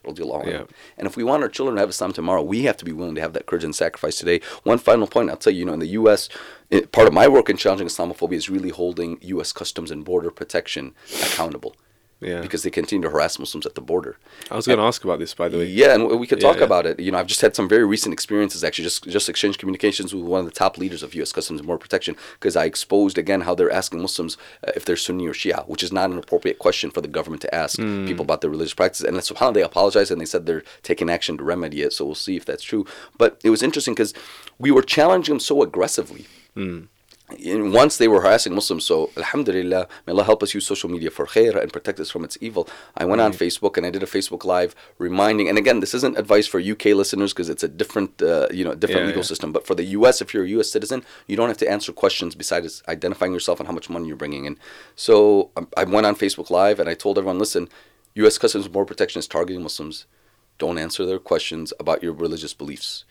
Yeah. 0.48 0.64
And 0.98 1.08
if 1.08 1.16
we 1.16 1.24
want 1.24 1.44
our 1.44 1.50
children 1.50 1.76
to 1.76 1.82
have 1.82 1.90
Islam 1.90 2.12
tomorrow, 2.12 2.44
we 2.44 2.64
have 2.64 2.78
to 2.78 2.86
be 2.86 2.92
willing 2.92 3.16
to 3.16 3.22
have 3.22 3.34
that 3.34 3.46
courage 3.46 3.64
and 3.64 3.76
sacrifice 3.76 4.18
today. 4.18 4.42
One 4.64 4.78
final 4.78 5.08
point, 5.08 5.30
I'll 5.30 5.38
tell 5.38 5.54
you, 5.54 5.60
you 5.60 5.66
know, 5.66 5.74
in 5.74 5.80
the 5.80 5.88
U.S., 5.88 6.28
it, 6.70 6.84
eh, 6.84 6.88
part 6.92 7.08
of 7.08 7.14
my 7.14 7.30
work 7.30 7.50
in 7.50 7.56
challenging 7.56 7.88
Islamophobia 7.88 8.34
is 8.34 8.50
really 8.50 8.70
holding 8.70 9.20
U.S. 9.22 9.54
Customs 9.54 9.90
and 9.90 10.04
Border 10.04 10.32
Protection 10.32 10.94
accountable. 11.24 11.76
Yeah. 12.20 12.42
Because 12.42 12.64
they 12.64 12.72
continue 12.72 13.04
to 13.04 13.12
harass 13.12 13.38
Muslims 13.38 13.68
at 13.68 13.76
the 13.76 13.82
border. 13.82 14.18
I 14.50 14.56
was 14.56 14.66
going 14.66 14.80
to 14.80 14.86
ask 14.86 15.04
about 15.04 15.20
this, 15.20 15.36
by 15.36 15.50
the 15.50 15.60
way. 15.60 15.66
Yeah, 15.66 15.94
and 15.94 16.20
we 16.20 16.26
could 16.26 16.42
talk 16.42 16.56
yeah, 16.56 16.62
yeah. 16.62 16.66
about 16.66 16.86
it. 16.88 17.00
You 17.00 17.12
know, 17.12 17.20
I've 17.20 17.28
just 17.28 17.42
had 17.42 17.56
some 17.56 17.70
very 17.70 17.86
recent 17.86 18.12
experiences, 18.12 18.64
actually, 18.64 18.86
just 18.86 19.04
just 19.08 19.30
exchange 19.30 19.60
communications 19.60 20.16
with 20.16 20.24
one 20.24 20.40
of 20.40 20.46
the 20.46 20.52
top 20.52 20.80
leaders 20.80 21.04
of 21.04 21.14
U.S. 21.14 21.32
Customs 21.32 21.60
and 21.60 21.68
Border 21.68 21.80
Protection, 21.80 22.16
because 22.34 22.56
I 22.56 22.66
exposed 22.66 23.20
again 23.20 23.42
how 23.42 23.54
they're 23.54 23.72
asking 23.72 24.02
Muslims 24.02 24.36
uh, 24.68 24.72
if 24.76 24.84
they're 24.84 24.96
Sunni 24.96 25.28
or 25.28 25.34
Shia, 25.34 25.68
which 25.68 25.84
is 25.84 25.92
not 25.92 26.10
an 26.10 26.18
appropriate 26.18 26.58
question 26.58 26.90
for 26.90 27.02
the 27.02 27.08
government 27.08 27.42
to 27.44 27.54
ask 27.54 27.78
mm. 27.78 28.08
people 28.08 28.24
about 28.24 28.42
their 28.42 28.50
religious 28.50 28.74
practices. 28.74 29.06
And 29.06 29.16
then, 29.16 29.22
subhanAllah, 29.22 29.54
they 29.54 29.64
apologized 29.64 30.12
and 30.12 30.20
they 30.20 30.26
said 30.26 30.48
they're 30.48 30.64
taking 30.82 31.12
action 31.12 31.38
to 31.38 31.44
remedy 31.44 31.84
it. 31.84 31.94
So 31.94 32.06
we'll 32.06 32.16
see 32.16 32.36
if 32.36 32.46
that's 32.46 32.64
true. 32.64 32.86
But 33.20 33.40
it 33.44 33.52
was 33.52 33.62
interesting 33.62 33.94
because 33.94 34.16
we 34.58 34.72
were 34.72 34.82
challenging 34.82 35.34
them 35.34 35.40
so 35.40 35.62
aggressively. 35.62 36.26
Mm 36.56 36.88
and 37.30 37.74
once 37.74 37.98
they 37.98 38.08
were 38.08 38.22
harassing 38.22 38.56
Muslims, 38.56 38.86
so 38.86 39.10
Alhamdulillah, 39.18 39.88
may 40.06 40.14
Allah 40.14 40.24
help 40.24 40.42
us 40.44 40.54
use 40.54 40.66
social 40.66 40.90
media 40.90 41.12
for 41.12 41.26
khair 41.26 41.62
and 41.62 41.74
protect 41.74 42.00
us 42.00 42.10
from 42.10 42.24
its 42.24 42.38
evil. 42.40 42.70
I 42.96 43.04
went 43.04 43.20
on 43.20 43.34
Facebook 43.34 43.76
and 43.76 43.86
I 43.86 43.90
did 43.90 44.02
a 44.02 44.06
Facebook 44.06 44.46
Live 44.46 44.74
reminding, 44.98 45.50
and 45.50 45.58
again, 45.58 45.82
this 45.82 45.94
isn't 45.94 46.18
advice 46.18 46.48
for 46.48 46.60
UK 46.60 46.86
listeners 46.86 47.34
because 47.34 47.50
it's 47.50 47.64
a 47.64 47.68
different, 47.68 48.22
uh, 48.22 48.48
you 48.50 48.64
know, 48.64 48.74
different 48.76 49.02
Yeah, 49.02 49.08
legal 49.08 49.24
yeah. 49.24 49.28
system. 49.28 49.52
But 49.52 49.68
for 49.68 49.76
the 49.76 49.84
US, 49.98 50.22
if 50.22 50.34
you're 50.34 50.46
a 50.46 50.50
US 50.60 50.72
citizen, 50.72 51.04
you 51.28 51.36
don't 51.36 51.50
have 51.50 51.58
to 51.58 51.70
answer 51.70 51.92
questions 51.92 52.34
besides 52.34 52.82
identifying 52.88 53.34
yourself 53.34 53.60
and 53.60 53.68
how 53.68 53.74
much 53.74 53.90
money 53.90 54.08
you're 54.08 54.16
bringing 54.16 54.46
in. 54.46 54.58
So 54.96 55.52
um, 55.58 55.68
I 55.76 55.84
went 55.84 56.06
on 56.06 56.16
Facebook 56.16 56.50
Live 56.50 56.80
and 56.80 56.88
I 56.88 56.94
told 56.94 57.18
everyone, 57.18 57.40
listen, 57.40 57.68
US 58.16 58.38
Customs 58.38 58.66
and 58.66 58.74
Border 58.74 58.88
Protection 58.88 59.20
is 59.20 59.28
targeting 59.28 59.62
Muslims 59.62 60.06
don't 60.58 60.78
answer 60.78 61.06
their 61.06 61.20
questions 61.20 61.74
about 61.80 62.02
your 62.04 62.14
religious 62.14 62.54
beliefs. 62.54 63.04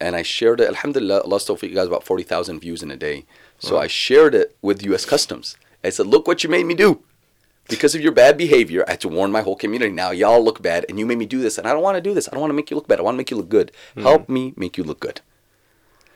And 0.00 0.16
I 0.16 0.22
shared 0.22 0.60
it, 0.60 0.68
alhamdulillah, 0.68 1.20
Allah 1.22 1.38
tawfiq, 1.38 1.68
you 1.68 1.74
guys 1.74 1.86
about 1.86 2.04
40,000 2.04 2.60
views 2.60 2.82
in 2.82 2.90
a 2.90 2.96
day. 2.96 3.24
So 3.58 3.78
I 3.78 3.86
shared 3.86 4.34
it 4.34 4.56
with 4.62 4.82
US 4.84 5.04
Customs. 5.04 5.56
I 5.82 5.90
said, 5.90 6.06
look 6.06 6.26
what 6.26 6.42
you 6.44 6.50
made 6.50 6.66
me 6.66 6.74
do. 6.74 7.02
Because 7.68 7.94
of 7.94 8.02
your 8.02 8.12
bad 8.12 8.36
behavior, 8.36 8.84
I 8.86 8.92
had 8.92 9.00
to 9.02 9.08
warn 9.08 9.30
my 9.32 9.40
whole 9.40 9.56
community. 9.56 9.90
Now 9.92 10.10
y'all 10.10 10.42
look 10.44 10.60
bad 10.60 10.84
and 10.88 10.98
you 10.98 11.06
made 11.06 11.18
me 11.18 11.26
do 11.26 11.40
this. 11.40 11.56
And 11.56 11.66
I 11.66 11.72
don't 11.72 11.82
want 11.82 11.96
to 11.96 12.02
do 12.02 12.12
this. 12.12 12.28
I 12.28 12.32
don't 12.32 12.40
want 12.40 12.50
to 12.50 12.54
make 12.54 12.70
you 12.70 12.76
look 12.76 12.88
bad. 12.88 12.98
I 13.00 13.02
want 13.02 13.14
to 13.14 13.18
make 13.18 13.30
you 13.30 13.38
look 13.38 13.48
good. 13.48 13.72
Help 13.96 14.28
me 14.28 14.52
make 14.56 14.76
you 14.76 14.84
look 14.84 15.00
good. 15.00 15.20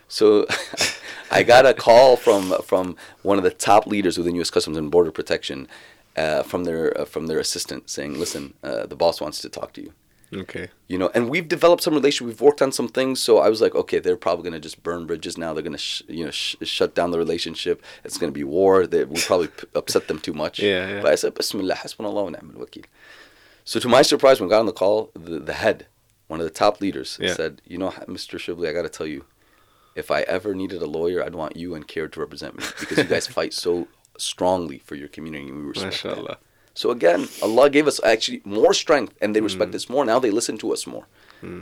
So 0.09 0.47
I 1.31 1.43
got 1.43 1.67
a 1.67 1.75
call 1.75 2.17
from 2.17 2.55
from 2.63 2.97
one 3.23 3.39
of 3.39 3.45
the 3.45 3.51
top 3.51 3.87
leaders 3.87 4.17
within 4.19 4.35
U.S. 4.37 4.51
Customs 4.51 4.77
and 4.77 4.91
Border 4.91 5.11
Protection, 5.11 5.69
uh, 6.17 6.43
from 6.43 6.65
their 6.65 6.99
uh, 7.01 7.05
from 7.05 7.27
their 7.29 7.39
assistant, 7.39 7.89
saying, 7.91 8.19
"Listen, 8.19 8.55
uh, 8.63 8.87
the 8.87 8.97
boss 8.97 9.21
wants 9.21 9.41
to 9.43 9.49
talk 9.49 9.73
to 9.75 9.83
you." 9.83 9.93
Okay. 10.33 10.69
You 10.89 10.99
know, 10.99 11.11
and 11.15 11.31
we've 11.31 11.49
developed 11.49 11.83
some 11.83 11.95
relation. 11.95 12.27
We've 12.27 12.41
worked 12.41 12.61
on 12.61 12.71
some 12.73 12.89
things. 12.89 13.19
So 13.21 13.39
I 13.39 13.49
was 13.49 13.61
like, 13.61 13.75
okay, 13.75 13.99
they're 13.99 14.17
probably 14.17 14.45
gonna 14.45 14.61
just 14.61 14.83
burn 14.83 15.07
bridges 15.07 15.39
now. 15.39 15.55
They're 15.55 15.63
gonna, 15.63 15.79
sh- 15.79 16.03
you 16.09 16.25
know, 16.27 16.31
sh- 16.31 16.57
shut 16.63 16.95
down 16.95 17.11
the 17.13 17.19
relationship. 17.19 17.83
It's 18.05 18.19
gonna 18.19 18.33
be 18.33 18.45
war. 18.45 18.87
They 18.87 19.05
we 19.05 19.21
probably 19.21 19.49
p- 19.49 19.67
upset 19.75 20.09
them 20.09 20.19
too 20.19 20.35
much. 20.35 20.59
Yeah, 20.59 20.87
yeah. 20.89 21.01
But 21.03 21.13
I 21.13 21.15
said, 21.15 21.35
Bismillah, 21.35 21.77
hasbunallah 21.77 22.25
wa 22.25 22.31
ni'mal 22.31 22.57
wakil. 22.67 22.85
So 23.65 23.81
to 23.81 23.89
my 23.89 24.03
surprise, 24.03 24.41
when 24.41 24.49
I 24.49 24.53
got 24.53 24.61
on 24.61 24.67
the 24.67 24.73
call, 24.73 25.11
the, 25.15 25.39
the 25.39 25.53
head, 25.55 25.87
one 26.27 26.41
of 26.41 26.45
the 26.45 26.51
top 26.51 26.81
leaders, 26.81 27.19
Yeah. 27.21 27.35
said, 27.35 27.61
you 27.67 27.79
know, 27.79 27.91
Mr. 28.07 28.39
Shibli, 28.39 28.69
I 28.69 28.73
got 28.73 28.83
to 28.83 28.89
tell 28.91 29.07
you, 29.07 29.25
if 29.95 30.11
I 30.11 30.23
ever 30.23 30.55
needed 30.55 30.81
a 30.83 30.87
lawyer, 30.87 31.23
I'd 31.25 31.35
want 31.35 31.57
you 31.57 31.75
and 31.75 31.87
CAIR 31.89 32.09
to 32.09 32.21
represent 32.21 32.57
me 32.59 32.65
because 32.81 32.99
you 32.99 33.05
guys 33.05 33.27
fight 33.39 33.53
so 33.53 33.89
strongly 34.17 34.79
for 34.79 34.95
your 34.95 35.09
community 35.09 35.49
and 35.49 35.57
we 35.59 35.63
respect 35.65 36.03
that. 36.03 36.39
So 36.81 36.87
again, 36.97 37.21
Allah 37.47 37.67
gave 37.77 37.87
us 37.93 37.99
actually 38.13 38.41
more 38.45 38.73
strength 38.85 39.13
and 39.21 39.29
they 39.35 39.41
Mm. 39.43 39.49
respect 39.51 39.75
us 39.79 39.87
more. 39.95 40.05
Now 40.13 40.19
they 40.25 40.31
listen 40.41 40.57
to 40.59 40.69
us 40.77 40.83
more. 40.95 41.07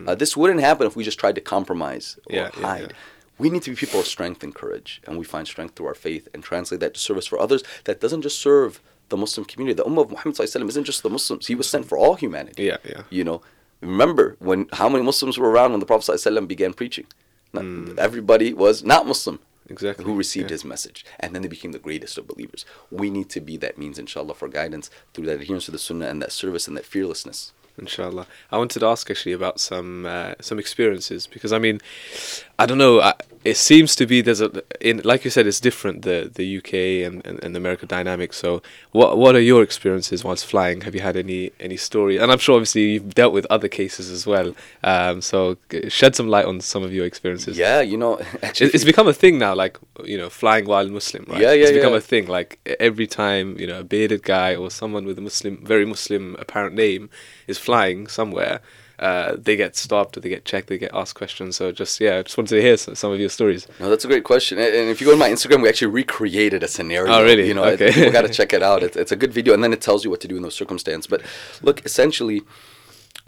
Uh, 0.08 0.14
this 0.22 0.32
wouldn't 0.38 0.60
happen 0.70 0.84
if 0.86 0.94
we 0.96 1.02
just 1.10 1.18
tried 1.22 1.36
to 1.38 1.44
compromise 1.56 2.06
or 2.26 2.32
Yeah, 2.36 2.50
yeah, 2.54 2.66
hide. 2.68 2.88
yeah. 2.90 2.96
We 3.42 3.46
need 3.52 3.62
to 3.66 3.70
be 3.72 3.76
people 3.84 4.00
of 4.00 4.06
strength 4.16 4.40
and 4.46 4.52
courage, 4.62 4.90
and 5.06 5.12
we 5.20 5.24
find 5.34 5.44
strength 5.54 5.72
through 5.74 5.88
our 5.92 6.00
faith 6.08 6.24
and 6.32 6.40
translate 6.50 6.80
that 6.84 6.92
to 6.96 7.00
service 7.08 7.26
for 7.30 7.38
others. 7.44 7.62
That 7.84 7.96
doesn't 8.04 8.22
just 8.28 8.38
serve 8.48 8.70
the 9.12 9.16
Muslim 9.24 9.44
community. 9.50 9.74
The 9.80 9.88
Ummah 9.90 10.04
of 10.06 10.10
Muhammad 10.16 10.38
isn't 10.72 10.84
just 10.92 11.02
the 11.06 11.12
Muslims. 11.18 11.46
He 11.52 11.54
was 11.60 11.66
sent 11.74 11.84
for 11.90 11.96
all 12.02 12.14
humanity. 12.24 12.62
Yeah, 12.70 12.78
yeah. 12.92 13.02
You 13.18 13.24
know, 13.28 13.38
remember 13.80 14.24
when 14.48 14.60
how 14.80 14.88
many 14.92 15.02
Muslims 15.10 15.36
were 15.40 15.50
around 15.54 15.70
when 15.72 15.80
the 15.84 15.90
Prophet 15.92 16.48
began 16.54 16.72
preaching? 16.80 17.06
Not- 17.54 17.98
Everybody 18.08 18.48
was 18.64 18.76
not 18.92 19.02
Muslim 19.12 19.36
Exactly. 19.68 20.04
who 20.04 20.14
received 20.14 20.50
yeah. 20.50 20.54
his 20.54 20.64
message. 20.64 21.04
And 21.18 21.34
then 21.34 21.42
they 21.42 21.48
became 21.48 21.72
the 21.72 21.78
greatest 21.78 22.18
of 22.18 22.26
believers. 22.26 22.64
We 22.90 23.10
need 23.10 23.28
to 23.30 23.40
be 23.40 23.56
that 23.58 23.78
means, 23.78 23.98
inshallah, 23.98 24.34
for 24.34 24.48
guidance 24.48 24.90
through 25.12 25.26
that 25.26 25.40
adherence 25.40 25.66
to 25.66 25.72
the 25.72 25.78
sunnah 25.78 26.06
and 26.06 26.22
that 26.22 26.32
service 26.32 26.68
and 26.68 26.76
that 26.76 26.84
fearlessness. 26.84 27.52
Inshallah. 27.78 28.26
I 28.50 28.56
wanted 28.56 28.80
to 28.80 28.86
ask 28.86 29.10
actually 29.10 29.32
about 29.32 29.60
some 29.60 30.06
uh, 30.06 30.34
some 30.40 30.58
experiences 30.58 31.26
because 31.26 31.52
I 31.52 31.58
mean, 31.58 31.80
I 32.58 32.64
don't 32.64 32.78
know. 32.78 33.00
I, 33.00 33.14
it 33.46 33.56
seems 33.56 33.94
to 33.96 34.06
be 34.06 34.20
there's 34.20 34.40
a 34.40 34.50
in 34.80 35.00
like 35.04 35.24
you 35.24 35.30
said, 35.30 35.46
it's 35.46 35.60
different 35.60 36.02
the 36.02 36.30
the 36.38 36.46
UK 36.58 36.72
and, 37.06 37.24
and, 37.26 37.42
and 37.44 37.54
the 37.54 37.58
America 37.64 37.86
dynamic. 37.86 38.32
So 38.32 38.60
what 38.92 39.16
what 39.18 39.34
are 39.36 39.40
your 39.52 39.62
experiences 39.62 40.24
whilst 40.24 40.44
flying? 40.46 40.80
Have 40.82 40.94
you 40.96 41.00
had 41.00 41.16
any 41.16 41.52
any 41.60 41.76
story? 41.76 42.16
And 42.18 42.32
I'm 42.32 42.38
sure 42.38 42.56
obviously 42.56 42.82
you've 42.92 43.14
dealt 43.14 43.32
with 43.32 43.46
other 43.56 43.68
cases 43.68 44.10
as 44.10 44.26
well. 44.26 44.54
Um, 44.82 45.20
so 45.20 45.56
shed 45.88 46.16
some 46.16 46.28
light 46.28 46.46
on 46.46 46.60
some 46.60 46.82
of 46.82 46.92
your 46.92 47.06
experiences. 47.06 47.56
Yeah, 47.56 47.80
you 47.80 47.96
know, 47.96 48.18
actually, 48.42 48.70
It's 48.70 48.84
become 48.84 49.08
a 49.08 49.18
thing 49.22 49.38
now, 49.38 49.54
like 49.54 49.78
you 50.04 50.18
know, 50.18 50.28
flying 50.28 50.66
while 50.66 50.88
Muslim, 50.88 51.24
right? 51.28 51.40
Yeah, 51.40 51.52
yeah, 51.52 51.64
It's 51.64 51.72
become 51.72 51.92
yeah. 51.92 52.04
a 52.04 52.12
thing. 52.12 52.26
Like 52.26 52.58
every 52.80 53.06
time 53.06 53.58
you 53.60 53.66
know 53.66 53.78
a 53.80 53.84
bearded 53.84 54.22
guy 54.22 54.56
or 54.56 54.70
someone 54.70 55.04
with 55.06 55.18
a 55.18 55.22
Muslim, 55.22 55.64
very 55.64 55.86
Muslim 55.86 56.36
apparent 56.38 56.74
name 56.74 57.10
is 57.46 57.58
flying 57.58 58.08
somewhere, 58.08 58.60
uh, 58.98 59.36
they 59.36 59.56
get 59.56 59.76
stopped, 59.76 60.20
they 60.20 60.28
get 60.28 60.44
checked, 60.44 60.68
they 60.68 60.78
get 60.78 60.90
asked 60.94 61.14
questions. 61.14 61.56
So 61.56 61.70
just 61.72 62.00
yeah, 62.00 62.18
I 62.18 62.22
just 62.22 62.36
wanted 62.38 62.50
to 62.56 62.62
hear 62.62 62.76
some, 62.76 62.94
some 62.94 63.12
of 63.12 63.20
your 63.20 63.28
stories. 63.28 63.66
No, 63.80 63.90
that's 63.90 64.04
a 64.04 64.08
great 64.08 64.24
question. 64.24 64.58
And 64.58 64.88
if 64.90 65.00
you 65.00 65.06
go 65.06 65.12
to 65.12 65.18
my 65.18 65.28
Instagram, 65.30 65.62
we 65.62 65.68
actually 65.68 65.88
recreated 65.92 66.62
a 66.62 66.68
scenario. 66.68 67.12
Oh, 67.12 67.22
really? 67.22 67.46
You 67.48 67.54
know, 67.54 67.64
Okay. 67.64 67.92
people 67.92 68.10
got 68.12 68.22
to 68.22 68.28
check 68.40 68.52
it 68.52 68.62
out. 68.62 68.82
It's, 68.82 68.96
it's 68.96 69.12
a 69.12 69.16
good 69.16 69.32
video, 69.32 69.54
and 69.54 69.62
then 69.62 69.72
it 69.72 69.80
tells 69.80 70.04
you 70.04 70.10
what 70.10 70.20
to 70.22 70.28
do 70.28 70.36
in 70.36 70.42
those 70.42 70.54
circumstances. 70.54 71.06
But 71.06 71.22
look, 71.62 71.84
essentially, 71.84 72.42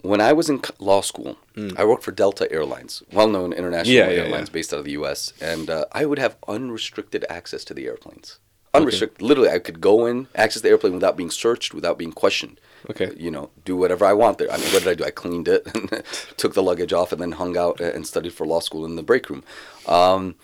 when 0.01 0.21
I 0.21 0.31
was 0.33 0.49
in 0.49 0.61
law 0.79 1.01
school, 1.01 1.37
I 1.77 1.83
worked 1.83 2.03
for 2.03 2.11
Delta 2.11 2.49
Airlines, 2.51 3.03
well-known 3.11 3.51
international 3.51 3.93
Mm. 3.95 4.07
Yeah, 4.07 4.09
yeah, 4.09 4.21
airlines 4.23 4.47
yeah. 4.49 4.53
based 4.53 4.73
out 4.73 4.79
of 4.79 4.85
the 4.85 4.91
U.S., 4.91 5.33
and 5.41 5.69
uh, 5.69 5.85
I 5.91 6.05
would 6.05 6.19
have 6.19 6.37
unrestricted 6.47 7.25
access 7.29 7.63
to 7.65 7.73
the 7.73 7.85
airplanes. 7.85 8.39
Unrestricted. 8.73 9.21
Literally, 9.21 9.49
I 9.49 9.59
could 9.59 9.81
go 9.81 10.05
in, 10.05 10.27
access 10.35 10.61
the 10.61 10.69
airplane 10.69 10.93
without 10.93 11.17
being 11.17 11.31
searched, 11.31 11.73
without 11.73 11.97
being 11.97 12.13
questioned. 12.13 12.61
Okay. 12.89 13.11
You 13.17 13.31
know, 13.31 13.49
do 13.65 13.75
whatever 13.75 14.05
I 14.05 14.13
want 14.13 14.37
there. 14.37 14.51
I 14.51 14.57
mean, 14.57 14.71
what 14.71 14.83
did 14.83 14.89
I 14.89 14.93
do? 14.95 15.03
I 15.03 15.11
cleaned 15.11 15.47
it, 15.47 15.67
and 15.73 16.03
took 16.37 16.53
the 16.53 16.63
luggage 16.63 16.93
off, 16.93 17.11
and 17.11 17.21
then 17.21 17.33
hung 17.33 17.57
out 17.57 17.79
and 17.79 18.05
studied 18.05 18.33
for 18.33 18.45
law 18.45 18.59
school 18.59 18.85
in 18.85 18.95
the 18.95 19.03
break 19.03 19.29
room. 19.29 19.43
Um, 19.87 20.35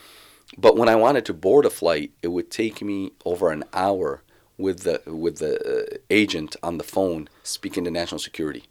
but 0.58 0.78
when 0.78 0.90
I 0.90 0.96
wanted 0.96 1.26
to 1.26 1.34
board 1.34 1.66
a 1.66 1.70
flight, 1.70 2.12
it 2.22 2.30
would 2.30 2.52
take 2.52 2.82
me 2.82 3.14
over 3.26 3.52
an 3.52 3.64
hour 3.74 4.22
with 4.58 4.82
the 4.82 5.02
with 5.06 5.40
the 5.40 5.94
uh, 5.94 5.98
agent 6.10 6.56
on 6.64 6.78
the 6.78 6.84
phone 6.84 7.28
speaking 7.44 7.84
to 7.84 7.92
national 7.92 8.20
security. 8.20 8.66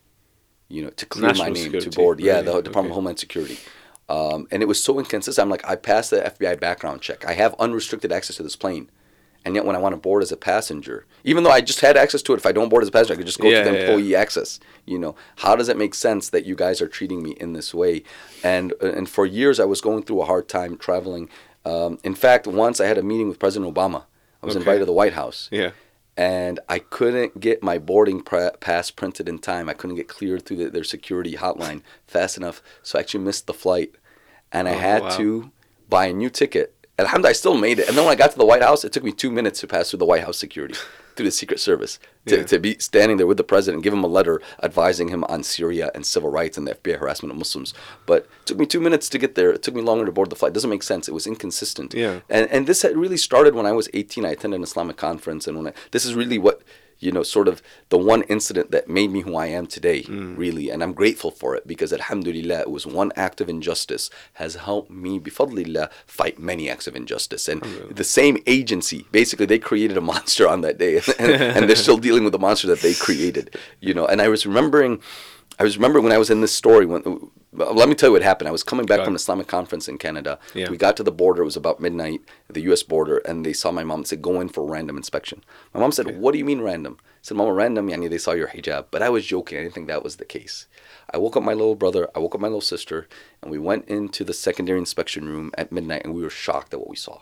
You 0.68 0.84
know, 0.84 0.90
to 0.90 1.06
clear 1.06 1.28
National 1.28 1.46
my 1.46 1.52
name 1.52 1.64
security, 1.64 1.90
to 1.90 1.96
board. 1.96 2.20
Yeah, 2.20 2.40
really? 2.40 2.44
the 2.44 2.62
Department 2.62 2.92
of 2.92 2.94
Homeland 2.94 3.18
Security. 3.18 3.58
Um, 4.08 4.46
and 4.50 4.62
it 4.62 4.66
was 4.66 4.82
so 4.82 4.98
inconsistent. 4.98 5.42
I'm 5.42 5.50
like, 5.50 5.66
I 5.68 5.76
passed 5.76 6.10
the 6.10 6.20
FBI 6.20 6.60
background 6.60 7.00
check. 7.00 7.24
I 7.26 7.32
have 7.32 7.54
unrestricted 7.58 8.12
access 8.12 8.36
to 8.36 8.42
this 8.42 8.56
plane. 8.56 8.90
And 9.44 9.54
yet, 9.54 9.64
when 9.66 9.76
I 9.76 9.78
want 9.78 9.92
to 9.94 10.00
board 10.00 10.22
as 10.22 10.32
a 10.32 10.36
passenger, 10.38 11.04
even 11.22 11.44
though 11.44 11.50
I 11.50 11.60
just 11.60 11.80
had 11.80 11.96
access 11.98 12.22
to 12.22 12.32
it, 12.32 12.36
if 12.36 12.46
I 12.46 12.52
don't 12.52 12.70
board 12.70 12.82
as 12.82 12.88
a 12.88 12.92
passenger, 12.92 13.12
I 13.14 13.16
could 13.16 13.26
just 13.26 13.38
go 13.40 13.48
Yeah, 13.50 13.62
to 13.62 13.70
the 13.70 13.76
yeah, 13.76 13.80
employee 13.82 14.16
access. 14.16 14.58
You 14.86 14.98
know, 14.98 15.14
how 15.36 15.54
does 15.54 15.68
it 15.68 15.76
make 15.76 15.94
sense 15.94 16.30
that 16.30 16.46
you 16.46 16.54
guys 16.54 16.80
are 16.80 16.88
treating 16.88 17.22
me 17.22 17.32
in 17.32 17.52
this 17.52 17.74
way? 17.74 18.04
And 18.42 18.72
and 18.80 19.08
for 19.08 19.26
years, 19.26 19.60
I 19.60 19.66
was 19.66 19.80
going 19.82 20.02
through 20.04 20.22
a 20.22 20.24
hard 20.24 20.48
time 20.48 20.76
traveling. 20.78 21.28
Um, 21.66 21.98
in 22.02 22.14
fact, 22.14 22.46
once 22.46 22.80
I 22.80 22.86
had 22.86 22.96
a 22.98 23.02
meeting 23.02 23.28
with 23.28 23.38
President 23.38 23.72
Obama. 23.74 24.04
I 24.42 24.46
was 24.46 24.56
Okay. 24.56 24.62
invited 24.62 24.80
to 24.80 24.84
the 24.86 24.92
White 24.92 25.14
House 25.14 25.48
Yeah. 25.50 25.70
and 26.16 26.60
I 26.68 26.78
couldn't 26.78 27.40
get 27.40 27.62
my 27.62 27.78
boarding 27.78 28.20
pra- 28.22 28.52
pass 28.60 28.90
printed 28.90 29.28
in 29.28 29.38
time. 29.38 29.68
I 29.70 29.72
couldn't 29.74 29.96
get 29.96 30.06
cleared 30.08 30.44
through 30.44 30.58
the, 30.58 30.70
their 30.70 30.84
security 30.84 31.34
hotline 31.36 31.80
fast 32.06 32.36
enough, 32.36 32.62
so 32.82 32.98
I 32.98 33.00
actually 33.00 33.24
missed 33.24 33.46
the 33.46 33.54
flight, 33.54 33.94
and 34.52 34.68
I 34.68 34.74
Oh, 34.74 34.78
had 34.78 35.02
wow. 35.02 35.16
to 35.16 35.50
buy 35.88 36.06
a 36.06 36.12
new 36.12 36.28
ticket. 36.28 36.74
Alhamdulillah, 36.98 37.30
I 37.30 37.32
still 37.32 37.56
made 37.56 37.78
it. 37.80 37.88
And 37.88 37.96
then 37.96 38.04
when 38.04 38.12
I 38.12 38.16
got 38.16 38.30
to 38.32 38.38
the 38.38 38.46
White 38.46 38.62
House, 38.62 38.84
it 38.84 38.92
took 38.92 39.02
me 39.02 39.10
two 39.12 39.30
minutes 39.30 39.60
to 39.60 39.66
pass 39.66 39.90
through 39.90 39.98
the 39.98 40.04
White 40.04 40.22
House 40.22 40.38
security, 40.38 40.74
through 41.16 41.24
the 41.24 41.32
Secret 41.32 41.58
Service, 41.58 41.98
to, 42.26 42.36
Yeah. 42.38 42.42
to 42.44 42.58
be 42.60 42.78
standing 42.78 43.16
there 43.16 43.26
with 43.26 43.36
the 43.36 43.42
president, 43.44 43.82
give 43.82 43.92
him 43.92 44.04
a 44.04 44.08
letter 44.08 44.40
advising 44.62 45.08
him 45.08 45.24
on 45.24 45.42
Syria 45.42 45.90
and 45.94 46.06
civil 46.06 46.30
rights 46.30 46.56
and 46.56 46.68
the 46.68 46.74
FBI 46.76 46.98
harassment 47.00 47.32
of 47.32 47.38
Muslims. 47.38 47.74
But 48.06 48.28
it 48.42 48.46
took 48.46 48.58
me 48.58 48.66
two 48.66 48.80
minutes 48.80 49.08
to 49.08 49.18
get 49.18 49.34
there. 49.34 49.50
It 49.50 49.62
took 49.64 49.74
me 49.74 49.82
longer 49.82 50.06
to 50.06 50.12
board 50.12 50.30
the 50.30 50.36
flight. 50.36 50.50
It 50.50 50.54
doesn't 50.54 50.70
make 50.70 50.84
sense. 50.84 51.08
It 51.08 51.14
was 51.14 51.26
inconsistent. 51.26 51.94
Yeah. 51.94 52.20
And 52.30 52.48
and 52.50 52.66
this 52.68 52.82
had 52.82 52.96
really 52.96 53.16
started 53.16 53.54
when 53.56 53.66
I 53.66 53.72
was 53.72 53.88
18. 53.92 54.24
I 54.24 54.30
attended 54.30 54.58
an 54.60 54.64
Islamic 54.64 54.96
conference, 54.96 55.48
and 55.48 55.56
when 55.56 55.66
I, 55.68 55.72
this 55.90 56.04
is 56.04 56.14
really 56.14 56.38
what 56.38 56.62
you 57.04 57.12
know, 57.12 57.22
sort 57.22 57.48
of 57.48 57.62
the 57.90 57.98
one 57.98 58.22
incident 58.22 58.70
that 58.70 58.88
made 58.88 59.10
me 59.10 59.20
who 59.20 59.36
I 59.36 59.46
am 59.46 59.66
today, 59.66 60.02
mm. 60.02 60.36
really. 60.38 60.70
And 60.70 60.82
I'm 60.82 60.94
grateful 60.94 61.30
for 61.30 61.54
it 61.54 61.66
because, 61.66 61.92
Alhamdulillah, 61.92 62.60
it 62.60 62.70
was 62.70 62.86
one 62.86 63.12
act 63.14 63.40
of 63.40 63.48
injustice 63.48 64.08
has 64.34 64.54
helped 64.54 64.90
me, 64.90 65.20
bifadlillah, 65.20 65.90
fight 66.06 66.38
many 66.38 66.70
acts 66.70 66.86
of 66.86 66.96
injustice. 66.96 67.46
And 67.46 67.60
the 67.90 68.04
same 68.04 68.38
agency, 68.46 69.06
basically, 69.12 69.46
they 69.46 69.58
created 69.58 69.98
a 69.98 70.00
monster 70.00 70.48
on 70.48 70.62
that 70.62 70.78
day, 70.78 70.96
and, 71.18 71.30
and 71.30 71.68
they're 71.68 71.76
still 71.76 71.98
dealing 71.98 72.24
with 72.24 72.32
the 72.32 72.38
monster 72.38 72.66
that 72.68 72.80
they 72.80 72.94
created, 72.94 73.56
you 73.80 73.92
know. 73.92 74.06
And 74.06 74.22
I 74.22 74.28
was 74.28 74.46
remembering. 74.46 75.00
I 75.58 75.62
was 75.62 75.76
remembering 75.76 76.04
when 76.04 76.12
I 76.12 76.18
was 76.18 76.30
in 76.30 76.40
this 76.40 76.52
story. 76.52 76.86
When 76.86 77.02
uh, 77.06 77.72
let 77.72 77.88
me 77.88 77.94
tell 77.94 78.08
you 78.08 78.12
what 78.14 78.22
happened. 78.22 78.48
I 78.48 78.52
was 78.52 78.64
coming 78.64 78.86
back 78.86 79.00
from 79.00 79.10
an 79.10 79.16
Islamic 79.16 79.46
conference 79.46 79.88
in 79.88 79.98
Canada. 79.98 80.38
Yeah. 80.54 80.68
We 80.68 80.76
got 80.76 80.96
to 80.96 81.02
the 81.04 81.12
border. 81.12 81.42
It 81.42 81.44
was 81.44 81.56
about 81.56 81.78
midnight, 81.78 82.22
the 82.48 82.62
U.S. 82.62 82.82
border, 82.82 83.18
and 83.18 83.46
they 83.46 83.52
saw 83.52 83.70
my 83.70 83.84
mom 83.84 84.00
and 84.00 84.08
said, 84.08 84.22
"Go 84.22 84.40
in 84.40 84.48
for 84.48 84.66
random 84.68 84.96
inspection." 84.96 85.44
My 85.72 85.80
mom 85.80 85.92
said, 85.92 86.18
"What 86.18 86.32
do 86.32 86.38
you 86.38 86.44
mean 86.44 86.60
random?" 86.62 86.96
I 87.00 87.04
said, 87.22 87.36
"Mama, 87.36 87.52
random. 87.52 87.88
Yani 87.88 88.10
they 88.10 88.18
saw 88.18 88.32
your 88.32 88.48
hijab." 88.48 88.86
But 88.90 89.02
I 89.02 89.10
was 89.10 89.24
joking. 89.24 89.58
I 89.58 89.62
didn't 89.62 89.74
think 89.74 89.86
that 89.86 90.02
was 90.02 90.16
the 90.16 90.24
case. 90.24 90.66
I 91.12 91.18
woke 91.18 91.36
up 91.36 91.42
my 91.44 91.52
little 91.52 91.76
brother. 91.76 92.08
I 92.14 92.18
woke 92.18 92.34
up 92.34 92.40
my 92.40 92.48
little 92.48 92.60
sister, 92.60 93.06
and 93.40 93.50
we 93.50 93.58
went 93.58 93.86
into 93.86 94.24
the 94.24 94.32
secondary 94.34 94.78
inspection 94.80 95.28
room 95.28 95.52
at 95.56 95.70
midnight, 95.70 96.02
and 96.04 96.14
we 96.14 96.22
were 96.22 96.30
shocked 96.30 96.74
at 96.74 96.80
what 96.80 96.88
we 96.90 96.96
saw. 96.96 97.20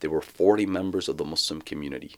There 0.00 0.10
were 0.10 0.20
40 0.22 0.66
members 0.66 1.08
of 1.08 1.16
the 1.16 1.24
Muslim 1.24 1.60
community 1.62 2.16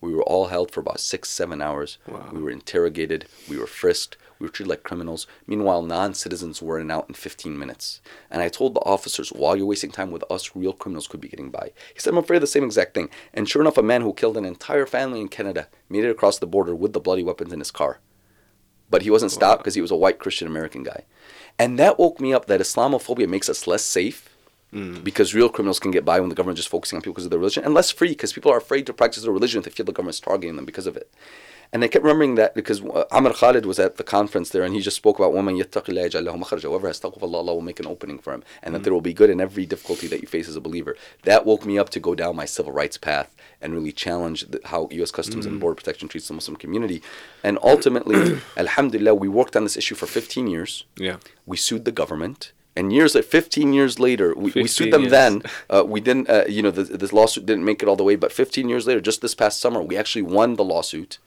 We 0.00 0.14
were 0.14 0.22
all 0.22 0.46
held 0.46 0.70
for 0.70 0.80
about 0.80 0.98
six, 1.00 1.28
seven 1.28 1.60
hours. 1.60 1.98
Wow. 2.06 2.28
We 2.32 2.40
were 2.40 2.50
interrogated. 2.50 3.26
We 3.48 3.58
were 3.58 3.66
frisked. 3.66 4.16
We 4.40 4.46
were 4.46 4.50
treated 4.50 4.70
like 4.70 4.82
criminals. 4.82 5.26
Meanwhile, 5.46 5.82
non 5.82 6.14
citizens 6.14 6.62
were 6.62 6.78
in 6.78 6.82
and 6.82 6.92
out 6.92 7.08
in 7.08 7.14
15 7.14 7.56
minutes. 7.58 8.00
And 8.30 8.42
I 8.42 8.48
told 8.48 8.74
the 8.74 8.80
officers, 8.80 9.28
while 9.28 9.54
you're 9.54 9.66
wasting 9.66 9.92
time 9.92 10.10
with 10.10 10.24
us, 10.30 10.56
real 10.56 10.72
criminals 10.72 11.06
could 11.06 11.20
be 11.20 11.28
getting 11.28 11.50
by. 11.50 11.72
He 11.92 12.00
said, 12.00 12.12
I'm 12.12 12.18
afraid 12.18 12.38
of 12.38 12.40
the 12.40 12.46
same 12.46 12.64
exact 12.64 12.94
thing. 12.94 13.10
And 13.34 13.48
sure 13.48 13.60
enough, 13.60 13.76
a 13.76 13.82
man 13.82 14.00
who 14.00 14.14
killed 14.14 14.38
an 14.38 14.46
entire 14.46 14.86
family 14.86 15.20
in 15.20 15.28
Canada 15.28 15.68
made 15.90 16.04
it 16.04 16.10
across 16.10 16.38
the 16.38 16.46
border 16.46 16.74
with 16.74 16.94
the 16.94 17.00
bloody 17.00 17.22
weapons 17.22 17.52
in 17.52 17.58
his 17.58 17.70
car. 17.70 18.00
But 18.88 19.02
he 19.02 19.10
wasn't 19.10 19.30
stopped 19.30 19.62
because 19.62 19.74
he 19.74 19.82
was 19.82 19.92
a 19.92 19.96
white 19.96 20.18
Christian 20.18 20.48
American 20.48 20.82
guy. 20.82 21.04
And 21.58 21.78
that 21.78 21.98
woke 21.98 22.18
me 22.18 22.32
up 22.32 22.46
that 22.46 22.60
Islamophobia 22.60 23.28
makes 23.28 23.48
us 23.50 23.66
less 23.66 23.82
safe 23.82 24.34
mm. 24.72 25.04
because 25.04 25.34
real 25.34 25.48
criminals 25.48 25.78
can 25.78 25.90
get 25.90 26.04
by 26.04 26.18
when 26.18 26.28
the 26.28 26.34
government 26.34 26.58
is 26.58 26.64
just 26.64 26.70
focusing 26.70 26.96
on 26.96 27.02
people 27.02 27.12
because 27.12 27.26
of 27.26 27.30
their 27.30 27.38
religion, 27.38 27.64
and 27.64 27.74
less 27.74 27.90
free 27.90 28.08
because 28.08 28.32
people 28.32 28.50
are 28.50 28.58
afraid 28.58 28.86
to 28.86 28.92
practice 28.92 29.22
their 29.22 29.32
religion 29.32 29.58
if 29.58 29.64
they 29.64 29.70
feel 29.70 29.86
the 29.86 29.92
government 29.92 30.14
is 30.14 30.20
targeting 30.20 30.56
them 30.56 30.64
because 30.64 30.86
of 30.86 30.96
it. 30.96 31.12
And 31.72 31.84
I 31.84 31.88
kept 31.88 32.04
remembering 32.04 32.34
that 32.34 32.54
because 32.54 32.82
uh, 32.82 33.04
Amr 33.12 33.32
Khalid 33.32 33.64
was 33.64 33.78
at 33.78 33.96
the 33.96 34.02
conference 34.02 34.50
there 34.50 34.64
and 34.64 34.74
he 34.74 34.80
just 34.80 34.96
spoke 34.96 35.18
about 35.18 35.32
woman 35.32 35.56
yattaqillah 35.56 36.10
lahu 36.10 36.42
makhraja. 36.42 36.62
Whoever 36.62 36.88
has 36.88 37.00
taqwa 37.00 37.22
Allah, 37.22 37.38
Allah 37.38 37.54
will 37.54 37.60
make 37.60 37.78
an 37.78 37.86
opening 37.86 38.18
for 38.18 38.32
him. 38.32 38.42
And 38.62 38.74
that 38.74 38.82
there 38.82 38.92
will 38.92 39.00
be 39.00 39.12
good 39.12 39.30
in 39.30 39.40
every 39.40 39.66
difficulty 39.66 40.08
that 40.08 40.20
you 40.20 40.26
face 40.26 40.48
as 40.48 40.56
a 40.56 40.60
believer. 40.60 40.96
That 41.22 41.46
woke 41.46 41.64
me 41.64 41.78
up 41.78 41.90
to 41.90 42.00
go 42.00 42.14
down 42.16 42.34
my 42.34 42.44
civil 42.44 42.72
rights 42.72 42.98
path 42.98 43.34
and 43.60 43.72
really 43.72 43.92
challenge 43.92 44.48
the, 44.48 44.60
how 44.64 44.88
U.S. 44.90 45.12
Customs 45.12 45.46
and 45.46 45.60
Border 45.60 45.76
Protection 45.76 46.08
treats 46.08 46.26
the 46.26 46.34
Muslim 46.34 46.56
community. 46.56 47.02
And 47.44 47.58
ultimately, 47.62 48.40
Alhamdulillah, 48.56 49.14
we 49.14 49.28
worked 49.28 49.54
on 49.54 49.62
this 49.62 49.76
issue 49.76 49.94
for 49.94 50.06
15 50.06 50.48
years. 50.48 50.84
Yeah. 50.96 51.16
We 51.46 51.56
sued 51.56 51.84
the 51.84 51.92
government. 51.92 52.52
And 52.76 52.92
years, 52.92 53.14
like 53.14 53.24
15 53.24 53.72
years 53.72 53.98
later, 53.98 54.34
we, 54.34 54.52
we 54.54 54.66
sued 54.66 54.92
them 54.92 55.02
years. 55.02 55.10
then. 55.12 55.42
Uh, 55.68 55.84
we 55.86 56.00
didn't, 56.00 56.30
uh, 56.30 56.44
you 56.48 56.62
know, 56.62 56.70
the, 56.70 56.84
this 56.84 57.12
lawsuit 57.12 57.44
didn't 57.44 57.64
make 57.64 57.82
it 57.82 57.88
all 57.88 57.96
the 57.96 58.04
way. 58.04 58.16
But 58.16 58.32
15 58.32 58.68
years 58.68 58.86
later, 58.86 59.00
just 59.00 59.20
this 59.20 59.34
past 59.34 59.60
summer, 59.60 59.82
we 59.82 59.96
actually 59.96 60.22
won 60.22 60.54
the 60.54 60.64
lawsuit. 60.64 61.18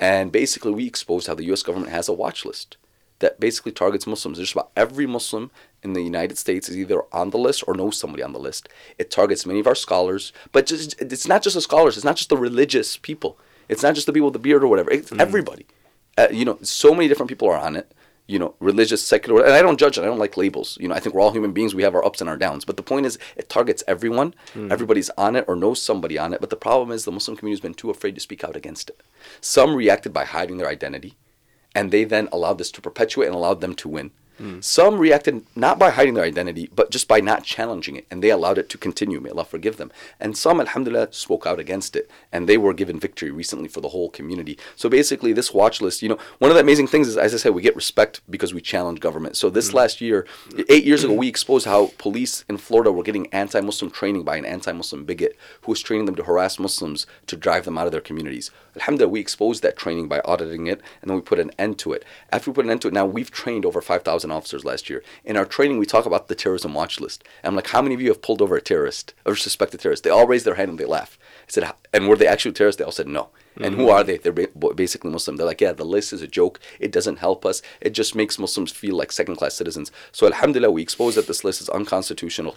And 0.00 0.32
basically, 0.32 0.72
we 0.72 0.86
exposed 0.86 1.26
how 1.26 1.34
the 1.34 1.44
U.S. 1.44 1.62
government 1.62 1.92
has 1.92 2.08
a 2.08 2.12
watch 2.12 2.44
list 2.46 2.78
that 3.18 3.38
basically 3.38 3.70
targets 3.70 4.06
Muslims. 4.06 4.38
Just 4.38 4.54
about 4.54 4.70
every 4.74 5.06
Muslim 5.06 5.50
in 5.82 5.92
the 5.92 6.02
United 6.02 6.38
States 6.38 6.70
is 6.70 6.76
either 6.76 7.02
on 7.12 7.30
the 7.30 7.38
list 7.38 7.62
or 7.68 7.74
knows 7.74 8.00
somebody 8.00 8.22
on 8.22 8.32
the 8.32 8.38
list. 8.38 8.68
It 8.98 9.10
targets 9.10 9.44
many 9.44 9.60
of 9.60 9.66
our 9.66 9.74
scholars, 9.74 10.32
but 10.52 10.64
just, 10.64 11.00
it's 11.00 11.28
not 11.28 11.42
just 11.42 11.54
the 11.54 11.60
scholars. 11.60 11.96
It's 11.96 12.04
not 12.04 12.16
just 12.16 12.30
the 12.30 12.38
religious 12.38 12.96
people. 12.96 13.38
It's 13.68 13.82
not 13.82 13.94
just 13.94 14.06
the 14.06 14.12
people 14.12 14.28
with 14.28 14.32
the 14.32 14.40
beard 14.40 14.64
or 14.64 14.68
whatever. 14.68 14.90
It's 14.90 15.12
everybody. 15.12 15.66
Uh, 16.18 16.28
you 16.30 16.46
know, 16.46 16.58
so 16.62 16.92
many 16.92 17.06
different 17.06 17.28
people 17.28 17.48
are 17.48 17.58
on 17.58 17.76
it. 17.76 17.92
You 18.30 18.38
know, 18.38 18.54
religious, 18.60 19.04
secular, 19.04 19.44
and 19.44 19.54
I 19.54 19.62
don't 19.62 19.78
judge 19.78 19.98
it. 19.98 20.02
I 20.02 20.06
don't 20.06 20.18
like 20.18 20.36
labels. 20.36 20.78
You 20.80 20.88
know, 20.88 20.94
I 20.94 21.00
think 21.00 21.14
we're 21.14 21.20
all 21.20 21.32
human 21.32 21.52
beings. 21.52 21.74
We 21.74 21.82
have 21.82 21.94
our 21.94 22.04
ups 22.04 22.20
and 22.20 22.30
our 22.30 22.36
downs. 22.36 22.64
But 22.64 22.76
the 22.76 22.82
point 22.82 23.06
is, 23.06 23.18
it 23.36 23.48
targets 23.48 23.82
everyone. 23.88 24.34
Mm. 24.54 24.70
Everybody's 24.70 25.10
on 25.10 25.36
it 25.36 25.44
or 25.48 25.56
knows 25.56 25.82
somebody 25.82 26.16
on 26.16 26.32
it. 26.32 26.40
But 26.40 26.50
the 26.50 26.56
problem 26.56 26.92
is, 26.92 27.04
the 27.04 27.12
Muslim 27.12 27.36
community 27.36 27.58
has 27.58 27.68
been 27.68 27.74
too 27.74 27.90
afraid 27.90 28.14
to 28.14 28.20
speak 28.20 28.44
out 28.44 28.56
against 28.56 28.88
it. 28.90 29.00
Some 29.40 29.74
reacted 29.74 30.12
by 30.12 30.24
hiding 30.24 30.58
their 30.58 30.68
identity 30.68 31.16
and 31.74 31.90
they 31.90 32.04
then 32.04 32.28
allowed 32.32 32.58
this 32.58 32.70
to 32.72 32.80
perpetuate 32.80 33.26
and 33.26 33.34
allowed 33.34 33.60
them 33.60 33.74
to 33.74 33.88
win. 33.88 34.10
Some 34.60 34.98
reacted 34.98 35.44
not 35.54 35.78
by 35.78 35.90
hiding 35.90 36.14
their 36.14 36.24
identity, 36.24 36.70
but 36.74 36.90
just 36.90 37.08
by 37.08 37.20
not 37.20 37.44
challenging 37.44 37.96
it, 37.96 38.06
and 38.10 38.22
they 38.22 38.30
allowed 38.30 38.58
it 38.58 38.68
to 38.70 38.78
continue. 38.78 39.20
May 39.20 39.30
Allah 39.30 39.44
forgive 39.44 39.76
them. 39.76 39.92
And 40.18 40.36
some, 40.36 40.60
alhamdulillah, 40.60 41.12
spoke 41.12 41.46
out 41.46 41.60
against 41.60 41.94
it, 41.94 42.10
and 42.32 42.48
they 42.48 42.56
were 42.56 42.72
given 42.72 42.98
victory 42.98 43.30
recently 43.30 43.68
for 43.68 43.80
the 43.80 43.88
whole 43.88 44.08
community. 44.08 44.58
So 44.76 44.88
basically, 44.88 45.32
this 45.32 45.52
watch 45.52 45.80
list, 45.80 46.02
you 46.02 46.08
know, 46.08 46.18
one 46.38 46.50
of 46.50 46.54
the 46.54 46.62
amazing 46.62 46.86
things 46.86 47.08
is, 47.08 47.16
as 47.16 47.34
I 47.34 47.36
said, 47.36 47.54
we 47.54 47.62
get 47.62 47.76
respect 47.76 48.20
because 48.30 48.54
we 48.54 48.60
challenge 48.60 49.00
government. 49.00 49.36
So 49.36 49.50
this 49.50 49.70
mm. 49.70 49.74
last 49.74 50.00
year, 50.00 50.26
eight 50.68 50.84
years 50.84 51.04
ago, 51.04 51.12
we 51.12 51.28
exposed 51.28 51.66
how 51.66 51.90
police 51.98 52.44
in 52.48 52.56
Florida 52.56 52.92
were 52.92 53.02
getting 53.02 53.26
anti-Muslim 53.32 53.90
training 53.90 54.22
by 54.22 54.36
an 54.36 54.44
anti-Muslim 54.44 55.04
bigot 55.04 55.36
who 55.62 55.72
was 55.72 55.82
training 55.82 56.06
them 56.06 56.16
to 56.16 56.24
harass 56.24 56.58
Muslims 56.58 57.06
to 57.26 57.36
drive 57.36 57.64
them 57.64 57.76
out 57.76 57.86
of 57.86 57.92
their 57.92 58.00
communities. 58.00 58.50
Alhamdulillah, 58.76 59.10
we 59.10 59.20
exposed 59.20 59.62
that 59.62 59.76
training 59.76 60.08
by 60.08 60.20
auditing 60.24 60.66
it, 60.66 60.80
and 61.02 61.10
then 61.10 61.16
we 61.16 61.22
put 61.22 61.38
an 61.38 61.50
end 61.58 61.78
to 61.80 61.92
it. 61.92 62.04
After 62.32 62.50
we 62.50 62.54
put 62.54 62.64
an 62.64 62.70
end 62.70 62.82
to 62.82 62.88
it, 62.88 62.94
now 62.94 63.06
we've 63.06 63.30
trained 63.30 63.66
over 63.66 63.80
5,000 63.80 64.29
officers 64.32 64.64
last 64.64 64.90
year. 64.90 65.02
In 65.24 65.36
our 65.36 65.44
training, 65.44 65.78
we 65.78 65.86
talk 65.86 66.06
about 66.06 66.28
the 66.28 66.34
terrorism 66.34 66.74
watch 66.74 67.00
list. 67.00 67.24
And 67.42 67.50
I'm 67.50 67.56
like, 67.56 67.68
how 67.68 67.82
many 67.82 67.94
of 67.94 68.00
you 68.00 68.08
have 68.08 68.22
pulled 68.22 68.42
over 68.42 68.56
a 68.56 68.60
terrorist 68.60 69.14
or 69.24 69.36
suspected 69.36 69.80
terrorist? 69.80 70.04
They 70.04 70.10
all 70.10 70.26
raise 70.26 70.44
their 70.44 70.54
hand 70.54 70.70
and 70.70 70.78
they 70.78 70.84
laugh. 70.84 71.18
I 71.42 71.50
said, 71.50 71.72
and 71.92 72.08
were 72.08 72.16
they 72.16 72.26
actual 72.26 72.52
terrorists? 72.52 72.78
They 72.78 72.84
all 72.84 72.92
said 72.92 73.08
no. 73.08 73.28
And 73.56 73.74
who 73.74 73.82
mm-hmm. 73.82 73.90
are 73.90 74.04
they? 74.04 74.16
They're 74.16 74.32
basically 74.32 75.10
Muslim. 75.10 75.36
They're 75.36 75.46
like, 75.46 75.60
yeah, 75.60 75.72
the 75.72 75.84
list 75.84 76.12
is 76.12 76.22
a 76.22 76.28
joke. 76.28 76.60
It 76.78 76.92
doesn't 76.92 77.18
help 77.18 77.44
us. 77.44 77.62
It 77.80 77.90
just 77.90 78.14
makes 78.14 78.38
Muslims 78.38 78.70
feel 78.70 78.94
like 78.96 79.12
second 79.12 79.36
class 79.36 79.54
citizens. 79.54 79.90
So, 80.12 80.26
Alhamdulillah, 80.26 80.70
we 80.70 80.82
expose 80.82 81.16
that 81.16 81.26
this 81.26 81.44
list 81.44 81.60
is 81.60 81.68
unconstitutional 81.68 82.56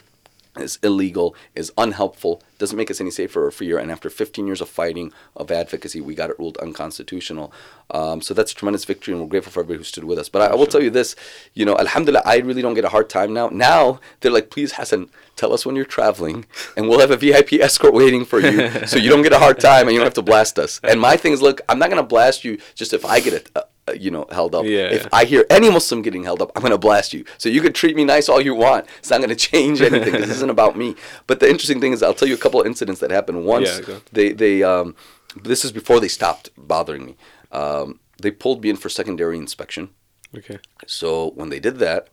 is 0.58 0.78
illegal, 0.84 1.36
is 1.56 1.72
unhelpful, 1.78 2.42
doesn't 2.60 2.78
make 2.78 2.92
us 2.92 3.02
any 3.02 3.10
safer 3.10 3.46
or 3.46 3.52
freer. 3.52 3.78
And 3.78 3.92
after 3.92 4.10
15 4.10 4.46
years 4.46 4.62
of 4.62 4.70
fighting, 4.70 5.12
of 5.36 5.50
advocacy, 5.52 6.00
we 6.00 6.16
got 6.16 6.30
it 6.30 6.38
ruled 6.38 6.58
unconstitutional. 6.58 7.52
Um, 7.92 8.22
so 8.22 8.34
that's 8.34 8.52
a 8.52 8.56
tremendous 8.56 8.86
victory, 8.86 9.14
and 9.14 9.22
we're 9.22 9.30
grateful 9.30 9.52
for 9.52 9.62
everybody 9.62 9.80
who 9.80 9.84
stood 9.84 10.04
with 10.04 10.20
us. 10.20 10.30
But 10.30 10.44
I, 10.44 10.54
I 10.54 10.56
will 10.56 10.68
tell 10.68 10.84
you 10.84 10.90
this, 10.90 11.16
you 11.54 11.66
know, 11.66 11.76
Alhamdulillah, 11.78 12.24
I 12.26 12.38
really 12.38 12.62
don't 12.62 12.76
get 12.76 12.86
a 12.86 12.90
hard 12.90 13.10
time 13.10 13.34
now. 13.34 13.50
Now 13.50 14.00
they're 14.22 14.32
like, 14.32 14.50
please, 14.52 14.74
Hassan, 14.74 15.10
tell 15.36 15.54
us 15.54 15.66
when 15.66 15.76
you're 15.76 15.86
traveling, 15.86 16.46
and 16.78 16.88
we'll 16.88 17.00
have 17.00 17.12
a 17.12 17.18
VIP 17.18 17.54
escort 17.54 17.94
waiting 17.94 18.24
for 18.24 18.40
you, 18.40 18.86
so 18.86 18.98
you 18.98 19.10
don't 19.10 19.24
get 19.24 19.34
a 19.34 19.40
hard 19.40 19.60
time 19.60 19.88
and 19.88 19.92
you 19.92 20.00
don't 20.00 20.06
have 20.06 20.14
to 20.16 20.22
blast 20.22 20.60
us. 20.60 20.80
And 20.94 21.02
my 21.02 21.18
thing 21.18 21.34
is, 21.34 21.42
look, 21.42 21.62
I'm 21.68 21.80
not 21.80 21.90
gonna 21.90 22.04
blast 22.04 22.44
you 22.44 22.60
just 22.76 22.94
if 22.94 23.04
I 23.04 23.20
get 23.20 23.34
it. 23.34 23.50
Uh, 23.86 23.92
you 23.94 24.10
know, 24.10 24.26
held 24.32 24.56
up. 24.56 24.64
Yeah. 24.66 24.88
If 24.92 25.08
I 25.12 25.26
hear 25.26 25.46
any 25.50 25.70
Muslim 25.70 26.02
getting 26.02 26.24
held 26.24 26.42
up, 26.42 26.52
I'm 26.56 26.62
gonna 26.62 26.78
blast 26.78 27.14
you. 27.14 27.26
So 27.38 27.50
you 27.50 27.60
could 27.62 27.76
treat 27.76 27.96
me 27.98 28.06
nice 28.06 28.30
all 28.30 28.40
you 28.40 28.56
want. 28.56 28.88
It's 29.00 29.10
not 29.10 29.20
gonna 29.20 29.36
change 29.36 29.82
anything. 29.82 30.14
this 30.14 30.30
isn't 30.30 30.50
about 30.50 30.78
me. 30.78 30.96
But 31.28 31.42
the 31.42 31.50
interesting 31.50 31.82
thing 31.82 31.92
is, 31.92 32.02
I'll 32.02 32.14
tell 32.14 32.28
you 32.28 32.34
a 32.34 32.38
couple 32.38 32.62
of 32.62 32.68
incidents 32.68 33.02
that 33.02 33.12
happened. 33.12 33.46
Once 33.46 33.82
Yeah, 33.86 34.00
they 34.14 34.32
they 34.32 34.64
um, 34.64 34.96
this 35.44 35.66
is 35.66 35.72
before 35.72 36.00
they 36.00 36.08
stopped 36.08 36.50
bothering 36.58 37.06
me. 37.06 37.18
Um, 37.52 38.00
they 38.22 38.32
pulled 38.32 38.64
me 38.64 38.70
in 38.70 38.78
for 38.78 38.90
secondary 38.90 39.38
inspection. 39.38 39.90
Okay. 40.36 40.60
So 40.88 41.32
when 41.32 41.50
they 41.50 41.60
did 41.60 41.78
that, 41.80 42.10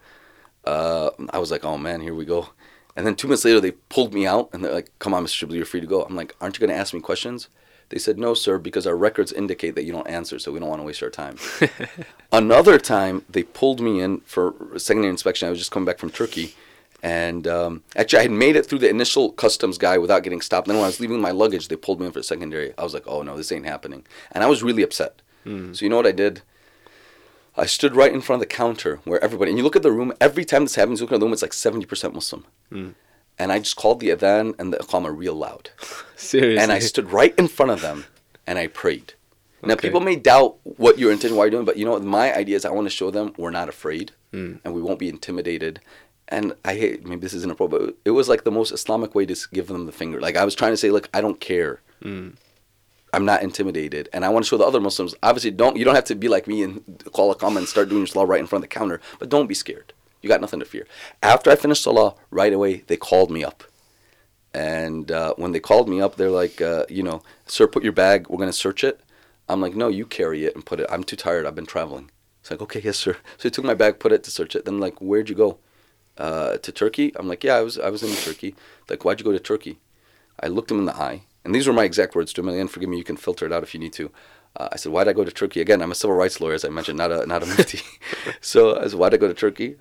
uh, 0.64 1.11
I 1.30 1.38
was 1.38 1.50
like, 1.50 1.64
oh 1.64 1.78
man, 1.78 2.00
here 2.00 2.14
we 2.14 2.24
go. 2.24 2.48
And 2.96 3.06
then 3.06 3.14
two 3.14 3.28
minutes 3.28 3.44
later, 3.44 3.61
they 3.61 3.70
pulled 3.70 4.12
me 4.12 4.26
out 4.26 4.50
and 4.52 4.64
they're 4.64 4.72
like, 4.72 4.90
come 4.98 5.14
on, 5.14 5.24
Mr. 5.24 5.46
Shibli, 5.46 5.54
you're 5.54 5.64
free 5.64 5.80
to 5.80 5.87
go. 5.87 6.02
I'm 6.02 6.16
like, 6.16 6.35
aren't 6.40 6.56
you 6.56 6.61
going 6.61 6.74
to 6.74 6.80
ask 6.80 6.92
me 6.92 7.00
questions? 7.00 7.48
They 7.90 7.98
said, 7.98 8.18
no, 8.18 8.35
sir, 8.35 8.59
because 8.59 8.87
our 8.87 8.96
records 8.96 9.33
indicate 9.33 9.74
that 9.74 9.85
you 9.85 9.92
don't 9.92 10.07
answer, 10.07 10.38
so 10.38 10.53
we 10.53 10.61
don't 10.61 10.68
want 10.68 10.81
to 10.81 10.87
waste 10.87 11.03
our 11.03 11.11
time. 11.11 11.37
Another 12.33 12.79
time, 12.79 13.24
they 13.29 13.42
pulled 13.42 13.81
me 13.81 14.00
in 14.00 14.20
for 14.20 14.55
secondary 14.79 15.11
inspection. 15.11 15.46
I 15.48 15.50
was 15.50 15.59
just 15.59 15.72
coming 15.72 15.87
back 15.87 15.98
from 15.98 16.11
Turkey. 16.11 16.55
And 17.03 17.48
um, 17.48 17.83
actually, 17.96 18.20
I 18.20 18.22
had 18.22 18.31
made 18.31 18.57
it 18.57 18.66
through 18.66 18.79
the 18.81 18.88
initial 18.88 19.33
customs 19.33 19.76
guy 19.79 19.98
without 19.98 20.22
getting 20.22 20.40
stopped. 20.40 20.68
Then 20.68 20.76
when 20.76 20.85
I 20.85 20.88
was 20.88 21.00
leaving 21.00 21.20
my 21.20 21.31
luggage, 21.33 21.66
they 21.68 21.76
pulled 21.76 21.98
me 21.98 22.07
in 22.07 22.12
for 22.12 22.22
secondary. 22.22 22.74
I 22.79 22.85
was 22.85 22.94
like, 22.94 23.05
oh 23.07 23.22
no, 23.22 23.37
this 23.37 23.50
ain't 23.50 23.66
happening. 23.66 24.05
And 24.33 24.44
I 24.44 24.46
was 24.46 24.62
really 24.62 24.83
upset. 24.83 25.20
So 25.74 25.85
you 25.85 25.88
know 25.88 25.96
what 25.96 26.07
I 26.07 26.12
did? 26.12 26.42
I 27.57 27.66
stood 27.66 27.96
right 27.96 28.12
in 28.12 28.20
front 28.20 28.42
of 28.42 28.48
the 28.48 28.55
counter 28.55 29.00
where 29.05 29.22
everybody, 29.24 29.50
and 29.50 29.59
you 29.59 29.64
look 29.64 29.76
at 29.76 29.83
the 29.83 29.90
room, 29.90 30.12
every 30.20 30.44
time 30.44 30.62
this 30.64 30.76
happens, 30.76 31.00
you 31.00 31.07
look 31.07 31.12
at 31.12 31.20
the 31.20 31.26
room, 31.26 31.33
it's 31.33 31.42
like 31.42 31.50
70% 31.53 32.12
Muslim. 32.14 32.44
And 33.40 33.50
I 33.50 33.59
just 33.59 33.76
called 33.76 34.00
the 34.00 34.11
adhan 34.11 34.55
and 34.59 34.70
the 34.70 34.76
iqamah 34.76 35.16
real 35.16 35.35
loud. 35.35 35.70
Seriously. 36.16 36.62
And 36.62 36.70
I 36.70 36.79
stood 36.79 37.11
right 37.11 37.35
in 37.38 37.48
front 37.48 37.72
of 37.72 37.81
them 37.81 38.05
and 38.46 38.59
I 38.59 38.66
prayed. 38.66 39.14
Now, 39.62 39.74
Okay. 39.74 39.88
people 39.88 40.00
may 40.00 40.16
doubt 40.16 40.59
what 40.64 40.98
your 40.98 41.11
intention, 41.11 41.37
why 41.37 41.44
you're 41.44 41.50
doing, 41.50 41.64
but 41.64 41.79
you 41.79 41.87
know 41.87 41.92
what? 41.92 42.05
My 42.05 42.35
idea 42.37 42.57
is 42.57 42.64
I 42.66 42.70
want 42.70 42.87
to 42.87 42.90
show 42.90 43.11
them 43.11 43.33
we're 43.38 43.50
not 43.50 43.68
afraid 43.68 44.12
mm. 44.33 44.61
and 44.62 44.74
we 44.74 44.83
won't 44.83 44.98
be 44.98 45.09
intimidated. 45.09 45.81
And 46.29 46.55
I 46.64 46.74
hate, 46.74 47.07
maybe 47.07 47.22
this 47.22 47.33
isn't 47.33 47.50
appropriate, 47.50 47.81
but 47.87 47.96
it 48.05 48.11
was 48.12 48.29
like 48.29 48.44
the 48.44 48.50
most 48.50 48.72
Islamic 48.72 49.14
way 49.14 49.24
to 49.24 49.37
give 49.53 49.68
them 49.68 49.87
the 49.87 49.92
finger. 49.92 50.20
Like 50.20 50.37
I 50.37 50.44
was 50.44 50.55
trying 50.55 50.72
to 50.72 50.76
say, 50.76 50.90
look, 50.90 51.09
I 51.14 51.22
don't 51.22 51.40
care. 51.40 51.81
Mm. 52.05 52.35
I'm 53.12 53.24
not 53.24 53.42
intimidated, 53.42 54.09
and 54.12 54.24
I 54.24 54.29
want 54.29 54.44
to 54.44 54.48
show 54.48 54.57
the 54.57 54.64
other 54.64 54.81
Muslims. 54.81 55.16
Obviously, 55.20 55.50
don't 55.50 55.76
you 55.76 55.85
don't 55.85 55.96
have 55.96 56.05
to 56.05 56.14
be 56.14 56.29
like 56.29 56.46
me 56.46 56.62
and 56.62 57.03
call 57.12 57.33
a 57.33 57.35
comment 57.35 57.59
and 57.59 57.68
start 57.68 57.88
doing 57.88 58.03
your 58.03 58.07
salah 58.07 58.24
right 58.24 58.38
in 58.38 58.46
front 58.46 58.62
of 58.64 58.70
the 58.70 58.74
counter, 58.79 59.00
but 59.18 59.29
don't 59.29 59.48
be 59.48 59.55
scared. 59.55 59.92
You 60.22 60.28
got 60.28 60.40
nothing 60.40 60.61
to 60.61 60.66
fear. 60.66 60.87
After 61.22 61.50
I 61.50 61.56
finished 61.56 61.83
salah, 61.83 62.14
right 62.30 62.52
away 62.52 62.85
they 62.87 62.96
called 62.96 63.30
me 63.30 63.44
up, 63.44 63.64
and 64.52 65.11
uh, 65.11 65.35
when 65.37 65.52
they 65.52 65.61
called 65.61 65.88
me 65.88 66.00
up, 66.00 66.16
they're 66.16 66.30
like, 66.30 66.61
uh, 66.61 66.85
you 66.88 67.02
know, 67.02 67.22
sir, 67.46 67.66
put 67.66 67.85
your 67.85 67.92
bag. 67.92 68.28
We're 68.28 68.38
gonna 68.38 68.52
search 68.52 68.85
it. 68.85 69.00
I'm 69.48 69.61
like, 69.61 69.74
no, 69.74 69.88
you 69.88 70.06
carry 70.06 70.44
it 70.44 70.54
and 70.54 70.64
put 70.64 70.80
it. 70.80 70.87
I'm 70.90 71.04
too 71.04 71.16
tired. 71.16 71.46
I've 71.46 71.54
been 71.54 71.66
traveling. 71.66 72.11
It's 72.40 72.50
like, 72.50 72.61
okay, 72.62 72.80
yes, 72.83 72.96
sir. 72.96 73.16
So 73.37 73.44
he 73.44 73.50
took 73.50 73.64
my 73.64 73.74
bag, 73.74 73.98
put 73.98 74.12
it 74.12 74.22
to 74.24 74.30
search 74.30 74.54
it. 74.56 74.64
Then 74.64 74.80
like, 74.80 75.00
where'd 75.00 75.28
you 75.28 75.35
go? 75.35 75.59
Uh, 76.16 76.59
to 76.59 76.72
Turkey? 76.72 77.12
I'm 77.16 77.28
like, 77.28 77.42
yeah, 77.44 77.54
I 77.54 77.62
was 77.62 77.78
I 77.78 77.88
was 77.88 78.02
in 78.02 78.14
Turkey. 78.14 78.54
Like, 78.88 79.04
why'd 79.04 79.20
you 79.20 79.24
go 79.24 79.33
to 79.33 79.38
Turkey? 79.38 79.78
I 80.38 80.48
looked 80.48 80.70
him 80.70 80.78
in 80.78 80.85
the 80.85 80.94
eye, 80.94 81.22
and 81.44 81.54
these 81.54 81.66
were 81.66 81.72
my 81.72 81.85
exact 81.85 82.14
words 82.14 82.33
to 82.35 82.40
him. 82.42 82.48
And 82.48 82.70
forgive 82.70 82.88
me, 82.88 82.98
you 82.98 83.04
can 83.04 83.16
filter 83.16 83.46
it 83.46 83.52
out 83.52 83.62
if 83.62 83.72
you 83.72 83.80
need 83.80 83.92
to. 83.94 84.11
Uh, 84.56 84.68
I 84.72 84.76
said, 84.76 84.92
why'd 84.92 85.09
I 85.09 85.12
go 85.12 85.24
to 85.24 85.30
Turkey? 85.30 85.61
Again, 85.61 85.80
I'm 85.80 85.92
a 85.92 85.94
civil 85.94 86.16
rights 86.16 86.40
lawyer, 86.40 86.54
as 86.54 86.64
I 86.64 86.68
mentioned, 86.68 86.98
not 86.98 87.12
a 87.12 87.24
not 87.26 87.42
a 87.42 87.46
mufti. 87.46 87.80
so 88.40 88.78
I 88.78 88.88
said, 88.88 88.98
why'd 88.98 89.14
I 89.14 89.16
go 89.16 89.28
to 89.28 89.35
Turkey? 89.35 89.76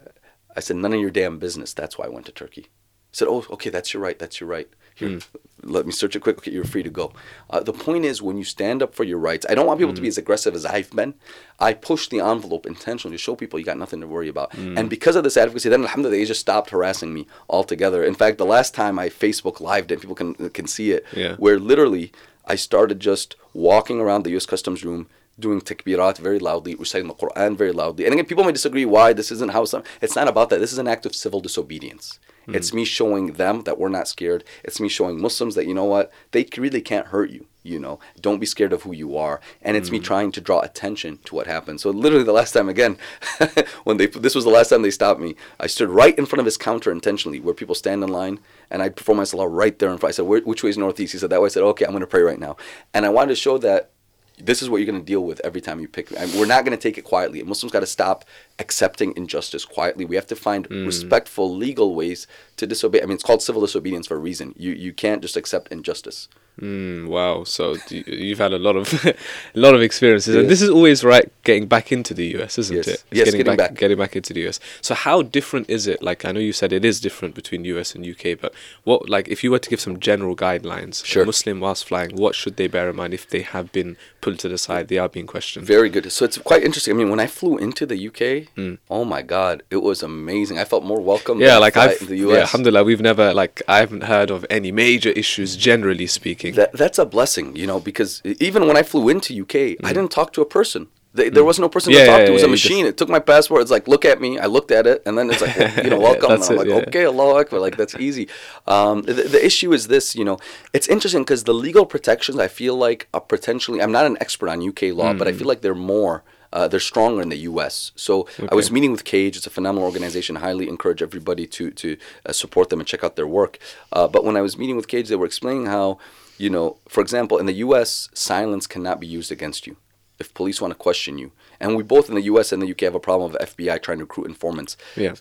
I 0.59 0.61
said, 0.61 0.75
none 0.75 0.93
of 0.93 0.99
your 0.99 1.09
damn 1.09 1.39
business. 1.39 1.73
That's 1.73 1.97
why 1.97 2.05
I 2.05 2.09
went 2.09 2.25
to 2.25 2.33
Turkey. 2.33 2.63
He 2.63 3.15
said, 3.15 3.29
oh, 3.29 3.45
okay, 3.51 3.69
that's 3.69 3.93
your 3.93 4.03
right. 4.03 4.19
That's 4.19 4.41
your 4.41 4.49
right. 4.49 4.67
Here, 4.93 5.07
hmm. 5.11 5.19
let 5.63 5.85
me 5.85 5.93
search 5.93 6.17
it 6.17 6.19
quick. 6.19 6.39
Okay, 6.39 6.51
you're 6.51 6.65
free 6.65 6.83
to 6.83 6.89
go. 6.89 7.13
Uh, 7.49 7.61
the 7.61 7.71
point 7.71 8.03
is, 8.03 8.21
when 8.21 8.37
you 8.37 8.43
stand 8.43 8.83
up 8.83 8.93
for 8.93 9.05
your 9.05 9.17
rights, 9.17 9.45
I 9.49 9.55
don't 9.55 9.65
want 9.65 9.79
people 9.79 9.93
to 9.93 10.01
be 10.01 10.07
hmm. 10.07 10.15
as 10.15 10.17
aggressive 10.17 10.53
as 10.53 10.65
I've 10.65 10.91
been. 10.91 11.13
I 11.59 11.73
push 11.73 12.09
the 12.09 12.19
envelope 12.19 12.65
intentionally 12.65 13.15
to 13.15 13.23
show 13.23 13.35
people 13.35 13.57
you 13.57 13.65
got 13.65 13.77
nothing 13.77 14.01
to 14.01 14.07
worry 14.07 14.27
about. 14.27 14.53
Hmm. 14.53 14.77
And 14.77 14.89
because 14.89 15.15
of 15.15 15.23
this 15.23 15.37
advocacy, 15.37 15.69
then 15.69 15.83
alhamdulillah, 15.83 16.17
they 16.17 16.25
just 16.25 16.41
stopped 16.41 16.71
harassing 16.71 17.13
me 17.13 17.25
altogether. 17.49 18.03
In 18.03 18.15
fact, 18.15 18.37
the 18.37 18.45
last 18.45 18.75
time 18.75 18.99
I 18.99 19.07
Facebook 19.07 19.61
lived 19.61 19.93
it, 19.93 20.01
people 20.01 20.15
can 20.15 20.33
can 20.49 20.67
see 20.67 20.91
it, 20.91 21.05
Yeah. 21.13 21.35
where 21.37 21.57
literally 21.57 22.11
I 22.45 22.55
started 22.55 22.99
just 22.99 23.37
walking 23.53 24.01
around 24.01 24.23
the 24.23 24.31
U.S. 24.31 24.45
Customs 24.45 24.83
room, 24.83 25.07
doing 25.39 25.61
takbirat 25.61 26.17
very 26.17 26.39
loudly, 26.39 26.75
reciting 26.75 27.07
the 27.07 27.13
Quran 27.13 27.57
very 27.57 27.71
loudly. 27.71 28.05
And 28.05 28.13
again, 28.13 28.25
people 28.25 28.43
may 28.43 28.51
disagree 28.51 28.85
why 28.85 29.13
this 29.13 29.31
isn't 29.31 29.51
how 29.51 29.65
some. 29.65 29.83
It's 30.01 30.15
not 30.15 30.27
about 30.27 30.49
that. 30.49 30.59
This 30.59 30.73
is 30.73 30.77
an 30.77 30.87
act 30.87 31.05
of 31.05 31.15
civil 31.15 31.39
disobedience. 31.39 32.19
Mm. 32.47 32.55
It's 32.55 32.73
me 32.73 32.85
showing 32.85 33.33
them 33.33 33.61
that 33.63 33.77
we're 33.77 33.89
not 33.89 34.07
scared. 34.07 34.43
It's 34.63 34.79
me 34.79 34.89
showing 34.89 35.21
Muslims 35.21 35.55
that 35.55 35.67
you 35.67 35.73
know 35.73 35.85
what 35.85 36.11
they 36.31 36.47
really 36.57 36.81
can't 36.81 37.07
hurt 37.07 37.29
you. 37.29 37.45
You 37.61 37.77
know, 37.77 37.99
don't 38.19 38.39
be 38.39 38.45
scared 38.45 38.71
of 38.71 38.83
who 38.83 38.93
you 38.93 39.17
are. 39.17 39.41
And 39.61 39.75
it's 39.75 39.89
mm. 39.89 39.93
me 39.93 39.99
trying 39.99 40.31
to 40.31 40.41
draw 40.41 40.61
attention 40.61 41.19
to 41.25 41.35
what 41.35 41.45
happened. 41.45 41.81
So 41.81 41.89
literally, 41.89 42.23
the 42.23 42.31
last 42.31 42.53
time 42.53 42.69
again, 42.69 42.97
when 43.83 43.97
they 43.97 44.07
this 44.07 44.33
was 44.33 44.45
the 44.45 44.49
last 44.49 44.69
time 44.69 44.81
they 44.81 44.89
stopped 44.89 45.19
me, 45.19 45.35
I 45.59 45.67
stood 45.67 45.89
right 45.89 46.17
in 46.17 46.25
front 46.25 46.39
of 46.39 46.45
his 46.45 46.57
counter 46.57 46.91
intentionally, 46.91 47.39
where 47.39 47.53
people 47.53 47.75
stand 47.75 48.01
in 48.01 48.09
line, 48.09 48.39
and 48.71 48.81
I 48.81 48.89
performed 48.89 49.17
my 49.17 49.23
salah 49.25 49.47
right 49.47 49.77
there 49.77 49.91
in 49.91 49.97
front. 49.97 50.13
I 50.13 50.15
said, 50.15 50.25
"Which 50.25 50.63
way 50.63 50.69
is 50.69 50.77
northeast?" 50.77 51.11
He 51.11 51.19
said 51.19 51.29
that 51.31 51.41
way. 51.41 51.47
I 51.47 51.49
said, 51.49 51.63
"Okay, 51.63 51.85
I'm 51.85 51.91
going 51.91 52.01
to 52.01 52.07
pray 52.07 52.21
right 52.21 52.39
now." 52.39 52.55
And 52.93 53.05
I 53.05 53.09
wanted 53.09 53.29
to 53.29 53.35
show 53.35 53.57
that 53.59 53.91
this 54.39 54.61
is 54.61 54.69
what 54.69 54.77
you're 54.77 54.91
going 54.91 54.99
to 54.99 55.05
deal 55.05 55.23
with 55.23 55.41
every 55.43 55.61
time 55.61 55.79
you 55.79 55.87
pick. 55.87 56.09
we're 56.11 56.45
not 56.45 56.65
going 56.65 56.77
to 56.77 56.81
take 56.81 56.97
it 56.97 57.03
quietly. 57.03 57.43
Muslims 57.43 57.71
got 57.71 57.81
to 57.81 57.85
stop 57.85 58.25
accepting 58.59 59.13
injustice 59.15 59.65
quietly. 59.65 60.05
We 60.05 60.15
have 60.15 60.27
to 60.27 60.35
find 60.35 60.67
mm. 60.69 60.85
respectful 60.85 61.53
legal 61.55 61.95
ways 61.95 62.27
to 62.57 62.67
disobey. 62.67 63.01
I 63.01 63.05
mean, 63.05 63.15
it's 63.15 63.23
called 63.23 63.41
civil 63.41 63.61
disobedience 63.61 64.07
for 64.07 64.15
a 64.15 64.19
reason. 64.19 64.53
You 64.57 64.71
you 64.71 64.93
can't 64.93 65.21
just 65.21 65.37
accept 65.37 65.71
injustice. 65.71 66.27
Mm, 66.61 67.07
wow. 67.07 67.43
So 67.45 67.77
you've 67.89 68.39
had 68.39 68.51
a 68.51 68.59
lot 68.59 68.75
of 68.75 69.05
a 69.05 69.15
lot 69.55 69.75
of 69.75 69.81
experiences, 69.81 70.35
yes. 70.35 70.41
and 70.41 70.49
this 70.49 70.61
is 70.61 70.69
always 70.69 71.03
right. 71.03 71.31
Getting 71.43 71.67
back 71.67 71.91
into 71.91 72.13
the 72.13 72.37
US, 72.37 72.57
isn't 72.57 72.75
yes. 72.75 72.87
it? 72.87 72.91
It's 72.91 73.03
yes, 73.11 73.25
getting, 73.25 73.37
getting 73.39 73.57
back, 73.57 73.69
back, 73.69 73.79
getting 73.79 73.97
back 73.97 74.15
into 74.15 74.33
the 74.33 74.47
US. 74.47 74.59
So 74.81 74.93
how 74.93 75.21
different 75.21 75.69
is 75.69 75.87
it? 75.87 76.03
Like 76.03 76.25
I 76.25 76.31
know 76.31 76.39
you 76.39 76.53
said 76.53 76.73
it 76.73 76.83
is 76.83 76.99
different 76.99 77.33
between 77.33 77.63
US 77.65 77.95
and 77.95 78.05
UK, 78.05 78.39
but 78.39 78.53
what 78.83 79.09
like 79.09 79.27
if 79.29 79.43
you 79.43 79.51
were 79.51 79.59
to 79.59 79.69
give 79.69 79.79
some 79.79 79.99
general 79.99 80.35
guidelines, 80.35 81.05
sure. 81.05 81.25
Muslim 81.25 81.59
whilst 81.61 81.85
flying, 81.85 82.15
what 82.15 82.35
should 82.35 82.57
they 82.57 82.67
bear 82.67 82.89
in 82.89 82.95
mind 82.97 83.13
if 83.13 83.27
they 83.29 83.41
have 83.41 83.71
been 83.71 83.95
pulled 84.21 84.39
to 84.39 84.49
the 84.49 84.57
side, 84.57 84.89
they 84.89 84.97
are 84.97 85.09
being 85.09 85.27
questioned? 85.27 85.65
Very 85.65 85.89
good. 85.89 86.11
So 86.11 86.25
it's 86.25 86.37
quite 86.39 86.63
interesting. 86.63 86.93
I 86.93 86.97
mean, 86.97 87.09
when 87.09 87.19
I 87.19 87.27
flew 87.27 87.57
into 87.57 87.85
the 87.85 88.07
UK, 88.07 88.48
mm. 88.55 88.77
oh 88.89 89.05
my 89.05 89.21
God, 89.21 89.63
it 89.69 89.77
was 89.77 90.03
amazing. 90.03 90.57
I 90.59 90.65
felt 90.65 90.83
more 90.83 91.01
welcome. 91.01 91.39
Yeah, 91.39 91.57
like 91.57 91.77
I've 91.77 92.07
the 92.07 92.17
US. 92.17 92.31
Yeah, 92.31 92.41
alhamdulillah, 92.41 92.83
we've 92.83 93.01
never 93.01 93.33
like 93.33 93.61
I 93.67 93.77
haven't 93.77 94.03
heard 94.03 94.31
of 94.31 94.45
any 94.49 94.71
major 94.71 95.09
issues 95.09 95.55
generally 95.55 96.07
speaking. 96.07 96.55
That 96.55 96.73
that's 96.73 96.99
a 96.99 97.05
blessing 97.05 97.55
you 97.55 97.67
know, 97.67 97.79
because 97.79 98.21
even 98.23 98.67
when 98.67 98.77
I 98.77 98.83
flew 98.83 99.09
into 99.09 99.39
UK, 99.41 99.55
mm. 99.55 99.77
I 99.83 99.93
didn't 99.93 100.11
talk 100.11 100.33
to 100.33 100.41
a 100.41 100.45
person. 100.45 100.87
They, 101.13 101.29
there 101.29 101.41
mm. 101.41 101.47
was 101.47 101.57
no 101.57 101.69
person 101.69 101.91
yeah, 101.91 101.99
to 101.99 102.05
talk 102.05 102.19
yeah, 102.19 102.25
to. 102.25 102.31
It 102.31 102.33
was 102.33 102.43
a 102.43 102.47
machine. 102.47 102.85
It 102.85 102.95
took 102.95 103.09
my 103.09 103.19
passport. 103.19 103.63
It's 103.63 103.71
like, 103.71 103.87
look 103.87 104.05
at 104.05 104.21
me. 104.21 104.37
I 104.37 104.45
looked 104.45 104.69
at 104.69 104.85
it, 104.85 105.01
and 105.07 105.17
then 105.17 105.31
it's 105.31 105.41
like, 105.41 105.83
you 105.83 105.89
know, 105.89 105.99
welcome. 106.09 106.31
and 106.31 106.43
I'm 106.43 106.53
it, 106.53 106.67
like, 106.67 106.87
okay, 106.87 107.05
Allah 107.05 107.39
Akbar. 107.39 107.59
Like 107.59 107.77
that's 107.77 107.95
easy. 107.95 108.27
Um, 108.67 109.01
the, 109.01 109.13
the, 109.13 109.43
issue 109.43 109.73
is 109.73 109.87
this. 109.87 110.15
You 110.15 110.23
know, 110.23 110.37
it's 110.71 110.87
interesting 110.87 111.23
because 111.23 111.45
the 111.45 111.53
legal 111.53 111.85
protections 111.85 112.37
I 112.37 112.47
feel 112.47 112.75
like 112.75 113.07
are 113.13 113.21
potentially. 113.21 113.81
I'm 113.81 113.91
not 113.91 114.05
an 114.05 114.17
expert 114.21 114.49
on 114.49 114.65
UK 114.65 114.83
law, 114.93 115.13
mm. 115.13 115.17
but 115.17 115.27
I 115.27 115.31
mm. 115.31 115.37
feel 115.39 115.47
like 115.47 115.61
they're 115.61 115.73
more. 115.73 116.23
Uh, 116.51 116.67
they're 116.67 116.79
stronger 116.79 117.21
in 117.21 117.29
the 117.29 117.37
U.S. 117.37 117.91
So 117.95 118.21
okay. 118.21 118.47
I 118.51 118.55
was 118.55 118.71
meeting 118.71 118.91
with 118.91 119.03
Cage. 119.03 119.37
It's 119.37 119.47
a 119.47 119.51
phenomenal 119.51 119.87
organization. 119.87 120.37
Highly 120.37 120.67
encourage 120.67 121.01
everybody 121.01 121.45
to 121.47 121.71
to 121.71 121.97
uh, 122.25 122.31
support 122.31 122.69
them 122.69 122.79
and 122.79 122.87
check 122.87 123.03
out 123.03 123.15
their 123.15 123.27
work. 123.27 123.59
Uh, 123.91 124.07
but 124.07 124.23
when 124.23 124.35
I 124.35 124.41
was 124.41 124.57
meeting 124.57 124.75
with 124.75 124.87
Cage, 124.87 125.09
they 125.09 125.15
were 125.15 125.25
explaining 125.25 125.67
how 125.67 125.99
you 126.37 126.49
know, 126.49 126.77
for 126.87 127.01
example, 127.01 127.37
in 127.37 127.45
the 127.45 127.53
U.S., 127.53 128.09
silence 128.13 128.65
cannot 128.65 128.99
be 128.99 129.05
used 129.07 129.31
against 129.31 129.67
you 129.67 129.75
if 130.19 130.33
police 130.33 130.61
want 130.61 130.71
to 130.71 130.75
question 130.75 131.17
you. 131.17 131.31
And 131.59 131.75
we 131.75 131.83
both 131.83 132.09
in 132.09 132.15
the 132.15 132.21
U.S. 132.23 132.51
and 132.51 132.61
the 132.61 132.67
U.K. 132.67 132.85
have 132.85 132.95
a 132.95 132.99
problem 132.99 133.33
of 133.33 133.49
FBI 133.49 133.81
trying 133.81 133.99
to 133.99 134.05
recruit 134.05 134.27
informants. 134.27 134.77
Yeah. 134.95 135.15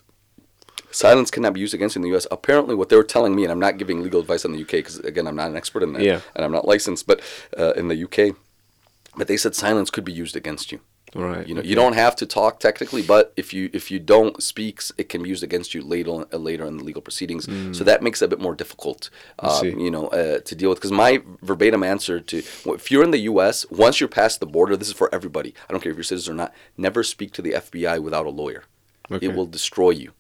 Silence 0.91 1.31
cannot 1.31 1.53
be 1.53 1.61
used 1.61 1.75
against 1.75 1.97
you 1.97 2.01
in 2.01 2.03
the 2.05 2.09
U.S. 2.11 2.27
Apparently, 2.31 2.75
what 2.75 2.89
they 2.89 2.97
were 2.97 3.05
telling 3.05 3.35
me, 3.35 3.43
and 3.43 3.53
I'm 3.53 3.59
not 3.59 3.79
giving 3.79 4.03
legal 4.03 4.21
advice 4.21 4.45
on 4.45 4.53
the 4.53 4.59
U.K. 4.59 4.79
because 4.79 4.99
again, 5.01 5.27
I'm 5.27 5.37
not 5.37 5.51
an 5.51 5.57
expert 5.57 5.83
in 5.83 5.93
that, 5.93 6.03
yeah. 6.03 6.21
and 6.35 6.45
I'm 6.45 6.53
not 6.53 6.67
licensed, 6.67 7.07
but 7.07 7.21
uh, 7.59 7.73
in 7.73 7.89
the 7.89 7.97
U.K., 7.97 8.33
but 9.17 9.29
they 9.29 9.37
said 9.37 9.55
silence 9.55 9.91
could 9.91 10.05
be 10.05 10.13
used 10.13 10.37
against 10.37 10.73
you. 10.73 10.81
Right. 11.19 11.49
You 11.49 11.55
know, 11.55 11.61
okay. 11.61 11.69
you 11.69 11.75
don't 11.75 11.95
have 11.95 12.15
to 12.17 12.27
talk 12.27 12.61
technically, 12.61 13.03
but 13.03 13.33
if 13.37 13.53
you 13.53 13.71
if 13.73 13.91
you 13.91 13.99
don't 13.99 14.41
speak, 14.41 14.81
it 14.97 15.09
can 15.09 15.25
be 15.25 15.29
used 15.29 15.43
against 15.43 15.75
you 15.75 15.83
later 15.83 16.25
uh, 16.33 16.37
later 16.37 16.65
in 16.65 16.77
the 16.77 16.85
legal 16.85 17.03
proceedings. 17.03 17.47
Mm. 17.47 17.75
So 17.75 17.83
that 17.83 18.05
makes 18.05 18.23
it 18.23 18.27
a 18.27 18.29
bit 18.29 18.41
more 18.41 18.55
difficult, 18.55 19.11
um, 19.41 19.67
you 19.67 19.91
know, 19.91 20.07
uh, 20.09 20.39
to 20.39 20.55
deal 20.55 20.69
with. 20.71 20.79
Because 20.79 20.93
my 20.93 21.21
verbatim 21.43 21.83
answer 21.83 22.21
to 22.21 22.39
if 22.39 22.91
you're 22.93 23.03
in 23.03 23.11
the 23.11 23.19
U.S., 23.33 23.67
once 23.69 23.99
you're 23.99 24.09
past 24.09 24.39
the 24.39 24.47
border, 24.47 24.77
this 24.77 24.89
is 24.89 24.95
for 24.95 25.13
everybody. 25.13 25.55
I 25.69 25.73
don't 25.73 25.83
care 25.83 25.91
if 25.91 25.97
you're 25.97 26.05
citizen 26.05 26.35
or 26.35 26.37
not. 26.37 26.55
Never 26.77 27.03
speak 27.03 27.33
to 27.33 27.43
the 27.43 27.53
FBI 27.53 28.01
without 28.01 28.27
a 28.27 28.31
lawyer. 28.31 28.63
Okay. 29.11 29.27
It 29.27 29.35
will 29.35 29.47
destroy 29.47 29.91
you 29.91 30.13